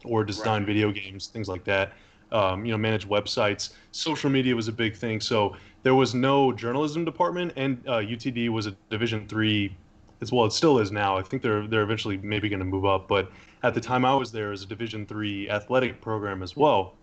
[0.05, 0.67] or design Right.
[0.67, 1.95] video games, things like that.
[2.33, 3.71] Um, you know, manage websites.
[3.93, 5.21] Social media was a big thing.
[5.21, 9.79] So there was no journalism department, and uh, UTD was a Division three
[10.21, 10.47] as well.
[10.47, 11.17] It still is now.
[11.17, 13.31] I think they're they're eventually maybe going to move up, but
[13.63, 16.99] at the time I was there, it was a Division three athletic program as well,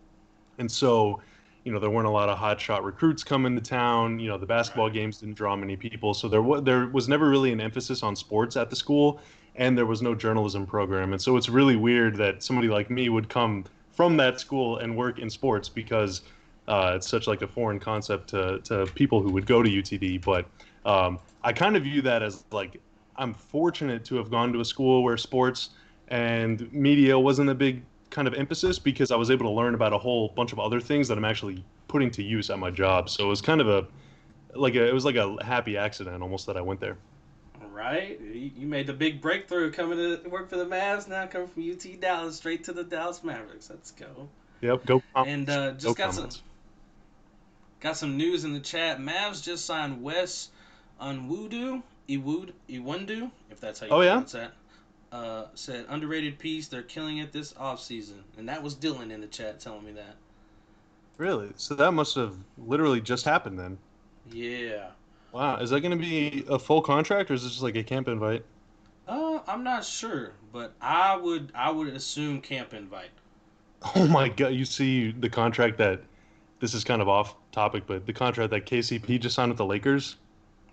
[0.57, 1.21] and so
[1.63, 4.19] you know there weren't a lot of hotshot recruits coming to town.
[4.19, 4.93] You know the basketball Right.
[4.95, 8.15] games didn't draw many people, so there was there was never really an emphasis on
[8.15, 9.21] sports at the school,
[9.55, 13.09] and there was no journalism program, and so it's really weird that somebody like me
[13.09, 16.21] would come from that school and work in sports because
[16.67, 20.23] uh, it's such like a foreign concept to, to people who would go to UTD.
[20.23, 20.45] But
[20.85, 22.79] um, I kind of view that as like
[23.17, 25.71] I'm fortunate to have gone to a school where sports
[26.07, 29.93] and media wasn't a big kind of emphasis because I was able to learn about
[29.93, 33.09] a whole bunch of other things that I'm actually putting to use at my job.
[33.09, 33.87] So it was kind of a
[34.53, 36.97] like a, it was like a happy accident almost that I went there.
[37.71, 41.07] Right, you made the big breakthrough coming to work for the Mavs.
[41.07, 43.69] Now coming from UT Dallas straight to the Dallas Mavericks.
[43.69, 44.27] Let's go.
[44.61, 45.01] Yep, go.
[45.15, 46.29] And uh, Go just got some
[47.79, 48.99] got some news in the chat.
[48.99, 50.49] Mavs just signed Wes
[51.01, 54.11] Unwudu, Iwud, Iwundu, if that's how you Oh, yeah?
[54.11, 54.53] pronounce that.
[55.11, 56.67] Uh, said underrated piece.
[56.67, 58.19] They're killing it this offseason.
[58.37, 60.15] and that was Dylan in the chat telling me that.
[61.17, 61.51] Really?
[61.55, 63.77] So that must have literally just happened then.
[64.31, 64.91] Yeah.
[65.31, 67.83] Wow, is that going to be a full contract or is this just like a
[67.83, 68.45] camp invite?
[69.05, 73.11] Uh, I'm not sure, but I would I would assume camp invite.
[73.95, 76.05] Oh my god, you see the contract that
[76.59, 79.65] this is kind of off topic, but the contract that KCP just signed with the
[79.65, 80.17] Lakers,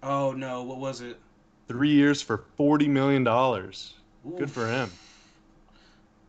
[0.02, 1.22] Oh no, what was it?
[1.68, 4.02] 3 years for 40 million dollars.
[4.36, 4.98] Good for him.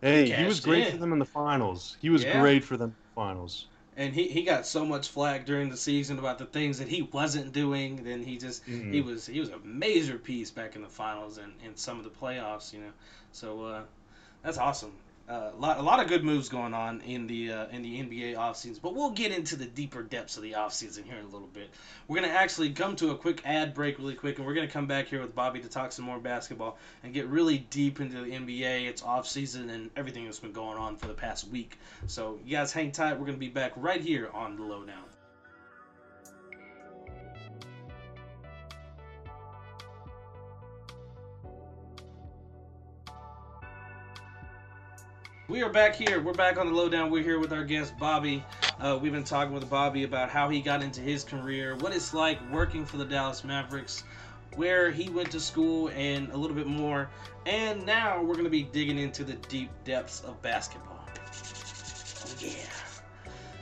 [0.01, 0.89] Hey, he was great in.
[0.89, 1.97] for them in the finals.
[2.01, 2.25] He was Yeah.
[2.25, 3.69] great for them in the finals.
[3.99, 7.03] And he, he got so much flack during the season about the things that he
[7.03, 8.03] wasn't doing.
[8.03, 8.93] Then he just Mhm.
[8.93, 12.05] he was he was a major piece back in the finals and, and some of
[12.05, 12.73] the playoffs.
[12.73, 12.93] You know,
[13.31, 13.83] so uh,
[14.43, 14.93] that's awesome.
[15.29, 17.99] Uh, a lot a lot of good moves going on in the uh, in the
[18.01, 21.29] NBA offseason, but we'll get into the deeper depths of the offseason here in a
[21.29, 21.69] little bit.
[22.07, 24.87] We're gonna actually come to a quick ad break really quick, and we're gonna come
[24.87, 28.31] back here with Bobby to talk some more basketball and get really deep into the
[28.31, 31.77] NBA, its offseason, and everything that's been going on for the past week.
[32.07, 33.19] So you guys hang tight.
[33.19, 35.08] We're gonna be back right here on the lowdown.
[45.49, 46.21] We are back here.
[46.21, 47.09] We're back on the lowdown.
[47.09, 48.43] We're here with our guest Bobby.
[48.79, 52.13] Uh, we've been talking with Bobby about how he got into his career, what it's
[52.13, 54.03] like working for the Dallas Mavericks,
[54.57, 57.09] where he went to school, and a little bit more.
[57.47, 61.03] And now we're going to be digging into the deep depths of basketball.
[61.07, 62.51] Oh, yeah.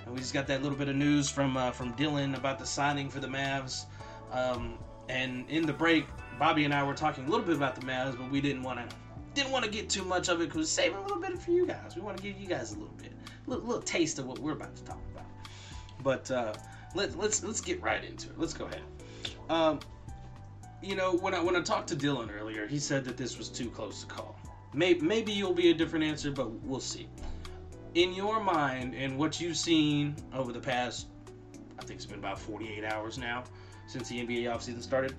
[0.06, 2.66] And we just got that little bit of news from uh, from Dylan about the
[2.66, 3.86] signing for the Mavs.
[4.34, 4.78] Um,
[5.08, 6.06] and in the break,
[6.38, 8.90] Bobby and I were talking a little bit about the Mavs, but we didn't want
[8.90, 8.96] to
[9.38, 11.68] didn't want to get too much of it because saving a little bit for you
[11.68, 11.96] guys.
[11.96, 13.12] We want to give you guys a little bit,
[13.46, 15.26] a little, little taste of what we're about to talk about.
[16.04, 16.54] But uh,
[16.96, 18.40] let, us let's let's get right into it.
[18.40, 18.82] Let's go ahead.
[19.50, 19.80] Um,
[20.82, 23.48] you know, when I when I talked to Dylan earlier, he said that this was
[23.48, 24.36] too close to call.
[24.74, 27.08] Maybe maybe you'll be a different answer, but we'll see.
[27.94, 31.08] In your mind and what you've seen over the past,
[31.80, 33.44] I think it's been about 48 hours now
[33.88, 35.16] since the NBA offseason started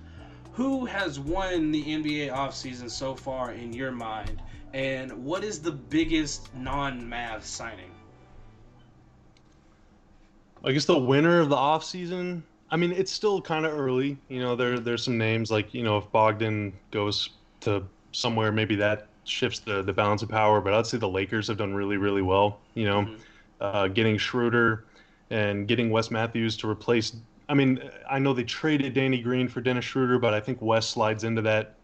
[0.59, 4.41] who has won the NBA offseason so far in your mind?
[4.73, 7.91] And what is the biggest non Mavs signing?
[10.65, 12.41] I guess the winner of the offseason.
[12.69, 14.17] I mean, it's still kind of early.
[14.27, 17.29] You know, there there's some names like you know if Bogdan goes
[17.61, 17.81] to
[18.11, 20.59] somewhere, maybe that shifts the the balance of power.
[20.59, 22.59] But I'd say the Lakers have done really really well.
[22.73, 23.15] You know, mm-hmm.
[23.61, 24.83] uh, getting Schroeder
[25.29, 27.15] and getting Wes Matthews to replace
[27.49, 30.87] I mean, I know they traded Danny Green for Dennis Schroeder, but I think Wes
[30.87, 31.75] slides into that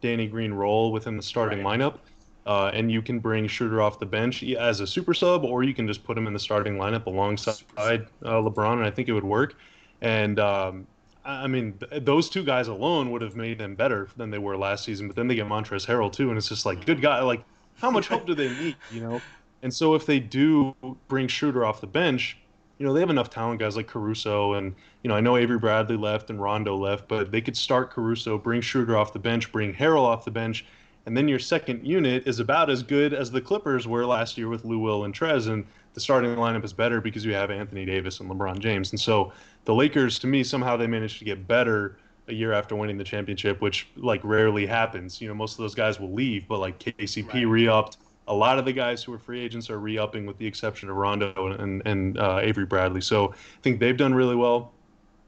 [0.00, 1.78] Danny Green role within the starting right.
[1.78, 1.98] lineup.
[2.44, 5.72] Uh, and you can bring Schroeder off the bench as a super sub, or you
[5.72, 9.12] can just put him in the starting lineup alongside uh, LeBron, and I think it
[9.12, 9.54] would work.
[10.00, 10.88] And um,
[11.24, 14.56] I mean, th- those two guys alone would have made them better than they were
[14.56, 15.06] last season.
[15.06, 17.20] But then they get Montrezl Harrell too, and it's just like, good guy.
[17.20, 17.44] Like,
[17.76, 18.76] how much help do they need?
[18.90, 19.20] You know.
[19.62, 20.74] And so if they do
[21.06, 22.38] bring Schroeder off the bench,
[22.78, 25.58] you know, they have enough talent guys like Caruso and, you know, I know Avery
[25.58, 29.52] Bradley left and Rondo left, but they could start Caruso, bring Schroeder off the bench,
[29.52, 30.64] bring Harrell off the bench,
[31.06, 34.48] and then your second unit is about as good as the Clippers were last year
[34.48, 35.64] with Lou Will and Trez, and
[35.94, 38.92] the starting lineup is better because you have Anthony Davis and LeBron James.
[38.92, 39.32] And so
[39.64, 41.96] the Lakers, to me, somehow they managed to get better
[42.28, 45.20] a year after winning the championship, which like rarely happens.
[45.20, 47.42] You know, most of those guys will leave, but like KCP right.
[47.42, 47.98] re-upped,
[48.32, 50.96] a lot of the guys who are free agents are re-upping, with the exception of
[50.96, 53.00] Rondo and and uh, Avery Bradley.
[53.00, 54.72] So I think they've done really well.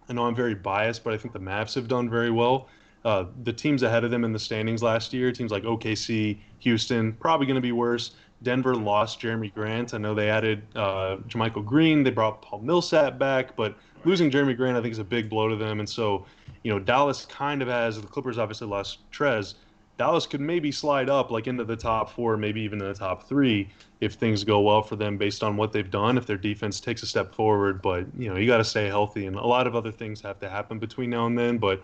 [0.08, 2.68] I know I'm very biased, but I think the Mavs have done very well.
[3.04, 7.12] Uh, the teams ahead of them in the standings last year, teams like OKC, Houston,
[7.12, 8.12] probably going to be worse.
[8.42, 9.94] Denver lost Jerami Grant.
[9.94, 12.02] I know they added uh, JaMychal Green.
[12.02, 15.48] They brought Paul Millsap back, but losing Jerami Grant, I think, is a big blow
[15.48, 15.80] to them.
[15.80, 16.26] And so,
[16.62, 19.54] you know, Dallas kind of has the Clippers obviously lost Trez.
[19.96, 23.28] Dallas could maybe slide up like into the top four, maybe even in the top
[23.28, 23.68] three
[24.00, 27.02] if things go well for them based on what they've done, if their defense takes
[27.02, 27.80] a step forward.
[27.80, 30.40] But, you know, you got to stay healthy, and a lot of other things have
[30.40, 31.58] to happen between now and then.
[31.58, 31.82] But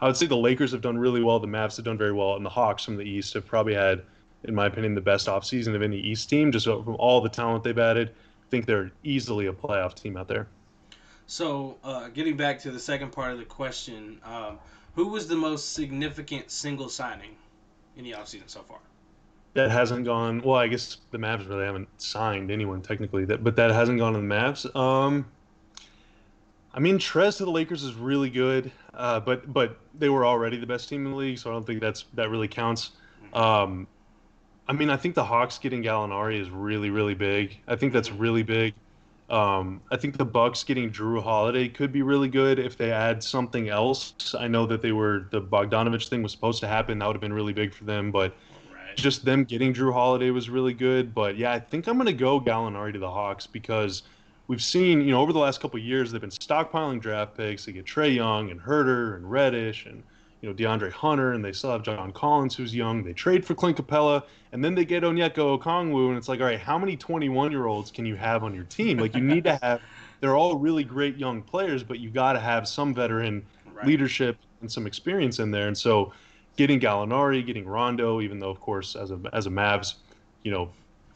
[0.00, 2.36] I would say the Lakers have done really well, the Mavs have done very well,
[2.36, 4.02] and the Hawks from the East have probably had,
[4.44, 7.64] in my opinion, the best offseason of any East team, just from all the talent
[7.64, 8.10] they've added.
[8.10, 10.46] I think they're easily a playoff team out there.
[11.26, 14.58] So, uh, getting back to the second part of the question, um,
[14.94, 17.36] who was the most significant single signing
[17.98, 18.78] in the offseason so far.
[19.54, 20.56] That hasn't gone well.
[20.56, 24.20] I guess the Mavs really haven't signed anyone technically, that but that hasn't gone to
[24.20, 24.74] the Mavs.
[24.76, 25.26] Um,
[26.72, 30.58] I mean, Trez to the Lakers is really good, uh, but but they were already
[30.58, 32.92] the best team in the league, so I don't think that's that really counts.
[33.32, 33.88] Um,
[34.68, 37.58] I mean, I think the Hawks getting Gallinari is really really big.
[37.66, 38.74] I think that's really big.
[39.30, 43.22] Um, I think the Bucks getting Jrue Holiday could be really good if they add
[43.22, 44.34] something else.
[44.38, 46.98] I know that they were the Bogdanovich thing was supposed to happen.
[46.98, 48.34] That would have been really big for them, but
[48.72, 48.96] right.
[48.96, 51.14] just them getting Jrue Holiday was really good.
[51.14, 54.04] But yeah, I think I'm gonna go Gallinari to the Hawks because
[54.46, 57.66] we've seen, you know, over the last couple years they've been stockpiling draft picks.
[57.66, 60.02] They get Trae Young and Huerter and Reddish and
[60.40, 63.02] you know DeAndre Hunter, and they still have John Collins, who's young.
[63.02, 64.22] They trade for Clint Capela,
[64.52, 67.66] and then they get Onyeka Okongwu, and it's like, all right, how many 21 year
[67.66, 68.98] olds can you have on your team?
[68.98, 69.80] Like you need to have.
[70.20, 73.86] They're all really great young players, but you got to have some veteran right.
[73.86, 75.68] leadership and some experience in there.
[75.68, 76.12] And so,
[76.56, 79.94] getting Gallinari, getting Rondo, even though of course as a as a Mavs,
[80.42, 80.70] you know,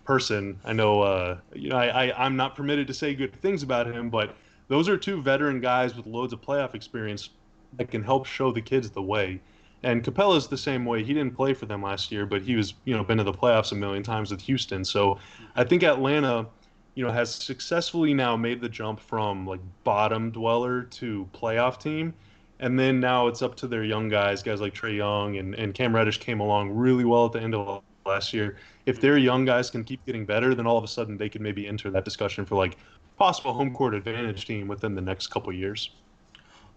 [0.05, 3.62] person, I know, uh, you know, I, I I'm not permitted to say good things
[3.62, 4.37] about him, but
[4.68, 7.31] those are two veteran guys with loads of playoff experience
[7.79, 9.41] that can help show the kids the way.
[9.83, 11.03] And Capela's the same way.
[11.03, 13.33] He didn't play for them last year, but he was, you know, been to the
[13.33, 14.85] playoffs a million times with Houston.
[14.85, 15.18] So
[15.57, 16.47] I think Atlanta,
[16.95, 22.14] you know, has successfully now made the jump from like bottom dweller to playoff team.
[22.61, 25.75] And then now it's up to their young guys, guys like Trae Young and, and
[25.75, 28.57] Cam Reddish came along really well at the end of last year.
[28.87, 31.41] If their young guys can keep getting better, then all of a sudden they could
[31.41, 32.77] maybe enter that discussion for like
[33.18, 35.91] possible home court advantage team within the next couple years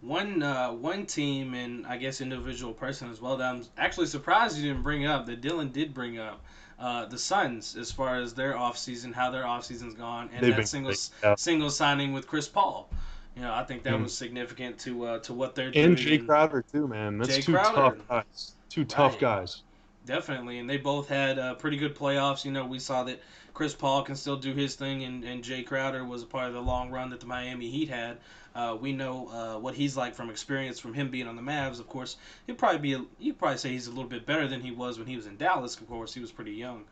[0.05, 4.57] one uh, one team and I guess individual person as well that I'm actually surprised
[4.57, 6.41] you didn't bring up that Dylan did bring up
[6.79, 10.67] uh, the Suns as far as their offseason, how their offseason's gone, and They've that
[10.67, 10.93] single
[11.23, 11.35] yeah.
[11.35, 12.89] single signing with Chris Paul.
[13.35, 14.03] You know, I think that Mm.
[14.03, 15.85] was significant to uh, to what they're doing.
[15.85, 17.17] And Jae Crowder too, man.
[17.17, 17.75] That's Jae two Crowder.
[17.75, 18.51] tough guys.
[18.69, 19.61] Two tough guys.
[20.05, 22.45] Definitely, and they both had uh, pretty good playoffs.
[22.45, 23.19] You know, we saw that
[23.55, 26.53] Chris Paul can still do his thing, and, and Jae Crowder was a part of
[26.53, 28.17] the long run that the Miami Heat had.
[28.55, 31.79] Uh, we know uh, what he's like from experience from him being on the Mavs.
[31.79, 32.15] Of course,
[32.47, 34.97] he'd probably be a, you'd probably say he's a little bit better than he was
[34.97, 35.75] when he was in Dallas.
[35.75, 36.85] Of course, he was pretty young.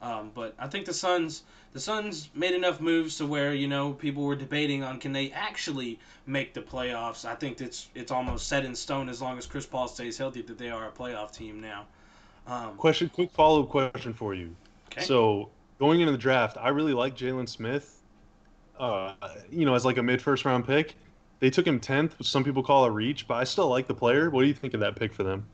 [0.00, 1.42] Um, but I think the Suns
[1.72, 5.32] the Suns made enough moves to where you know people were debating on can they
[5.32, 7.24] actually make the playoffs.
[7.24, 10.42] I think it's it's almost set in stone as long as Chris Paul stays healthy
[10.42, 11.86] that they are a playoff team now.
[12.46, 14.54] Um, Question, quick follow up question for you.
[14.92, 15.04] okay.
[15.04, 17.96] So going into the draft, I really like Jalen Smith.
[18.78, 19.14] Uh,
[19.50, 20.94] you know, as like a mid first round pick,
[21.40, 23.94] they took him tenth, which some people call a reach, but I still like the
[23.94, 24.30] player.
[24.30, 25.46] What do you think of that pick for them?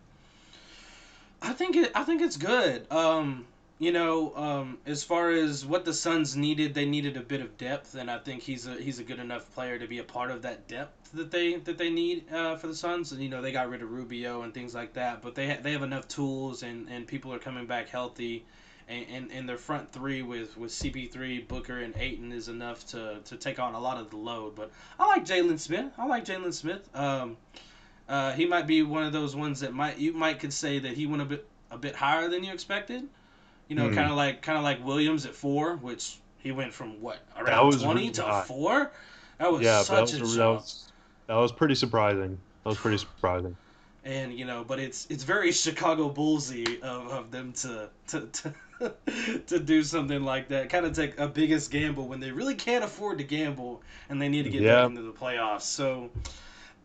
[1.42, 1.92] I think it.
[1.94, 2.90] I think it's good.
[2.90, 3.44] Um,
[3.78, 7.58] you know, um, as far as what the Suns needed, they needed a bit of
[7.58, 10.30] depth, and I think he's a he's a good enough player to be a part
[10.30, 13.12] of that depth that they that they need uh, for the Suns.
[13.12, 15.58] And you know, they got rid of Rubio and things like that, but they ha-
[15.60, 18.44] they have enough tools, and, and people are coming back healthy.
[18.86, 23.18] And, and, and their front three with, with CP3, Booker, and Ayton is enough to,
[23.24, 24.54] to take on a lot of the load.
[24.54, 24.70] But
[25.00, 25.86] I like Jalen Smith.
[25.96, 26.86] I like Jalen Smith.
[26.94, 27.38] Um,
[28.08, 30.92] uh, he might be one of those ones that might you might could say that
[30.92, 33.08] he went a bit a bit higher than you expected.
[33.68, 33.94] You know, Hmm.
[33.94, 37.72] kind of like kind of like Williams at four, which he went from what around
[37.80, 38.92] twenty really to four.
[39.38, 40.92] That was yeah, but that such was, a that was
[41.26, 42.38] that was pretty surprising.
[42.64, 43.56] That was pretty surprising.
[44.04, 48.54] and you know, but it's it's very Chicago Bullsy of, of them to to to,
[49.46, 50.68] to do something like that.
[50.68, 54.28] Kind of take a biggest gamble when they really can't afford to gamble and they
[54.28, 54.82] need to get Yeah.
[54.82, 55.62] back into the playoffs.
[55.62, 56.10] So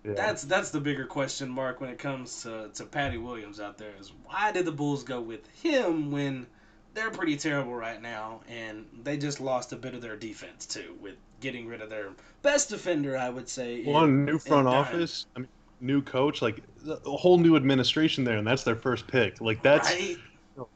[0.05, 0.13] Yeah.
[0.13, 3.91] that's that's the bigger question mark when it comes to, to Patty Williams out there
[3.99, 6.45] is why did the Bulls go with him when
[6.93, 10.95] they're pretty terrible right now and they just lost a bit of their defense too
[11.01, 12.09] with getting rid of their
[12.41, 13.83] best defender I would say.
[13.83, 15.49] in- One new front office, I mean,
[15.81, 19.39] new coach, like a whole new administration there, and that's their first pick.
[19.41, 20.17] Like that's right?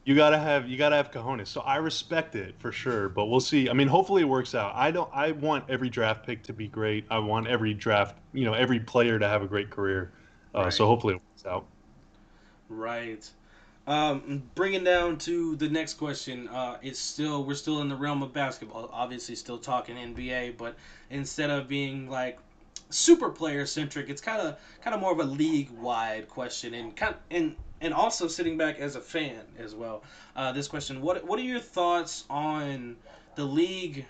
[0.04, 1.48] You gotta have you gotta have cojones.
[1.48, 3.68] So I respect it for sure, but we'll see.
[3.68, 4.72] I mean, hopefully it works out.
[4.74, 5.10] I don't.
[5.12, 7.06] I want every draft pick to be great.
[7.10, 10.12] I want every draft, you know, every player to have a great career.
[10.54, 11.66] Uh, So hopefully it works out.
[12.68, 13.28] Right.
[13.86, 18.22] Um, bringing down to the next question, uh, it's still we're still in the realm
[18.22, 18.88] of basketball.
[18.92, 20.76] Obviously, still talking NBA, but
[21.10, 22.38] instead of being like
[22.88, 26.96] super player centric, it's kind of kind of more of a league wide question, and
[26.96, 30.02] kind and and also sitting back as a fan as well.
[30.34, 32.96] Uh, this question: what what are your thoughts on
[33.36, 34.06] the league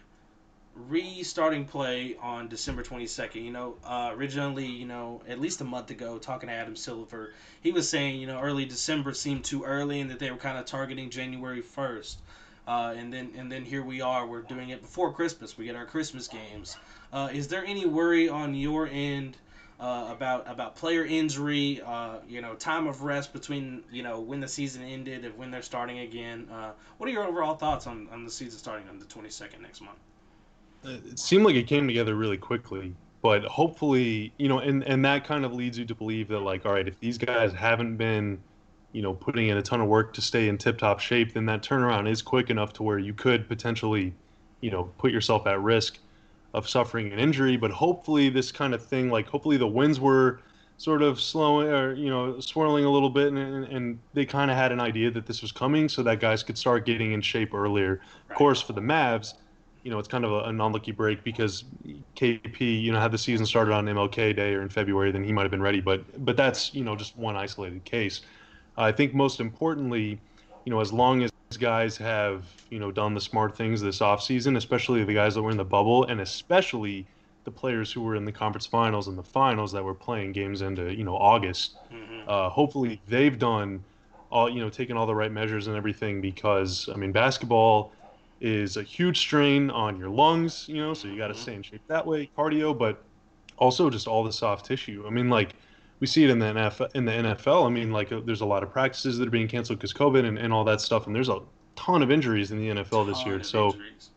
[0.74, 3.44] restarting play on December 22nd.
[3.44, 7.32] You know, uh, originally, you know, at least a month ago, talking to Adam Silver,
[7.62, 10.58] he was saying, you know, early December seemed too early and that they were kind
[10.58, 12.16] of targeting January 1st.
[12.66, 14.26] Uh, and then and then here we are.
[14.26, 15.58] We're doing it before Christmas.
[15.58, 16.78] We get our Christmas games.
[17.12, 19.36] Uh, is there any worry on your end
[19.80, 21.80] uh, about about player injury?
[21.84, 25.50] Uh, you know, time of rest between you know when the season ended and when
[25.50, 26.48] they're starting again.
[26.52, 29.80] Uh, what are your overall thoughts on, on the season starting on the 22nd next
[29.80, 29.98] month?
[30.84, 35.24] it seemed like it came together really quickly but hopefully you know and and that
[35.24, 38.38] kind of leads you to believe that like all right if these guys haven't been
[38.92, 41.46] you know putting in a ton of work to stay in tip top shape then
[41.46, 44.12] that turnaround is quick enough to where you could potentially
[44.60, 45.98] you know put yourself at risk
[46.54, 50.40] of suffering an injury but hopefully this kind of thing like hopefully the winds were
[50.76, 54.56] sort of slowing or you know swirling a little bit and, and, they kind of
[54.56, 57.52] had an idea that this was coming so that guys could start getting in shape
[57.52, 58.00] earlier
[58.30, 59.34] of course for the Mavs
[59.84, 61.64] you know, it's kind of a, an unlucky break because
[62.16, 65.30] KP, you know, had the season started on MLK Day or in February, then he
[65.30, 65.80] might have been ready.
[65.80, 68.22] But but that's you know just one isolated case.
[68.78, 70.18] I think most importantly,
[70.64, 74.56] you know, as long as guys have you know done the smart things this offseason,
[74.56, 77.06] especially the guys that were in the bubble, and especially
[77.44, 80.62] the players who were in the conference finals and the finals that were playing games
[80.62, 81.76] into you know August.
[81.92, 82.28] Mm-hmm.
[82.28, 83.84] Uh, hopefully they've done
[84.30, 87.92] all you know taken all the right measures and everything because I mean basketball
[88.40, 91.38] is a huge strain on your lungs, you know, so you got to Mhm.
[91.38, 93.04] stay in shape that way, cardio, but
[93.56, 95.04] also just all the soft tissue.
[95.06, 95.54] I mean, like
[96.04, 96.90] we see it in the NFL.
[96.94, 99.48] In the NFL, I mean, like uh, there's a lot of practices that are being
[99.48, 101.38] canceled because COVID and, and all that stuff, and there's a
[101.76, 103.42] ton of injuries in the NFL this year.
[103.42, 104.10] So injuries.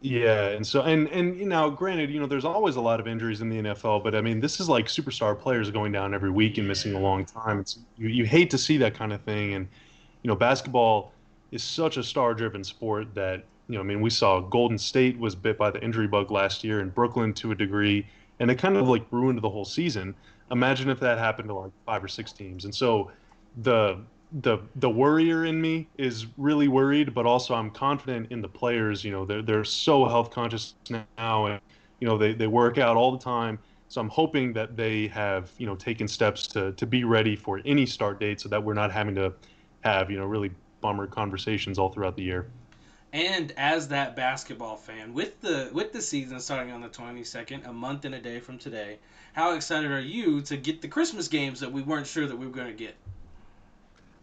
[0.00, 3.06] yeah, and so and and you know, granted, you know, there's always a lot of
[3.06, 6.32] injuries in the NFL, but I mean, this is like superstar players going down every
[6.32, 7.60] week and missing a long time.
[7.60, 9.68] It's you, you hate to see that kind of thing, and
[10.22, 11.12] you know, basketball
[11.52, 15.36] is such a star-driven sport that you know, I mean, we saw Golden State was
[15.36, 18.04] bit by the injury bug last year, and Brooklyn to a degree,
[18.40, 20.12] and it kind of like ruined the whole season.
[20.50, 23.10] Imagine if that happened to like five or six teams, and so
[23.62, 23.98] the
[24.42, 29.04] the the worrier in me is really worried, but also I'm confident in the players.
[29.04, 30.74] You know, they're they're so health conscious
[31.18, 31.60] now, and
[32.00, 33.58] you know they, they work out all the time.
[33.88, 37.60] So I'm hoping that they have you know taken steps to to be ready for
[37.64, 39.32] any start date, so that we're not having to
[39.82, 42.46] have you know really bummer conversations all throughout the year.
[43.12, 47.72] And as that basketball fan, with the with the season starting on the 22nd, a
[47.72, 48.98] month and a day from today,
[49.32, 52.46] how excited are you to get the Christmas games that we weren't sure that we
[52.46, 52.96] were going to get?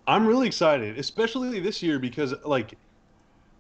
[0.08, 2.78] I'm really excited, especially this year because like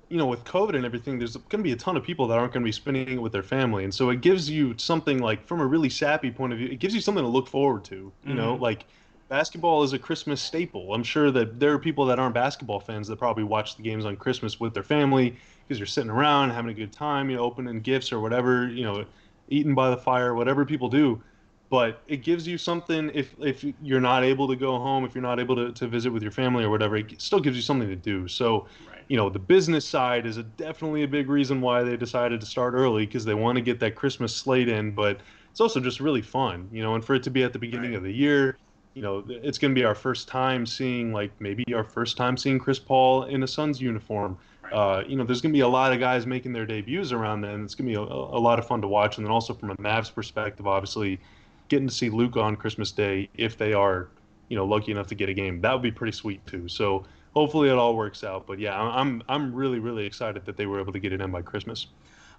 [0.09, 2.37] you know, with COVID and everything, there's going to be a ton of people that
[2.37, 5.19] aren't going to be spending it with their family, and so it gives you something
[5.19, 7.83] like, from a really sappy point of view, it gives you something to look forward
[7.85, 7.95] to.
[7.95, 8.37] You mm-hmm.
[8.37, 8.85] know, like
[9.27, 10.93] basketball is a Christmas staple.
[10.93, 14.05] I'm sure that there are people that aren't basketball fans that probably watch the games
[14.05, 15.35] on Christmas with their family
[15.67, 18.83] because you're sitting around having a good time, you know, opening gifts or whatever, you
[18.83, 19.03] know,
[19.49, 21.21] eating by the fire, whatever people do
[21.69, 25.21] but it gives you something if if you're not able to go home if you're
[25.21, 27.89] not able to, to visit with your family or whatever it still gives you something
[27.89, 29.03] to do so right.
[29.07, 32.45] you know the business side is a, definitely a big reason why they decided to
[32.45, 35.19] start early because they want to get that christmas slate in but
[35.51, 37.91] it's also just really fun you know and for it to be at the beginning
[37.91, 37.97] right.
[37.97, 38.57] of the year
[38.93, 42.37] you know it's going to be our first time seeing like maybe our first time
[42.37, 44.73] seeing chris paul in a suns uniform right.
[44.73, 47.41] uh, you know there's going to be a lot of guys making their debuts around
[47.41, 49.53] then it's going to be a, a lot of fun to watch and then also
[49.53, 51.19] from a mavs perspective obviously
[51.67, 54.09] getting to see Luka on Christmas Day if they are,
[54.49, 55.61] you know, lucky enough to get a game.
[55.61, 56.67] That would be pretty sweet too.
[56.67, 58.47] So hopefully it all works out.
[58.47, 61.31] But yeah, I'm I'm really really excited that they were able to get it in
[61.31, 61.87] by Christmas.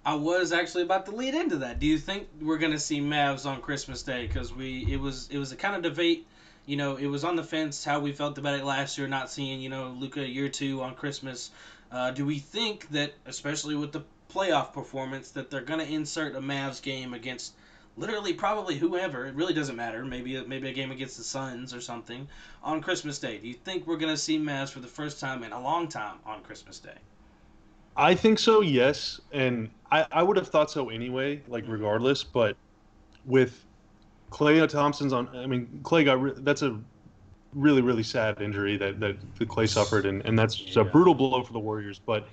[0.05, 1.79] I was actually about to lead into that.
[1.79, 4.27] Do you think we're gonna see Mavs on Christmas Day?
[4.27, 6.27] Because we it was it was a kind of debate.
[6.65, 9.29] You know, it was on the fence how we felt about it last year, not
[9.29, 11.51] seeing you know Luka year two on Christmas.
[11.91, 16.41] Uh, do we think that, especially with the playoff performance, that they're gonna insert a
[16.41, 17.53] Mavs game against
[17.99, 19.25] literally probably whoever.
[19.25, 20.03] It really doesn't matter.
[20.05, 22.27] Maybe maybe a game against the Suns or something
[22.63, 23.37] on Christmas Day.
[23.37, 26.17] Do you think we're gonna see Mavs for the first time in a long time
[26.25, 26.97] on Christmas Day?
[27.97, 28.61] I think so.
[28.61, 31.41] Yes, and I I would have thought so anyway.
[31.47, 31.73] Like mm-hmm.
[31.73, 32.55] regardless, but
[33.25, 33.65] with
[34.31, 35.27] Klay Thompson's on.
[35.35, 36.79] I mean, Klay got re- that's a
[37.53, 40.81] really really sad injury that that Klay suffered, and and that's yeah.
[40.81, 41.99] a brutal blow for the Warriors.
[41.99, 42.27] But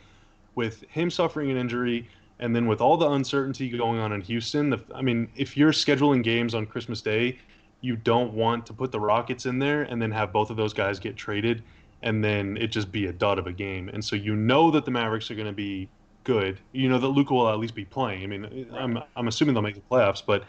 [0.54, 2.08] with him suffering an injury
[2.38, 5.72] and then with all the uncertainty going on in Houston, the, I mean, if you're
[5.72, 7.38] scheduling games on Christmas Day,
[7.80, 10.72] you don't want to put the Rockets in there and then have both of those
[10.72, 11.62] guys get traded
[12.02, 13.88] and then it just be a dud of a game.
[13.88, 15.88] And so you know that the Mavericks are going to be
[16.24, 16.58] good.
[16.72, 18.22] You know that Luka will at least be playing.
[18.22, 20.44] I mean, I'm I'm assuming they'll make the playoffs, but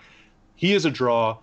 [0.55, 1.37] he is a draw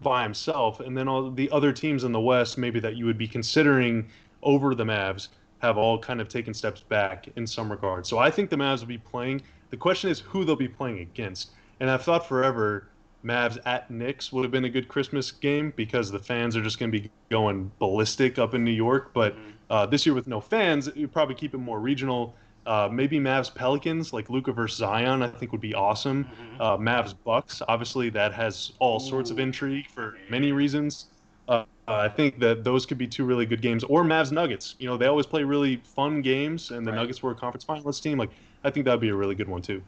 [0.00, 0.80] by himself.
[0.80, 4.08] And then all the other teams in the West, maybe that you would be considering
[4.42, 5.28] over the Mavs,
[5.58, 8.06] have all kind of taken steps back in some regard.
[8.06, 11.00] So I think the Mavs will be playing the question is who they'll be playing
[11.00, 11.50] against.
[11.80, 12.88] And I've thought forever
[13.24, 16.78] Mavs at Knicks would have been a good Christmas game because the fans are just
[16.78, 19.10] going to be going ballistic up in New York.
[19.12, 19.50] But mm-hmm.
[19.70, 22.34] uh, this year with no fans, you probably keep it more regional.
[22.66, 26.24] Uh, maybe Mavs Pelicans, like Luka versus Zion, I think would be awesome.
[26.24, 26.60] Mm-hmm.
[26.60, 29.08] Uh, Mavs Bucks, obviously that has all Ooh.
[29.08, 31.06] sorts of intrigue for many reasons.
[31.48, 33.82] Uh, I think that those could be two really good games.
[33.84, 34.74] Or Mavs Nuggets.
[34.78, 36.98] You know, they always play really fun games, and the right.
[36.98, 38.18] Nuggets were a conference finalist team.
[38.18, 38.30] Like
[38.64, 39.82] I think that'd be a really good one too.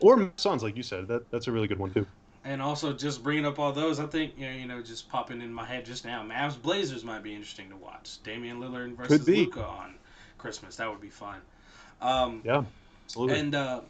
[0.00, 2.06] Or Suns, like you said, that that's a really good one too.
[2.44, 5.42] And also, just bringing up all those, I think you know, you know, just popping
[5.42, 8.22] in my head just now, Mavs Blazers might be interesting to watch.
[8.22, 9.94] Damian Lillard versus Luka on
[10.38, 11.40] Christmas, that would be fun.
[12.00, 12.62] Um, yeah,
[13.04, 13.38] absolutely.
[13.40, 13.80] And uh,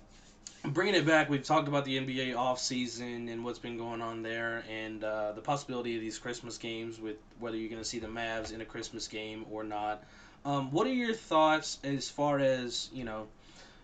[0.64, 4.64] bringing it back, we've talked about the NBA offseason and what's been going on there,
[4.68, 8.09] and uh, the possibility of these Christmas games with whether you're going to see the
[8.09, 10.02] Mavs in a Christmas game or not.
[10.44, 13.26] Um, what are your thoughts as far as you know?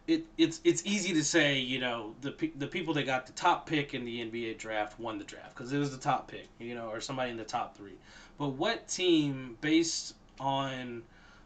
[0.06, 3.66] It, it's it's easy to say you know the the people that got the top
[3.66, 6.74] pick in the NBA draft won the draft because it was the top pick you
[6.74, 7.96] know or somebody in the top three,
[8.38, 11.02] but what team based on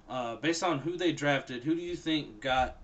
[0.08, 2.76] uh, based on who they drafted, who do you think got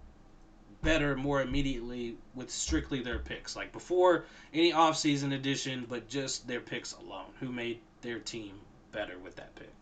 [0.83, 3.57] better more immediately with strictly their picks?
[3.57, 7.31] Like before any offseason addition but just their picks alone.
[7.41, 8.61] Who made their team
[8.93, 9.73] better with that pick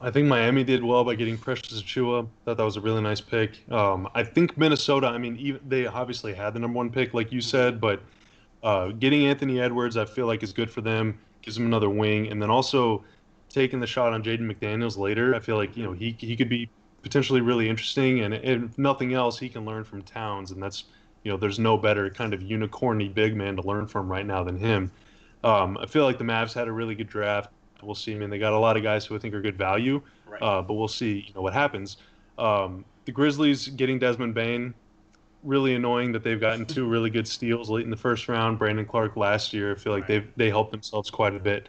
[0.00, 2.28] I think Miami did well by getting Precious Achiuwa.
[2.44, 3.70] Thought that was a really nice pick.
[3.70, 5.06] Um, I think Minnesota.
[5.06, 8.02] I mean, even, they obviously had the number one pick, like you said, but
[8.62, 11.18] uh, getting Anthony Edwards, I feel like is good for them.
[11.42, 13.04] Gives them another wing, and then also
[13.48, 15.34] taking the shot on Jaden McDaniels later.
[15.34, 16.68] I feel like you know he he could be
[17.02, 20.84] potentially really interesting, and if nothing else, he can learn from Towns, and that's
[21.22, 24.42] you know there's no better kind of unicorny big man to learn from right now
[24.44, 24.90] than him.
[25.44, 27.50] Um, I feel like the Mavs had a really good draft.
[27.82, 28.14] We'll see.
[28.14, 30.42] I mean, they got a lot of guys who I think are good value, right.
[30.42, 31.24] uh, but we'll see.
[31.28, 31.98] You know what happens.
[32.38, 34.74] Um, the Grizzlies getting Desmond Bane,
[35.42, 38.58] really annoying that they've gotten two really good steals late in the first round.
[38.58, 40.08] Brandon Clarke last year, I feel like right.
[40.08, 41.68] they've they helped themselves quite a bit.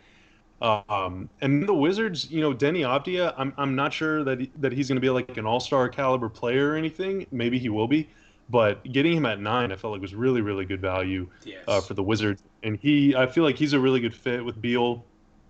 [0.59, 4.71] Um, and the Wizards, you know, Deni Avdija, I'm I'm not sure that he, that
[4.71, 7.27] he's going to be like an All Star caliber player or anything.
[7.31, 8.09] Maybe he will be,
[8.49, 11.63] but getting him at nine, I felt like was really really good value Yes.
[11.67, 12.41] uh, for the Wizards.
[12.63, 15.05] And he, I feel like he's a really good fit with Beal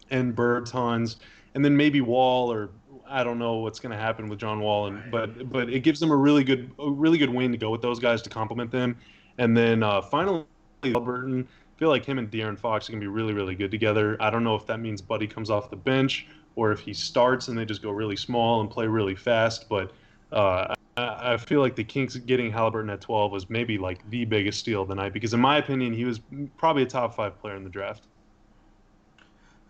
[0.10, 1.18] and Bertans,
[1.54, 2.70] and then maybe Wall or
[3.10, 6.00] I don't know what's going to happen with John Wall, and but but it gives
[6.00, 8.72] them a really good a really good wing to go with those guys to complement
[8.72, 8.98] them.
[9.38, 10.46] And then uh, finally,
[10.82, 11.48] Burton.
[11.48, 14.18] I feel like him and De'Aaron Fox are going to be really really good together.
[14.20, 17.50] I don't know if that means Buddy comes off the bench or if he starts
[17.50, 19.92] and they just go really small and play really fast, but.
[20.32, 24.26] Uh, I I feel like the Kings getting Haliburton at 12 was maybe like the
[24.26, 26.20] biggest steal of the night because, in my opinion, he was
[26.58, 28.08] probably a top five player in the draft.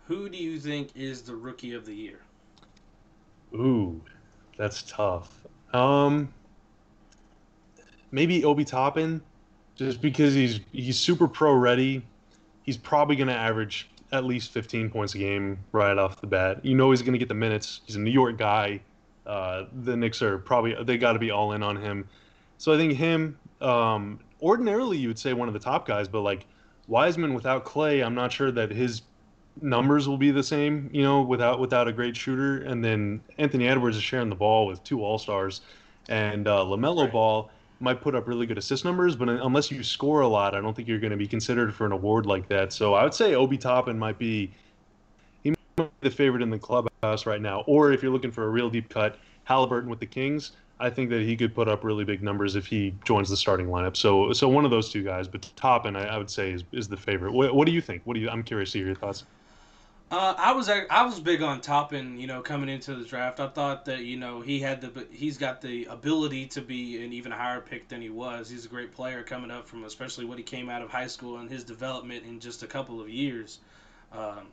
[0.08, 2.20] Who do you think is the rookie of the year?
[3.52, 4.00] Ooh,
[4.56, 5.46] that's tough.
[5.74, 6.32] Um,
[8.10, 9.20] maybe Obi Toppin,
[9.76, 12.02] just because he's he's super pro ready.
[12.62, 16.64] He's probably going to average at least 15 points a game right off the bat.
[16.64, 17.82] You know he's going to get the minutes.
[17.84, 18.80] He's a New York guy.
[19.26, 22.08] Uh, the Knicks are probably they got to be all in on him.
[22.56, 23.38] So I think him.
[23.60, 26.46] Um, ordinarily, you would say one of the top guys, but like
[26.86, 29.02] Wiseman without Klay, I'm not sure that his
[29.62, 30.90] numbers will be the same.
[30.92, 34.66] You know, without without a great shooter, and then Anthony Edwards is sharing the ball
[34.66, 35.62] with two All Stars,
[36.08, 37.12] and uh, LaMelo Right.
[37.12, 40.60] Ball might put up really good assist numbers, but unless you score a lot, I
[40.60, 42.72] don't think you're going to be considered for an award like that.
[42.72, 44.50] So I would say Obi Toppin might be
[45.44, 47.62] he might be the favorite in the clubhouse right now.
[47.66, 49.16] Or if you're looking for a real deep cut,
[49.48, 50.52] Haliburton with the Kings.
[50.80, 53.66] I think that he could put up really big numbers if he joins the starting
[53.66, 53.96] lineup.
[53.96, 56.86] So, so one of those two guys, but Toppin, I, I would say, is, is
[56.86, 57.32] the favorite.
[57.32, 58.02] What, what do you think?
[58.04, 58.30] What do you?
[58.30, 59.24] I'm curious to hear your thoughts.
[60.10, 63.40] Uh, I was I was big on Toppin, you know, coming into the draft.
[63.40, 67.12] I thought that you know he had the he's got the ability to be an
[67.12, 68.48] even higher pick than he was.
[68.48, 71.38] He's a great player coming up from especially what he came out of high school
[71.38, 73.58] and his development in just a couple of years.
[74.10, 74.46] Um,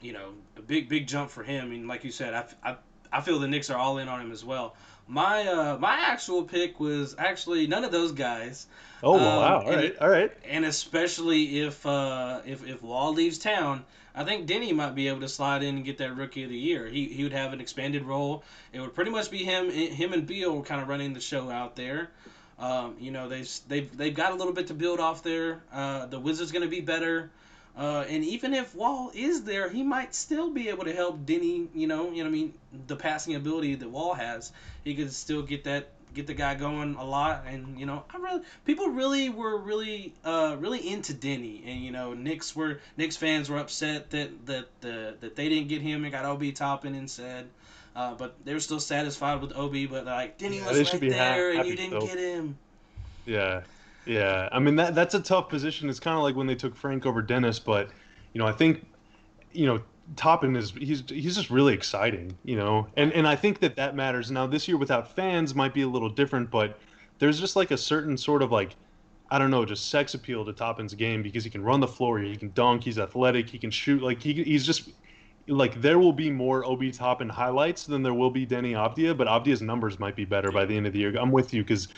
[0.00, 1.72] you know, a big big jump for him.
[1.72, 2.76] And like you said, I, I,
[3.12, 4.74] I feel the Knicks are all in on him as well.
[5.06, 8.68] My uh, my actual pick was actually none of those guys.
[9.02, 9.60] Oh Um, wow!
[9.66, 10.32] All and right, all right.
[10.44, 15.20] and especially if uh, if if Wall leaves town, I think Deni might be able
[15.20, 16.86] to slide in and get that Rookie of the Year.
[16.86, 18.44] He he would have an expanded role.
[18.72, 21.74] It would pretty much be him him and Beal kind of running the show out
[21.74, 22.10] there.
[22.58, 25.62] Um, you know they they've they've got a little bit to build off there.
[25.72, 27.30] Uh, the Wizards going to be better.
[27.76, 31.66] Uh, and even if Wall is there, he might still be able to help Deni.
[31.74, 32.54] You know, you know, I mean,
[32.86, 34.52] the passing ability that Wall has,
[34.84, 37.44] he could still get that, get the guy going a lot.
[37.46, 41.62] And you know, I really, people really were really, uh, really into Deni.
[41.66, 45.68] And you know, Knicks were Knicks fans were upset that that the that they didn't
[45.68, 47.48] get him and got Ob Toppin instead.
[47.96, 51.00] Uh, but they were still satisfied with Ob, But like Deni Yeah, was right should
[51.00, 52.06] be ha- there, and you didn't though.
[52.06, 52.58] get him.
[53.26, 53.62] Yeah,
[54.04, 54.48] yeah.
[54.50, 55.88] I mean that that's a tough position.
[55.88, 57.90] It's kind of like when they took Frank over Dennis, but
[58.32, 58.84] you know I think
[59.52, 59.80] you know
[60.16, 63.96] Toppin is he's he's just really exciting, you know, and and I think that that
[63.96, 64.30] matters.
[64.30, 66.78] Now this year without fans might be a little different, but
[67.18, 68.76] there's just like a certain sort of like
[69.30, 72.18] I don't know, just sex appeal to Toppin's game because he can run the floor,
[72.18, 74.02] he can dunk, he's athletic, he can shoot.
[74.02, 74.90] Like he he's just
[75.48, 79.26] like there will be more Obi Toppin highlights than there will be Deni Avdija, but
[79.26, 81.14] Avdija's numbers might be better by the end of the year.
[81.18, 81.88] I'm with you because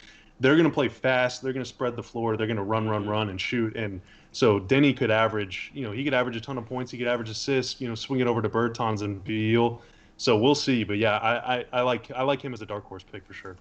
[0.41, 2.89] they're going to play fast, they're going to spread the floor, they're going to run,
[2.89, 3.75] run, run, and shoot.
[3.77, 4.01] And
[4.37, 7.07] so Deni could average, you know, he could average a ton of points, he could
[7.07, 9.81] average assists, you know, swing it over to Bertans and Beal.
[10.19, 12.85] So we'll see, but yeah, I, I, I like I like him as a dark
[12.85, 13.57] horse pick for sure.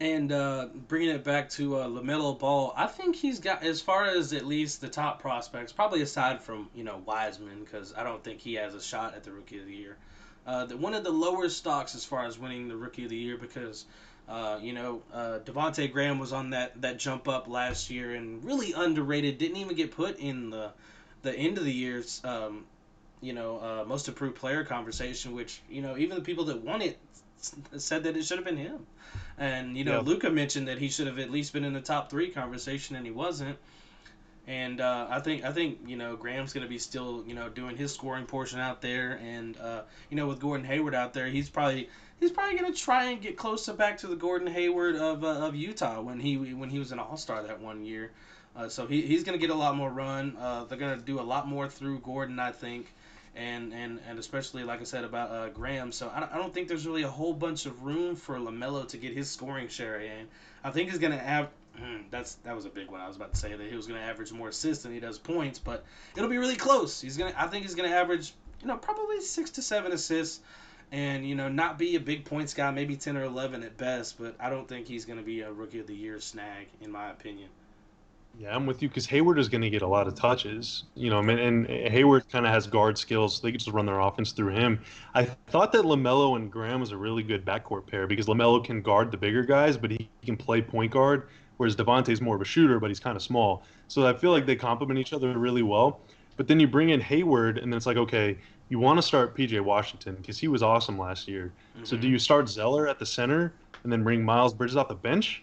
[0.00, 4.06] And uh, bringing it back to uh, LaMelo Ball, I think he's got as far
[4.06, 8.24] as at least the top prospects, probably aside from you know Wiseman, because I don't
[8.24, 9.98] think he has a shot at the Rookie of the Year.
[10.46, 13.16] Uh, the, one of the lower stocks as far as winning the Rookie of the
[13.16, 13.84] Year, because
[14.28, 18.44] uh, you know uh, Devonte Graham was on that that jump up last year and
[18.44, 19.38] really underrated.
[19.38, 20.70] Didn't even get put in the
[21.22, 22.64] the end of the year's um,
[23.20, 26.82] you know uh, most improved player conversation, which you know even the people that won
[26.82, 26.98] it
[27.76, 28.86] said that it should have been him.
[29.38, 30.00] And you know, Yeah.
[30.00, 33.04] Luka mentioned that he should have at least been in the top three conversation, and
[33.04, 33.56] he wasn't.
[34.46, 37.48] And uh, I think I think you know Graham's going to be still you know
[37.48, 41.26] doing his scoring portion out there, and uh, you know with Gordon Hayward out there,
[41.28, 41.88] he's probably
[42.20, 45.28] he's probably going to try and get closer back to the Gordon Hayward of, uh,
[45.28, 48.12] of Utah when he when he was an All Star that one year.
[48.54, 50.36] Uh, so he, he's going to get a lot more run.
[50.38, 52.92] Uh, they're going to do a lot more through Gordon, I think,
[53.34, 55.92] and and, and especially like I said about uh, Graham.
[55.92, 58.86] So I don't, I don't think there's really a whole bunch of room for LaMelo
[58.88, 60.28] to get his scoring share in.
[60.62, 61.48] I think he's going to have.
[62.10, 63.00] That's that was a big one.
[63.00, 65.00] I was about to say that he was going to average more assists than he
[65.00, 65.84] does points, but
[66.14, 67.00] it'll be really close.
[67.00, 67.32] He's gonna.
[67.36, 70.40] I think he's going to average, you know, probably six to seven assists,
[70.92, 74.18] and you know, not be a big points guy, maybe ten or eleven at best.
[74.18, 76.90] But I don't think he's going to be a rookie of the year snag, in
[76.90, 77.48] my opinion.
[78.38, 80.84] Yeah, I'm with you because Hayward is going to get a lot of touches.
[80.94, 83.70] You know, I mean, and Hayward kind of has guard skills, so they can just
[83.70, 84.80] run their offense through him.
[85.14, 88.82] I thought that LaMelo and Graham was a really good backcourt pair because LaMelo can
[88.82, 92.44] guard the bigger guys, but he can play point guard, whereas Devontae's more of a
[92.44, 93.64] shooter, but he's kind of small.
[93.88, 96.00] So I feel like they complement each other really well.
[96.36, 98.38] But then you bring in Hayward, and then it's like, okay,
[98.70, 101.52] you want to start PJ Washington because he was awesome last year.
[101.76, 101.84] Mm-hmm.
[101.84, 103.52] So do you start Zeller at the center
[103.82, 105.42] and then bring Miles Bridges off the bench?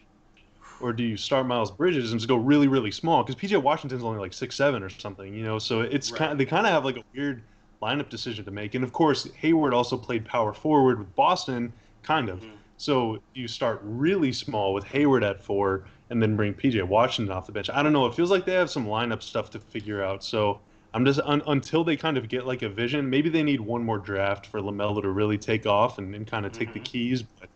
[0.80, 3.24] or do you start Miles Bridges and just go really really small?
[3.24, 5.60] Because PJ Washington's only like six seven or something, you know.
[5.60, 6.20] So it's right.
[6.20, 7.42] kind of they kind of have like a weird
[7.82, 8.76] lineup decision to make.
[8.76, 11.72] And of course, Hayward also played power forward with Boston,
[12.04, 12.40] kind of.
[12.40, 12.56] Mm-hmm.
[12.78, 17.48] So you start really small with Hayward at four, and then bring PJ Washington off
[17.48, 17.70] the bench.
[17.72, 18.06] I don't know.
[18.06, 20.24] It feels like they have some lineup stuff to figure out.
[20.24, 20.60] So
[20.94, 23.10] I'm just un, until they kind of get like a vision.
[23.10, 26.46] Maybe they need one more draft for LaMelo to really take off and, and kind
[26.46, 26.80] of take mm-hmm.
[26.80, 27.24] the keys.
[27.24, 27.50] But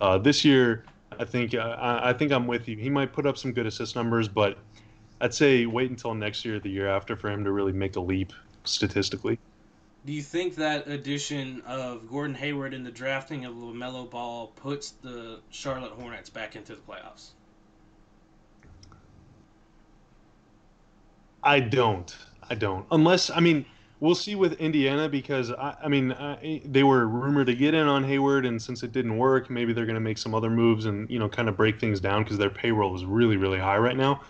[0.00, 0.84] uh, this year,
[1.18, 2.76] I think uh, I, I think I'm with you.
[2.76, 4.58] He might put up some good assist numbers, but
[5.20, 8.00] I'd say wait until next year, the year after, for him to really make a
[8.00, 8.32] leap
[8.64, 9.38] statistically.
[10.06, 14.92] Do you think that addition of Gordon Hayward in the drafting of LaMelo Ball puts
[15.02, 17.30] the Charlotte Hornets back into the playoffs?
[21.42, 22.14] I don't.
[22.50, 22.86] I don't.
[22.90, 23.64] Unless, I mean,
[24.00, 27.86] we'll see with Indiana because I, I mean I, they were rumored to get in
[27.86, 30.86] on Hayward, and since it didn't work, maybe they're going to make some other moves
[30.86, 33.78] and you know kind of break things down because their payroll is really really high
[33.78, 34.20] right now.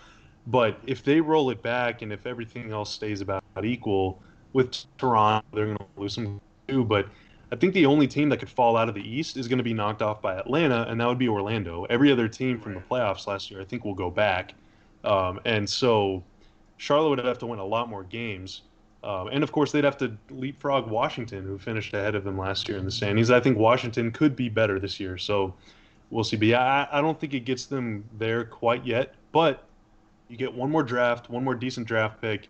[0.47, 4.21] But if they roll it back and if everything else stays about equal
[4.53, 6.83] with Toronto, they're going to lose some too.
[6.83, 7.07] But
[7.51, 9.63] I think the only team that could fall out of the East is going to
[9.63, 11.85] be knocked off by Atlanta, and that would be Orlando.
[11.89, 14.53] Every other team from the playoffs last year, I think, will go back.
[15.03, 16.23] Um, and so
[16.79, 18.61] Charlotte would have to win a lot more games.
[19.03, 22.67] Um, and of course, they'd have to leapfrog Washington, who finished ahead of them last
[22.67, 23.29] year in the standings.
[23.29, 25.53] I think Washington could be better this year, so
[26.09, 26.37] we'll see.
[26.37, 29.13] But yeah, I, I don't think it gets them there quite yet.
[29.33, 29.65] But
[30.29, 32.49] you get one more draft, one more decent draft pick.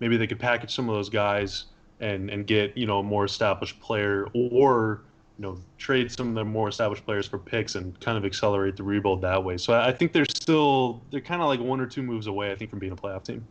[0.00, 1.66] Maybe they could package some of those guys
[2.00, 5.02] and and get you know a more established player, or
[5.38, 8.76] you know trade some of the more established players for picks and kind of accelerate
[8.76, 9.58] the rebuild that way.
[9.58, 12.50] So I, I think they're still they're kind of like one or two moves away.
[12.50, 13.46] I think from being a playoff team.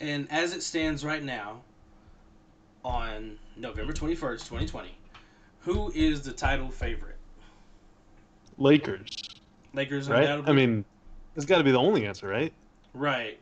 [0.00, 1.60] And as it stands right now,
[2.84, 4.96] on November 21st, 2020,
[5.60, 7.16] who is the title favorite?
[8.56, 9.10] Lakers.
[9.74, 10.28] Lakers, right?
[10.28, 10.84] I mean,
[11.36, 12.52] it's got to be the only answer, right?
[12.94, 13.38] Right.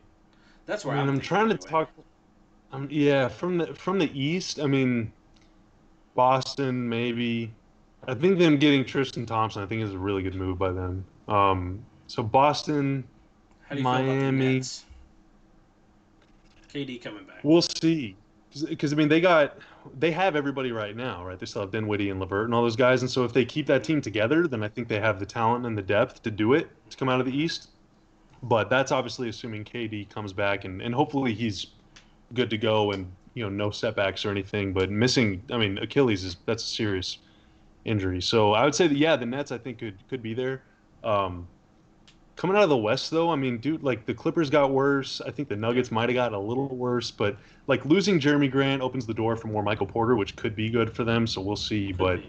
[0.65, 1.57] That's where I am I'm trying anyway.
[1.57, 1.89] to talk.
[2.71, 4.59] Um, yeah, from the from the East.
[4.59, 5.11] I mean,
[6.13, 7.51] Boston maybe.
[8.07, 9.63] I think them getting Tristan Thompson.
[9.63, 11.05] I think is a really good move by them.
[11.27, 13.03] Um, so Boston,
[13.71, 14.61] Miami.
[16.73, 17.39] KD coming back.
[17.43, 18.15] We'll see,
[18.67, 19.57] because I mean they got
[19.97, 21.39] they have everybody right now, right?
[21.39, 23.65] They still have Dinwiddie and LeVert and all those guys, and so if they keep
[23.67, 26.53] that team together, then I think they have the talent and the depth to do
[26.53, 27.69] it to come out of the East.
[28.43, 31.67] But that's obviously assuming KD comes back and, and hopefully he's
[32.33, 34.73] good to go and you know no setbacks or anything.
[34.73, 37.19] But missing, I mean Achilles is that's a serious
[37.85, 38.21] injury.
[38.21, 40.63] So I would say that yeah, the Nets I think could could be there.
[41.03, 41.47] Um,
[42.39, 45.19] coming out of the West, though, I mean, dude, like the Clippers got worse.
[45.27, 47.35] I think the Nuggets might have gotten a little worse, but
[47.67, 50.95] like losing Jerami Grant opens the door for more Michael Porter, which could be good
[50.95, 51.27] for them.
[51.27, 51.91] So we'll see.
[51.91, 52.21] But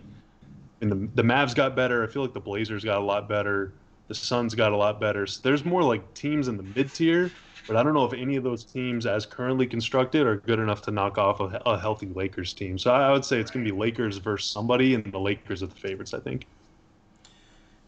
[0.81, 2.03] and the the Mavs got better.
[2.03, 3.73] I feel like the Blazers got a lot better.
[4.09, 5.29] The Suns got a lot better.
[5.29, 7.31] So there's more like teams in the mid tier,
[7.69, 10.83] but I don't know if any of those teams, as currently constructed, are good enough
[10.83, 12.79] to knock off a, a healthy Lakers team.
[12.79, 15.69] So I would say it's going to be Lakers versus somebody, and the Lakers are
[15.69, 16.49] the favorites, I think.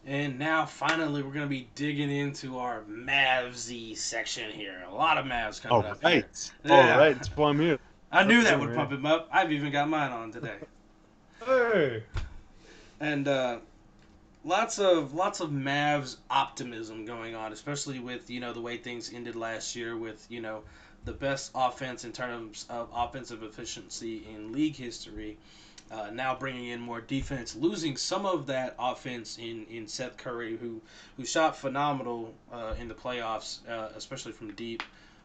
[0.05, 4.83] And now, finally, we're going to be digging into our Mavsy section here.
[4.89, 6.03] A lot of Mavs coming All up.
[6.03, 6.51] Right.
[6.65, 6.73] Yeah.
[6.73, 7.15] All right.
[7.15, 7.79] That's why I'm here.
[8.11, 9.29] I knew that would pump him up.
[9.31, 10.57] I've even got mine on today.
[11.45, 12.03] Hey.
[12.99, 13.59] And uh,
[14.45, 19.11] lots of lots of Mavs optimism going on, especially with you know the way things
[19.13, 20.61] ended last year with you know
[21.05, 25.37] the best offense in terms of offensive efficiency in league history.
[25.91, 30.57] Uh, now bringing in more defense, losing some of that offense in, in Seth Curry,
[30.57, 30.81] who
[31.17, 34.81] who shot phenomenal uh, in the playoffs, uh, especially from deep.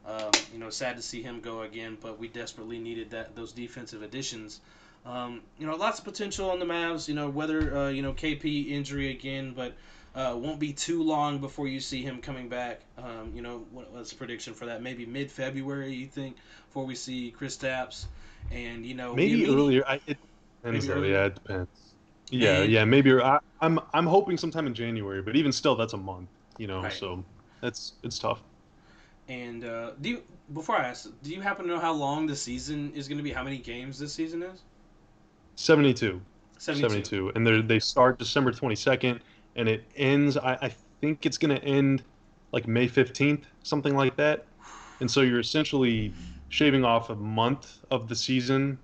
[0.07, 3.53] Um, you know, sad to see him go again, but we desperately needed that those
[3.53, 4.61] defensive additions.
[5.07, 7.09] Um, you know, lots of potential on the Mavs.
[7.09, 9.75] You know, whether uh, you know KP injury again, but
[10.15, 12.81] uh, won't be too long before you see him coming back.
[12.97, 14.83] Um, you know, what, what's the prediction for that?
[14.83, 16.37] Maybe mid February, you think,
[16.67, 18.07] before we see Kristaps,
[18.51, 19.85] and you know, maybe earlier.
[19.87, 20.19] I, it,
[20.65, 21.03] Depends though.
[21.03, 21.71] Yeah, it depends.
[22.31, 22.85] Yeah, and, yeah.
[22.85, 26.29] Maybe I, I'm I'm hoping sometime in January, but even still, that's a month.
[26.59, 26.93] You know, right.
[26.93, 27.25] so
[27.61, 28.43] that's it's tough.
[29.29, 30.23] And uh, do you
[30.53, 33.25] before I ask, do you happen to know how long the season is going to
[33.25, 33.31] be?
[33.31, 34.63] How many games this season is?
[35.57, 36.21] 72.
[36.59, 36.89] 72.
[36.89, 37.33] 72.
[37.35, 39.21] And they they start December 22nd,
[39.57, 40.37] and it ends.
[40.37, 42.03] I, I think it's going to end
[42.53, 44.47] like May 15th, something like that.
[45.01, 46.13] And so you're essentially
[46.49, 48.79] shaving off a month of the season.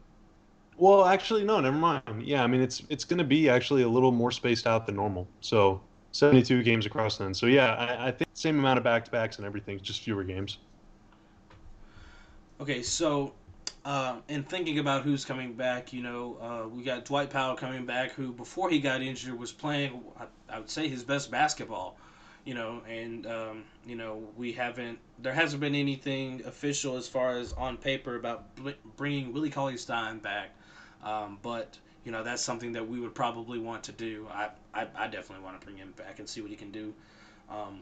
[0.77, 2.03] Well, actually, no, never mind.
[2.23, 4.97] Yeah, I mean it's it's going to be actually a little more spaced out than
[4.97, 5.27] normal.
[5.41, 5.81] So
[6.15, 7.35] 72 games across then.
[7.35, 10.23] So yeah, I, I think same amount of back to backs and everything, just fewer
[10.23, 10.59] games.
[12.61, 13.33] Okay, so
[13.85, 18.13] uh, thinking about who's coming back, you know, uh, we got Dwight Powell coming back,
[18.13, 21.97] who before he got injured was playing, I, I would say, his best basketball.
[22.45, 27.39] You know, and um, you know we haven't, there hasn't been anything official as far
[27.39, 28.45] as on paper about
[28.97, 30.51] bringing Willie Cauley Stein back,
[31.05, 34.27] um, but you know that's something that we would probably want to do.
[34.33, 36.93] I, I, I definitely want to bring him back and see what he can do.
[37.49, 37.81] Um,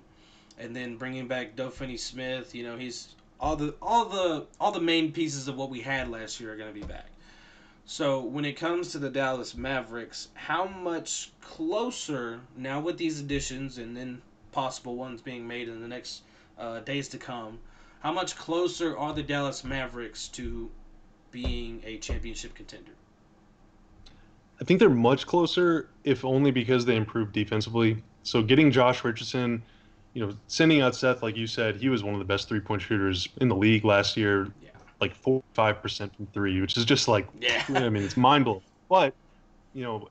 [0.59, 4.81] and then bringing back Doe Finney-Smith, you know, he's all the all the all the
[4.81, 7.07] main pieces of what we had last year are going to be back.
[7.85, 13.79] So when it comes to the Dallas Mavericks, how much closer now with these additions
[13.79, 14.23] and then
[14.53, 16.23] possible ones being made in the next
[16.57, 17.59] uh, days to come,
[18.01, 20.71] how much closer are the Dallas Mavericks to
[21.33, 22.93] being a championship contender?
[24.63, 28.03] I think they're much closer, if only because they improved defensively.
[28.23, 29.63] So getting Josh Richardson
[30.15, 32.61] you know, sending out Seth, like you said, he was one of the best three
[32.61, 34.49] point shooters in the league last year.
[34.63, 34.71] Yeah.
[35.01, 37.65] Like four five percent from three, which is just like, yeah.
[37.75, 38.63] I mean, it's mind blowing.
[38.89, 39.15] But
[39.75, 40.09] you know,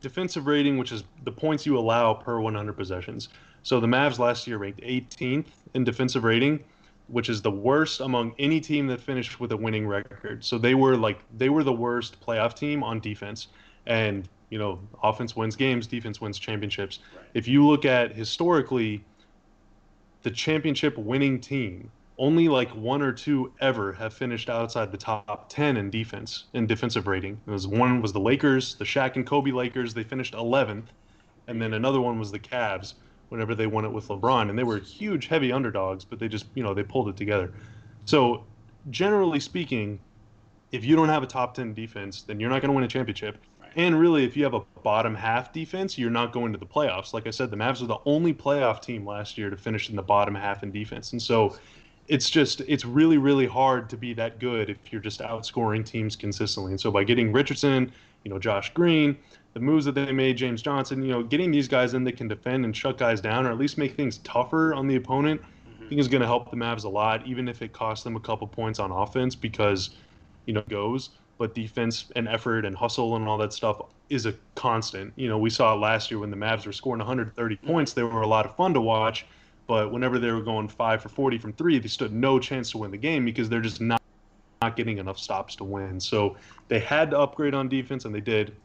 [0.00, 3.28] defensive rating, which is the points you allow per 100 possessions.
[3.62, 6.64] So the Mavs last year ranked 18th in defensive rating,
[7.08, 10.42] which is the worst among any team that finished with a winning record.
[10.42, 13.48] So they were like they were the worst playoff team on defense.
[13.88, 17.00] And you know, offense wins games, defense wins championships.
[17.14, 17.24] Right.
[17.34, 19.04] If you look at historically,
[20.22, 21.90] the championship winning team.
[22.20, 26.66] Only like one or two ever have finished outside the top 10 in defense, in
[26.66, 27.40] defensive rating.
[27.46, 29.94] It was one was the Lakers, the Shaq and Kobe Lakers.
[29.94, 30.86] They finished 11th.
[31.46, 32.94] And then another one was the Cavs
[33.28, 34.50] whenever they won it with LeBron.
[34.50, 37.52] And they were huge, heavy underdogs, but they just, you know, they pulled it together.
[38.04, 38.44] So,
[38.90, 40.00] generally speaking,
[40.72, 42.88] if you don't have a top 10 defense, then you're not going to win a
[42.88, 43.38] championship.
[43.78, 47.14] And really, if you have a bottom half defense, you're not going to the playoffs.
[47.14, 49.94] Like I said, the Mavs are the only playoff team last year to finish in
[49.94, 51.12] the bottom half in defense.
[51.12, 51.56] And so
[52.08, 56.16] it's just, it's really, really hard to be that good if you're just outscoring teams
[56.16, 56.72] consistently.
[56.72, 57.92] And so by getting Richardson,
[58.24, 59.16] you know, Josh Green,
[59.54, 62.26] the moves that they made, James Johnson, you know, getting these guys in that can
[62.26, 65.84] defend and shut guys down or at least make things tougher on the opponent, mm-hmm.
[65.84, 68.16] I think is going to help the Mavs a lot, even if it costs them
[68.16, 69.90] a couple points on offense because,
[70.46, 74.34] you know, goes but defense and effort and hustle and all that stuff is a
[74.54, 75.12] constant.
[75.16, 77.66] You know, we saw it last year when the Mavs were scoring 130 mm-hmm.
[77.66, 77.92] points.
[77.92, 79.26] They were a lot of fun to watch,
[79.66, 82.78] but whenever they were going five for 40 from three, they stood no chance to
[82.78, 84.02] win the game because they're just not
[84.60, 86.00] not getting enough stops to win.
[86.00, 86.36] So
[86.66, 88.56] they had to upgrade on defense, and they did.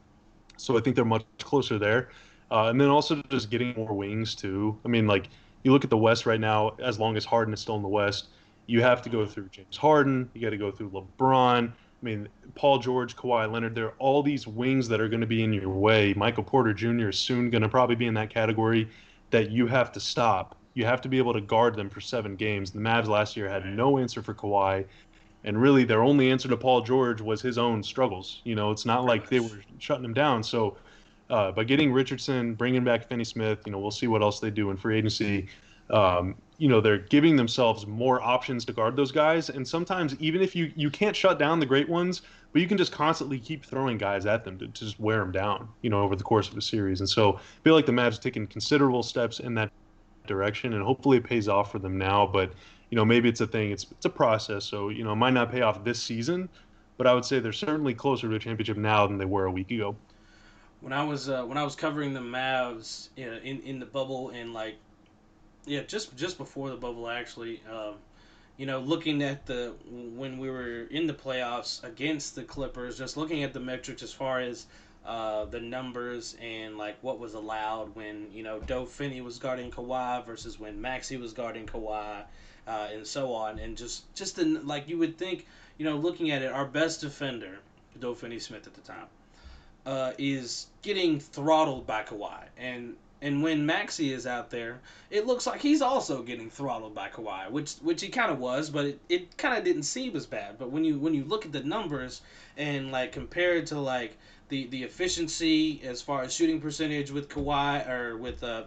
[0.58, 2.10] So I think they're much closer there.
[2.50, 4.78] Uh, and then also just getting more wings too.
[4.86, 5.30] I mean, like
[5.64, 6.76] you look at the West right now.
[6.82, 8.28] As long as Harden is still in the West,
[8.68, 10.30] you have to go through James Harden.
[10.34, 11.72] You got to go through LeBron.
[12.04, 15.28] I mean, Paul George, Kawhi Leonard, there are all these wings that are going to
[15.28, 16.14] be in your way.
[16.16, 17.10] Michael Porter Jr.
[17.10, 18.90] is soon going to probably be in that category
[19.32, 20.58] that you have to stop.
[20.74, 22.72] You have to be able to guard them for seven games.
[22.72, 24.86] The Mavs last year had no answer for Kawhi,
[25.46, 28.42] and really their only answer to Paul George was his own struggles.
[28.44, 30.44] You know, it's not like they were shutting him down.
[30.44, 30.76] So,
[31.30, 34.50] uh, by getting Richardson, bringing back Finney Smith, you know, we'll see what else they
[34.50, 35.48] do in free agency.
[35.90, 39.50] Um, you know they're giving themselves more options to guard those guys.
[39.50, 42.22] And sometimes even if you you can't shut down the great ones
[42.54, 45.34] but you can just constantly keep throwing guys at them to, to just wear them
[45.34, 47.02] down you know over the course of a series.
[47.02, 49.74] And so I feel like the Mavs taking considerable steps in that
[50.26, 52.26] direction and hopefully it pays off for them now.
[52.26, 52.54] But
[52.90, 54.64] you know maybe it's a thing it's it's a process.
[54.64, 56.48] So you know it might not pay off this season
[56.96, 59.52] but I would say they're certainly closer to a championship now than they were a
[59.52, 59.98] week ago.
[60.80, 64.30] When I was uh, when I was covering the Mavs in in, in the bubble
[64.30, 64.76] and like
[65.66, 67.62] yeah, just just before the bubble, actually.
[67.72, 67.96] Um,
[68.58, 73.18] you know, looking at the when we were in the playoffs against the Clippers, just
[73.18, 74.68] looking at the metrics as far as
[75.06, 79.72] uh, the numbers and like what was allowed when you know Doe Finney was guarding
[79.72, 82.24] Kawhi versus when Maxi was guarding Kawhi,
[82.68, 86.32] uh, and so on, and just just the, like you would think, you know, looking
[86.32, 87.60] at it, our best defender,
[88.00, 89.08] Doe Finney-Smith at the time,
[89.86, 95.48] uh, is getting throttled by Kawhi, and and when Maxi is out there, it looks
[95.48, 99.00] like he's also getting throttled by Kawhi, which which he kind of was, but it,
[99.08, 100.58] it kind of didn't seem as bad.
[100.60, 102.22] But when you when you look at the numbers
[102.58, 104.18] and like compared to like
[104.50, 108.64] the the efficiency as far as shooting percentage with Kawhi or with uh,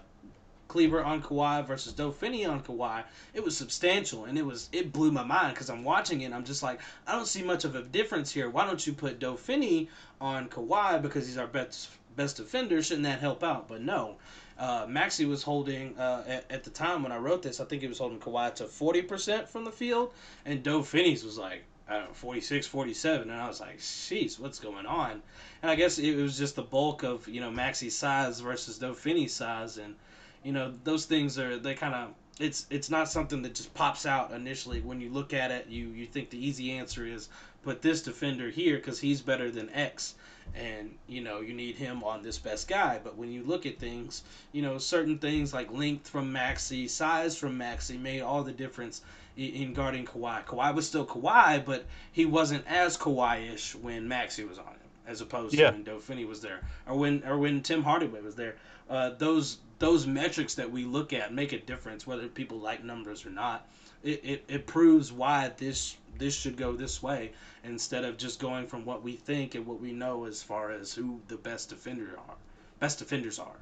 [0.69, 3.05] Kleber on Kawhi versus Doe Finney on Kawhi,
[3.35, 6.33] it was substantial and it was it blew my mind because I'm watching it.
[6.33, 8.49] I'm just like I don't see much of a difference here.
[8.49, 12.83] Why don't you put Doe Finney on Kawhi because he's our best best defender?
[12.83, 13.69] Shouldn't that help out?
[13.69, 14.17] But no,
[14.59, 17.61] uh, Maxi was holding uh, at, at, the time when I wrote this.
[17.61, 20.13] I think he was holding Kawhi to forty percent from the field,
[20.45, 24.41] and Doe Finney's was like I don't know 46, 47, and I was like, "Jeez,
[24.41, 25.23] what's going on?"
[25.63, 28.95] And I guess it was just the bulk of you know Maxi's size versus Doe
[28.95, 29.95] Finney's size, and
[30.43, 34.05] you know those things are they kind of it's it's not something that just pops
[34.05, 35.69] out initially when you look at it.
[35.69, 37.29] You you think the easy answer is
[37.63, 40.15] put this defender here because he's better than X
[40.55, 43.01] and you know you need him on this best guy.
[43.03, 47.37] But when you look at things, you know certain things like length from Maxi, size
[47.37, 49.03] from Maxi made all the difference
[49.37, 50.45] in guarding Kawhi.
[50.47, 55.21] Kawhi was still Kawhi, but he wasn't as Kawhi-ish when Maxi was on him, as
[55.21, 55.71] opposed yeah.
[55.71, 58.57] to when Doe Finney was there, or when or when Tim Hardaway was there.
[58.89, 63.27] Uh, those those metrics that we look at make a difference, whether people like numbers
[63.27, 63.69] or not.
[64.03, 67.33] It, it, it proves why this this should go this way
[67.65, 70.93] instead of just going from what we think and what we know as far as
[70.93, 72.35] who the best defender are,
[72.81, 73.57] best defenders are.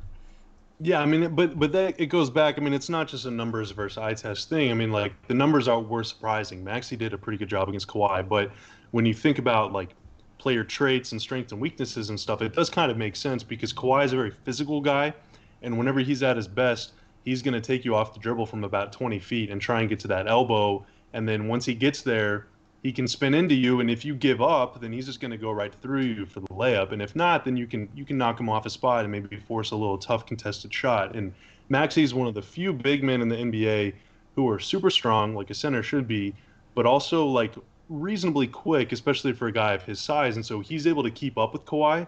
[0.81, 2.59] Yeah, I mean, but but that it goes back.
[2.59, 4.70] I mean, it's not just a numbers versus eye test thing.
[4.70, 6.64] I mean, like the numbers are were surprising.
[6.64, 8.51] Maxi did a pretty good job against Kawhi, but
[8.90, 9.90] when you think about like
[10.39, 13.72] player traits and strengths and weaknesses and stuff, it does kind of make sense because
[13.72, 15.14] Kawhi is a very physical guy,
[15.62, 16.93] and whenever he's at his best,
[17.24, 19.89] he's going to take you off the dribble from about 20 feet and try and
[19.89, 20.85] get to that elbow,
[21.15, 22.49] and then once he gets there,
[22.85, 25.39] he can spin into you, and if you give up, then he's just going to
[25.39, 26.93] go right through you for the layup.
[26.93, 29.36] And if not, then you can you can knock him off his spot and maybe
[29.39, 31.16] force a little tough contested shot.
[31.16, 31.32] And
[31.70, 33.95] Maxi is one of the few big men in the NBA
[34.35, 36.35] who are super strong, like a center should be,
[36.74, 37.55] but also like
[37.89, 40.36] reasonably quick, especially for a guy of his size.
[40.36, 42.07] And so he's able to keep up with Kawhi,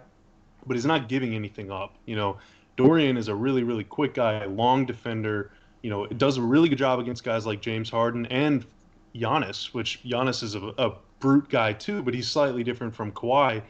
[0.66, 1.95] but he's not giving anything up.
[2.05, 2.37] You know,
[2.77, 5.53] Dorian is a really really quick guy, long defender.
[5.81, 8.66] You know, it does a really good job against guys like James Harden and
[9.19, 13.63] Giannis, which Giannis is a, a brute guy too, but he's slightly different from Kawhi.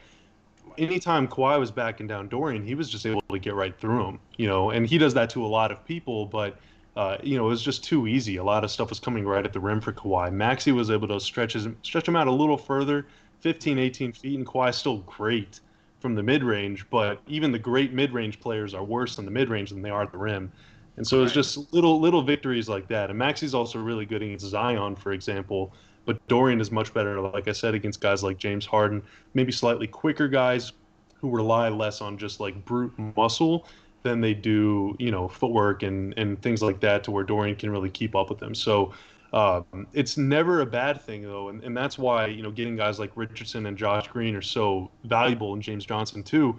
[0.77, 4.19] Anytime Kawhi was backing down Dorian, he was just able to get right through him,
[4.37, 6.57] you know, and he does that to a lot of people, but
[6.95, 8.37] uh, you know, it was just too easy.
[8.37, 10.31] A lot of stuff was coming right at the rim for Kawhi.
[10.31, 13.05] Maxi was able to stretch his, stretch him out a little further,
[13.41, 15.59] 15, 18 feet, and Kawhi's still great
[15.99, 19.31] from the mid range, but even the great mid range players are worse in the
[19.31, 20.51] mid range than they are at the rim.
[20.97, 23.09] And so it's just little little victories like that.
[23.09, 25.73] And Maxi's also really good against Zion, for example.
[26.05, 29.03] But Dorian is much better, like I said, against guys like James Harden,
[29.33, 30.71] maybe slightly quicker guys
[31.19, 33.67] who rely less on just like brute muscle
[34.03, 37.69] than they do, you know, footwork and, and things like that to where Dorian can
[37.69, 38.55] really keep up with them.
[38.55, 38.93] So
[39.33, 41.49] um, it's never a bad thing, though.
[41.49, 44.89] And, and that's why, you know, getting guys like Richardson and Josh Green are so
[45.03, 46.57] valuable and James Johnson, too.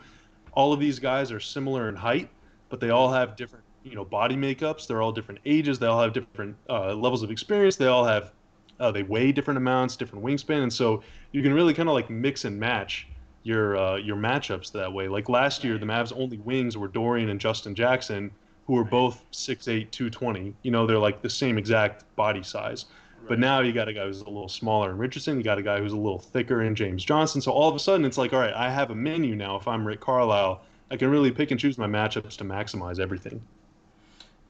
[0.53, 2.29] All of these guys are similar in height,
[2.69, 4.87] but they all have different you know body makeups.
[4.87, 5.79] They're all different ages.
[5.79, 7.77] They all have different uh, levels of experience.
[7.77, 8.33] They all have
[8.81, 11.03] uh, they weigh different amounts, different wingspan, and so
[11.33, 13.09] you can really kind of like mix and match
[13.43, 15.09] your uh, your matchups that way.
[15.09, 18.31] Like last year, the Mavs' only wings were Dorian and Justin Jackson,
[18.67, 20.55] who were both 6'8", 220.
[20.63, 22.87] You know, they're like the same exact body size.
[23.27, 25.37] But now you got a guy who's a little smaller in Richardson.
[25.37, 27.43] You got a guy who's a little thicker in James Johnson.
[27.43, 29.57] So all of a sudden, it's like, all right, I have a menu now.
[29.57, 33.43] If I'm Rick Carlisle, I can really pick and choose my matchups to maximize everything.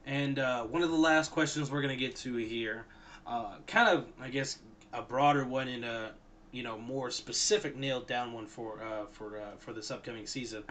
[0.05, 2.85] And uh, one of the last questions we're gonna get to here,
[3.27, 4.59] uh, kind of, I guess,
[4.93, 6.11] a broader one and a
[6.51, 10.63] you know more specific, nailed down one for uh, for uh, for this upcoming season.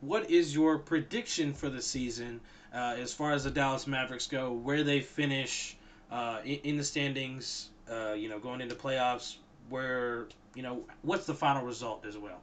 [0.00, 2.40] What is your prediction for the season
[2.74, 4.52] uh, as far as the Dallas Mavericks go?
[4.52, 5.76] Where they finish
[6.10, 7.70] uh, in, in, the standings?
[8.16, 9.36] you know, going into playoffs.
[9.68, 12.40] Where you know what's the final result as well?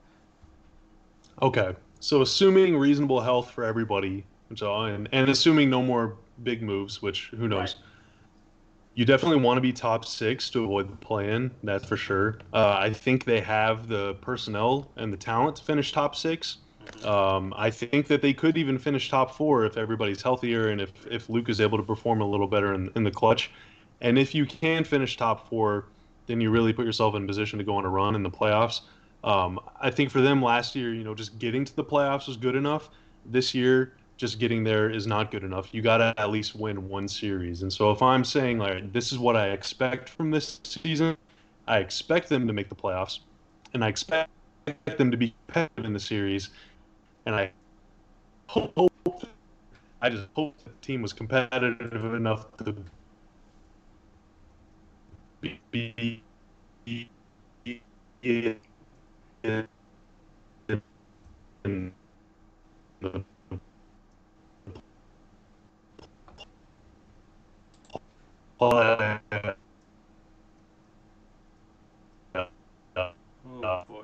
[1.41, 4.23] Okay, so assuming reasonable health for everybody,
[4.55, 7.59] so and, and assuming no more big moves, which who knows.
[7.59, 7.75] Right.
[8.95, 11.49] You definitely want to be top six to avoid the play-in.
[11.63, 12.37] That's for sure.
[12.53, 16.57] Uh, I think they have the personnel and the talent to finish top six.
[16.85, 17.07] Mm-hmm.
[17.07, 20.91] Um, I think that they could even finish top four if everybody's healthier and if
[21.09, 23.51] if Luke is able to perform a little better in, in the clutch.
[24.01, 25.85] And if you can finish top four,
[26.27, 28.81] then you really put yourself in position to go on a run in the playoffs.
[29.23, 32.37] Um, I think for them last year, you know, just getting to the playoffs was
[32.37, 32.89] good enough.
[33.25, 35.73] This year, just getting there is not good enough.
[35.73, 37.63] You got to at least win one series.
[37.63, 41.17] And so if I'm saying like this is what I expect from this season,
[41.67, 43.19] I expect them to make the playoffs,
[43.73, 44.29] and I expect
[44.97, 46.49] them to be competitive in the series,
[47.25, 47.51] and I
[48.47, 48.91] hope,
[50.01, 52.75] I just hope the team was competitive enough to
[55.41, 56.21] be, be,
[56.85, 57.09] be
[58.21, 58.57] the
[73.45, 74.03] Oh boy.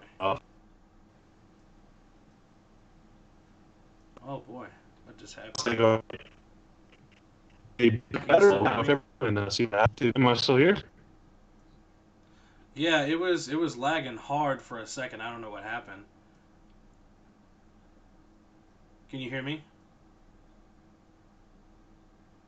[4.28, 4.68] Oh boy.
[5.06, 6.02] What just happened?
[9.22, 10.14] and uh, see what happens.
[10.16, 10.78] Am I still here?
[12.76, 15.22] Yeah, it was it was lagging hard for a second.
[15.22, 16.04] I don't know what happened.
[19.10, 19.64] Can you hear me?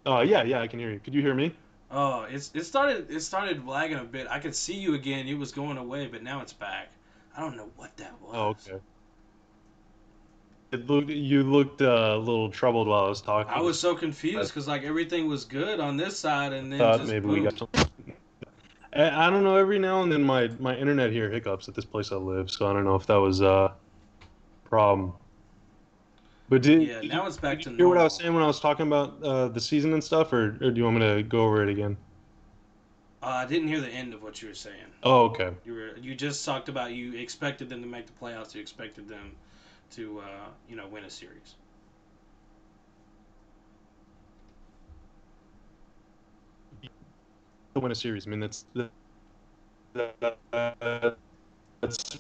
[0.06, 1.00] Uh, yeah, yeah, I can hear you.
[1.00, 1.54] Could you hear me?
[1.94, 4.28] Oh, it's it started it started lagging a bit.
[4.30, 5.28] I could see you again.
[5.28, 6.90] It was going away, but now it's back.
[7.36, 8.32] I don't know what that was.
[8.34, 8.84] Oh, okay.
[10.72, 13.52] It looked, you looked uh, a little troubled while I was talking.
[13.54, 17.12] I was so confused because like everything was good on this side, and then just
[17.12, 17.32] maybe boom.
[17.32, 18.16] we got something.
[18.94, 19.58] I I don't know.
[19.58, 22.68] Every now and then, my my internet here hiccups at this place I live, so
[22.68, 25.21] I don't know if that was uh, a problem.
[26.52, 28.48] But did, Yeah, now it's back to you hear what I was saying when I
[28.48, 31.24] was talking about uh, the season and stuff, or, or do you want me to
[31.24, 31.96] go over it again?
[33.24, 34.76] Uh, I didn't hear the end of what you were saying.
[35.04, 35.52] Oh, okay.
[35.64, 38.54] You were you just talked about you expected them to make the playoffs.
[38.54, 39.32] You expected them
[39.92, 41.56] to uh, you know win a series.
[47.76, 48.90] To win a series, I mean that's the,
[49.94, 51.16] the,
[51.80, 52.20] that's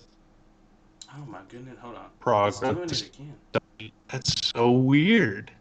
[1.13, 1.77] Oh my goodness!
[1.81, 2.75] Hold on.
[2.75, 3.60] Doing it again.
[4.09, 5.51] That's so weird.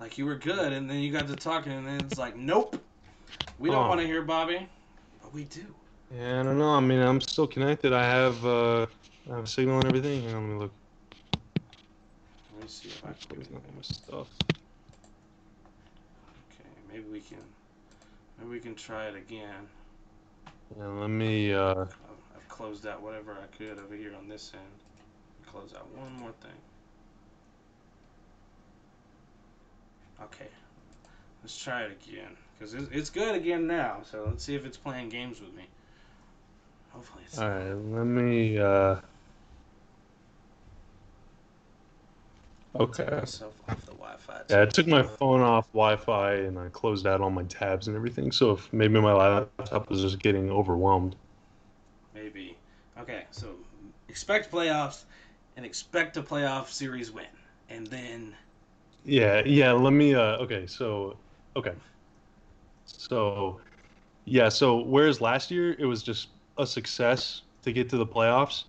[0.00, 2.76] Like you were good, and then you got to talking, and then it's like, nope,
[3.58, 3.88] we don't Oh.
[3.88, 4.68] want to hear Bobby,
[5.20, 5.64] but we do.
[6.14, 6.70] Yeah, I don't know.
[6.70, 7.92] I mean, I'm still connected.
[7.92, 8.86] I have uh,
[9.30, 10.22] I have a signal and everything.
[10.22, 10.72] Hang on, let me look.
[12.54, 13.36] Let me see if I can.
[13.36, 14.28] There's nothing with stuff.
[16.52, 17.38] Okay, maybe we can.
[18.38, 19.68] Maybe we can try it again.
[20.78, 21.52] Yeah, let me.
[21.52, 24.62] Uh, I've closed out whatever I could over here on this end.
[25.52, 26.50] Close out one more thing.
[30.22, 30.48] Okay,
[31.42, 33.98] let's try it again because it's, it's good again now.
[34.02, 35.64] So let's see if it's playing games with me.
[36.90, 37.38] Hopefully it's.
[37.38, 38.58] all right, let me.
[38.58, 38.96] Uh,
[42.78, 43.08] okay.
[43.10, 44.40] myself off the Wi-Fi.
[44.50, 47.96] Yeah, I took my phone off Wi-Fi and I closed out all my tabs and
[47.96, 48.32] everything.
[48.32, 51.14] So if maybe my laptop was just getting overwhelmed.
[52.14, 52.56] Maybe.
[52.98, 53.54] Okay, so
[54.08, 55.04] expect playoffs
[55.58, 57.26] and expect a playoff series win.
[57.68, 58.34] And then
[59.04, 59.72] Yeah, yeah.
[59.72, 60.14] Let me.
[60.14, 61.16] Uh, okay, so
[61.56, 61.74] okay,
[62.86, 63.60] so
[64.24, 64.48] yeah.
[64.48, 66.28] So whereas last year it was just
[66.58, 68.64] a success to get to the playoffs,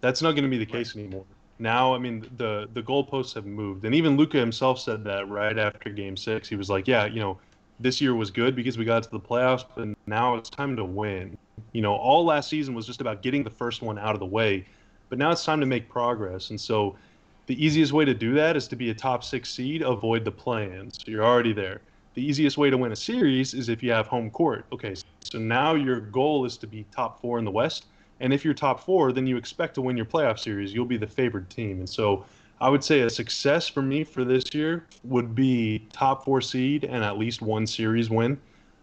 [0.00, 1.24] that's not going to be the case anymore.
[1.60, 5.56] Now, I mean, the the goalposts have moved, and even Luka himself said that right
[5.56, 6.48] after Game Six.
[6.48, 7.38] He was like, "Yeah, you know,
[7.78, 10.84] this year was good because we got to the playoffs, but now it's time to
[10.84, 11.38] win."
[11.70, 14.26] You know, all last season was just about getting the first one out of the
[14.26, 14.66] way,
[15.12, 16.96] but now it's time to make progress, and so
[17.44, 20.30] the easiest way to do that is to be a top six seed, avoid the
[20.30, 20.90] play-in.
[20.90, 21.82] So you're already there.
[22.14, 24.64] The easiest way to win a series is if you have home court.
[24.72, 27.84] Okay, so now your goal is to be top four in the West.
[28.20, 30.72] And if you're top four, then you expect to win your playoff series.
[30.72, 31.80] You'll be the favored team.
[31.80, 32.24] And so
[32.62, 36.84] I would say a success for me for this year would be top four seed
[36.84, 38.40] and at least one series win.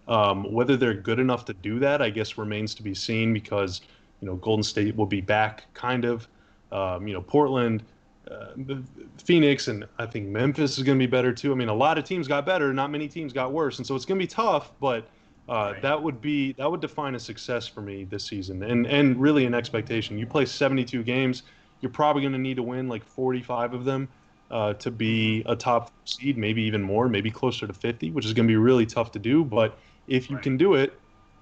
[0.07, 3.81] Um, whether they're good enough to do that, I guess remains to be seen because,
[4.21, 6.27] you know, Golden State will be back kind of.
[6.71, 7.85] Um, you know, Portland,
[8.29, 8.53] uh,
[9.23, 11.51] Phoenix and I think Memphis is going to be better too.
[11.51, 13.95] I mean, a lot of teams got better, not many teams got worse, and so
[13.95, 14.73] it's going to be tough.
[14.79, 15.09] But
[15.47, 15.81] uh, Right.
[15.81, 19.45] that would be that would define a success for me this season, and and really
[19.45, 20.17] an expectation.
[20.17, 21.43] You play 72 games,
[21.81, 24.09] you're probably going to need to win like 45 of them
[24.51, 28.33] uh, to be a top seed, maybe even more, maybe closer to 50, which is
[28.33, 29.43] going to be really tough to do.
[29.43, 30.43] But if you Right.
[30.43, 31.01] can do it,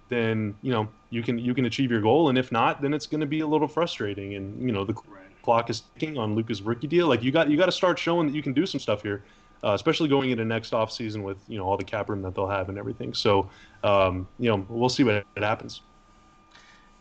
[0.10, 3.06] then you know you can you can achieve your goal, and if not, then it's
[3.06, 4.36] going to be a little frustrating.
[4.36, 5.24] And you know the right.
[5.44, 7.08] clock is ticking on Luka's rookie deal.
[7.08, 9.24] Like you got you got to start showing that you can do some stuff here,
[9.64, 12.36] uh, especially going into next off season with you know all the cap room that
[12.36, 13.14] they'll have and everything.
[13.14, 13.50] So
[13.84, 15.82] um, you know we'll see what happens.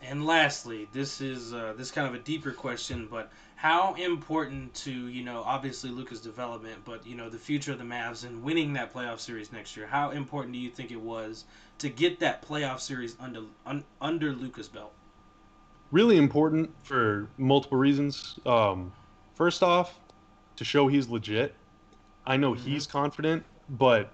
[0.03, 4.73] And lastly, this is uh, this is kind of a deeper question, but how important
[4.75, 8.43] to you know obviously Luka's development, but you know the future of the Mavs and
[8.43, 9.87] winning that playoff series next year.
[9.87, 11.45] How important do you think it was
[11.79, 14.93] to get that playoff series under un, under Luka's belt?
[15.93, 18.39] Really important for multiple reasons.
[18.45, 18.93] Um,
[19.35, 19.99] first off,
[20.57, 21.55] to show he's legit.
[22.27, 22.59] I know Mhm.
[22.59, 24.11] he's confident, but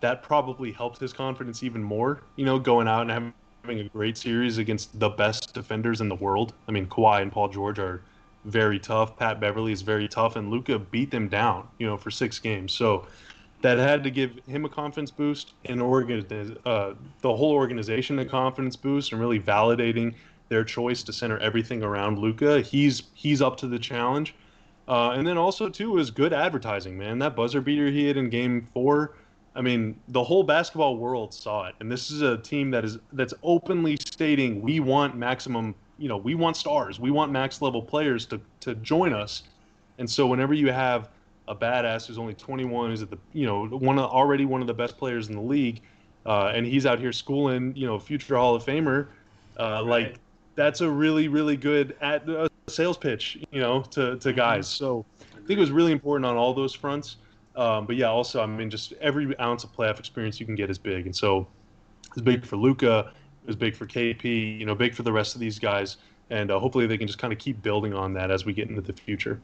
[0.00, 2.22] that probably helped his confidence even more.
[2.36, 3.32] You know, going out and having
[3.64, 6.54] having a great series against the best defenders in the world.
[6.68, 8.00] I mean, Kawhi and Paul George are
[8.44, 9.16] very tough.
[9.16, 11.66] Pat Beverley is very tough, and Luka beat them down.
[11.78, 12.72] You know, for six games.
[12.72, 13.06] So
[13.66, 18.76] that had to give him a confidence boost, and uh, the whole organization a confidence
[18.76, 20.14] boost, and really validating
[20.48, 22.60] their choice to center everything around Luka.
[22.60, 24.36] He's he's up to the challenge.
[24.86, 27.18] Uh, and then also too is good advertising, man.
[27.18, 29.16] That buzzer beater he hit in Game Four.
[29.56, 32.98] I mean, the whole basketball world saw it, and this is a team that is
[33.14, 35.74] that's openly stating we want maximum.
[35.98, 37.00] You know, we want stars.
[37.00, 39.42] We want max level players to to join us.
[39.98, 41.08] And so whenever you have
[41.48, 44.66] a badass who's only 21, who's at the you know one of, already one of
[44.66, 45.82] the best players in the league,
[46.24, 49.08] uh, and he's out here schooling, you know, future Hall of Famer.
[49.58, 50.08] Uh, Right.
[50.08, 50.18] Like
[50.54, 54.36] that's a really really good at uh, sales pitch, you know, to to Mhm.
[54.36, 54.66] guys.
[54.68, 57.16] So I think it was really important on all those fronts.
[57.54, 60.68] Um, but yeah, also I mean, just every ounce of playoff experience you can get
[60.68, 61.46] is big, and so
[62.12, 63.12] it's big for Luka.
[63.46, 64.58] it's big for KP.
[64.58, 65.98] You know, big for the rest of these guys,
[66.30, 68.68] and uh, hopefully they can just kind of keep building on that as we get
[68.68, 69.40] into the future.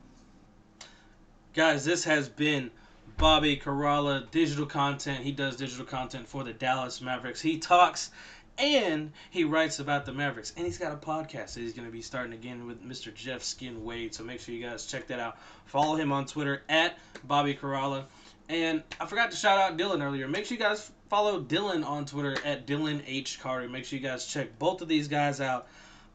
[1.55, 2.71] Guys, this has been
[3.19, 5.23] Bobby Karalla, digital content.
[5.23, 7.43] He does digital content for the Dallas Mavericks.
[7.43, 8.11] He talks
[8.57, 10.55] and he writes about the Mavericks.
[10.57, 13.13] And he's got a podcast that he's going to be starting again with Mr.
[13.13, 14.15] Jeff Skin Wade.
[14.15, 15.37] So make sure you guys check that out.
[15.67, 18.05] Follow him on Twitter at Bobby Karalla.
[18.49, 20.29] And I forgot to shout out Dylan earlier.
[20.29, 23.41] Make sure you guys follow Dylan on Twitter at Dylan H.
[23.41, 23.69] Carter.
[23.69, 25.69] Make sure you guys check both of these guys out.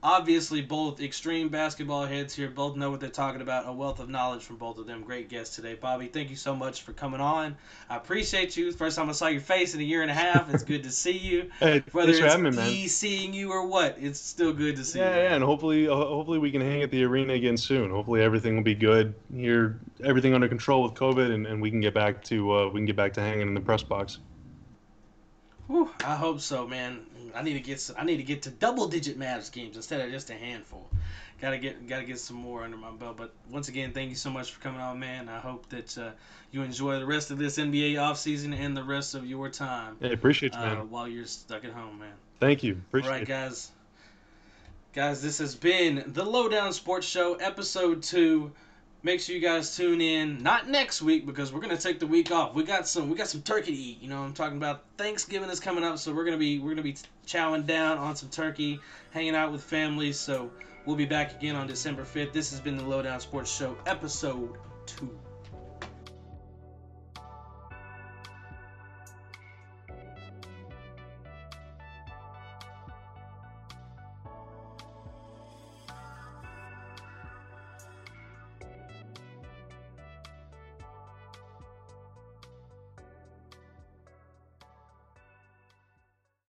[0.03, 2.49] Obviously, both extreme basketball heads here.
[2.49, 3.67] Both know what they're talking about.
[3.67, 5.01] A wealth of knowledge from both of them.
[5.01, 5.73] Great guests today.
[5.73, 7.57] Bobby, thank you so much for coming on.
[7.89, 8.71] I appreciate you.
[8.71, 10.53] First time I saw your face in a year and a half.
[10.53, 11.49] It's good to see you.
[11.59, 12.87] Hey, Whether thanks for it's having me, man.
[12.89, 15.21] seeing you or what, it's still good to see Yeah, you.
[15.23, 17.89] yeah, and hopefully, uh, hopefully we can hang at the arena again soon.
[17.89, 21.81] Hopefully everything will be good here, everything under control with COVID, and, and we can
[21.81, 24.19] get back to uh, we can get back to hanging in the press box.
[25.65, 26.99] Whew, I hope so, man.
[27.37, 30.01] I need to get some, I need to get to double digit Mavs games instead
[30.01, 30.87] of just a handful.
[31.39, 33.15] Gotta get gotta get some more under my belt.
[33.17, 35.29] But once again, thank you so much for coming on, man.
[35.29, 36.09] I hope that uh,
[36.51, 40.13] you enjoy the rest of this NBA offseason and the rest of your time Hey,
[40.13, 40.89] appreciate you, uh, man.
[40.89, 42.13] while you're stuck at home, man.
[42.39, 42.73] Thank you.
[42.73, 43.27] All Appreciate right, it.
[43.27, 43.71] guys.
[44.93, 48.51] Guys, this has been the Lowdown Sports Show, episode two.
[49.07, 50.43] Make sure you guys tune in.
[50.43, 52.53] Not next week because we're gonna take the week off.
[52.53, 54.01] We got some we got some turkey to eat.
[54.01, 56.81] You know, I'm talking about Thanksgiving is coming up, so we're gonna be we're gonna
[56.81, 58.81] be chowing down on some turkey,
[59.11, 60.19] hanging out with families.
[60.19, 60.51] So
[60.85, 62.33] we'll be back again on December 5th.
[62.33, 65.17] This has been the Lowdown Sports Show, episode two.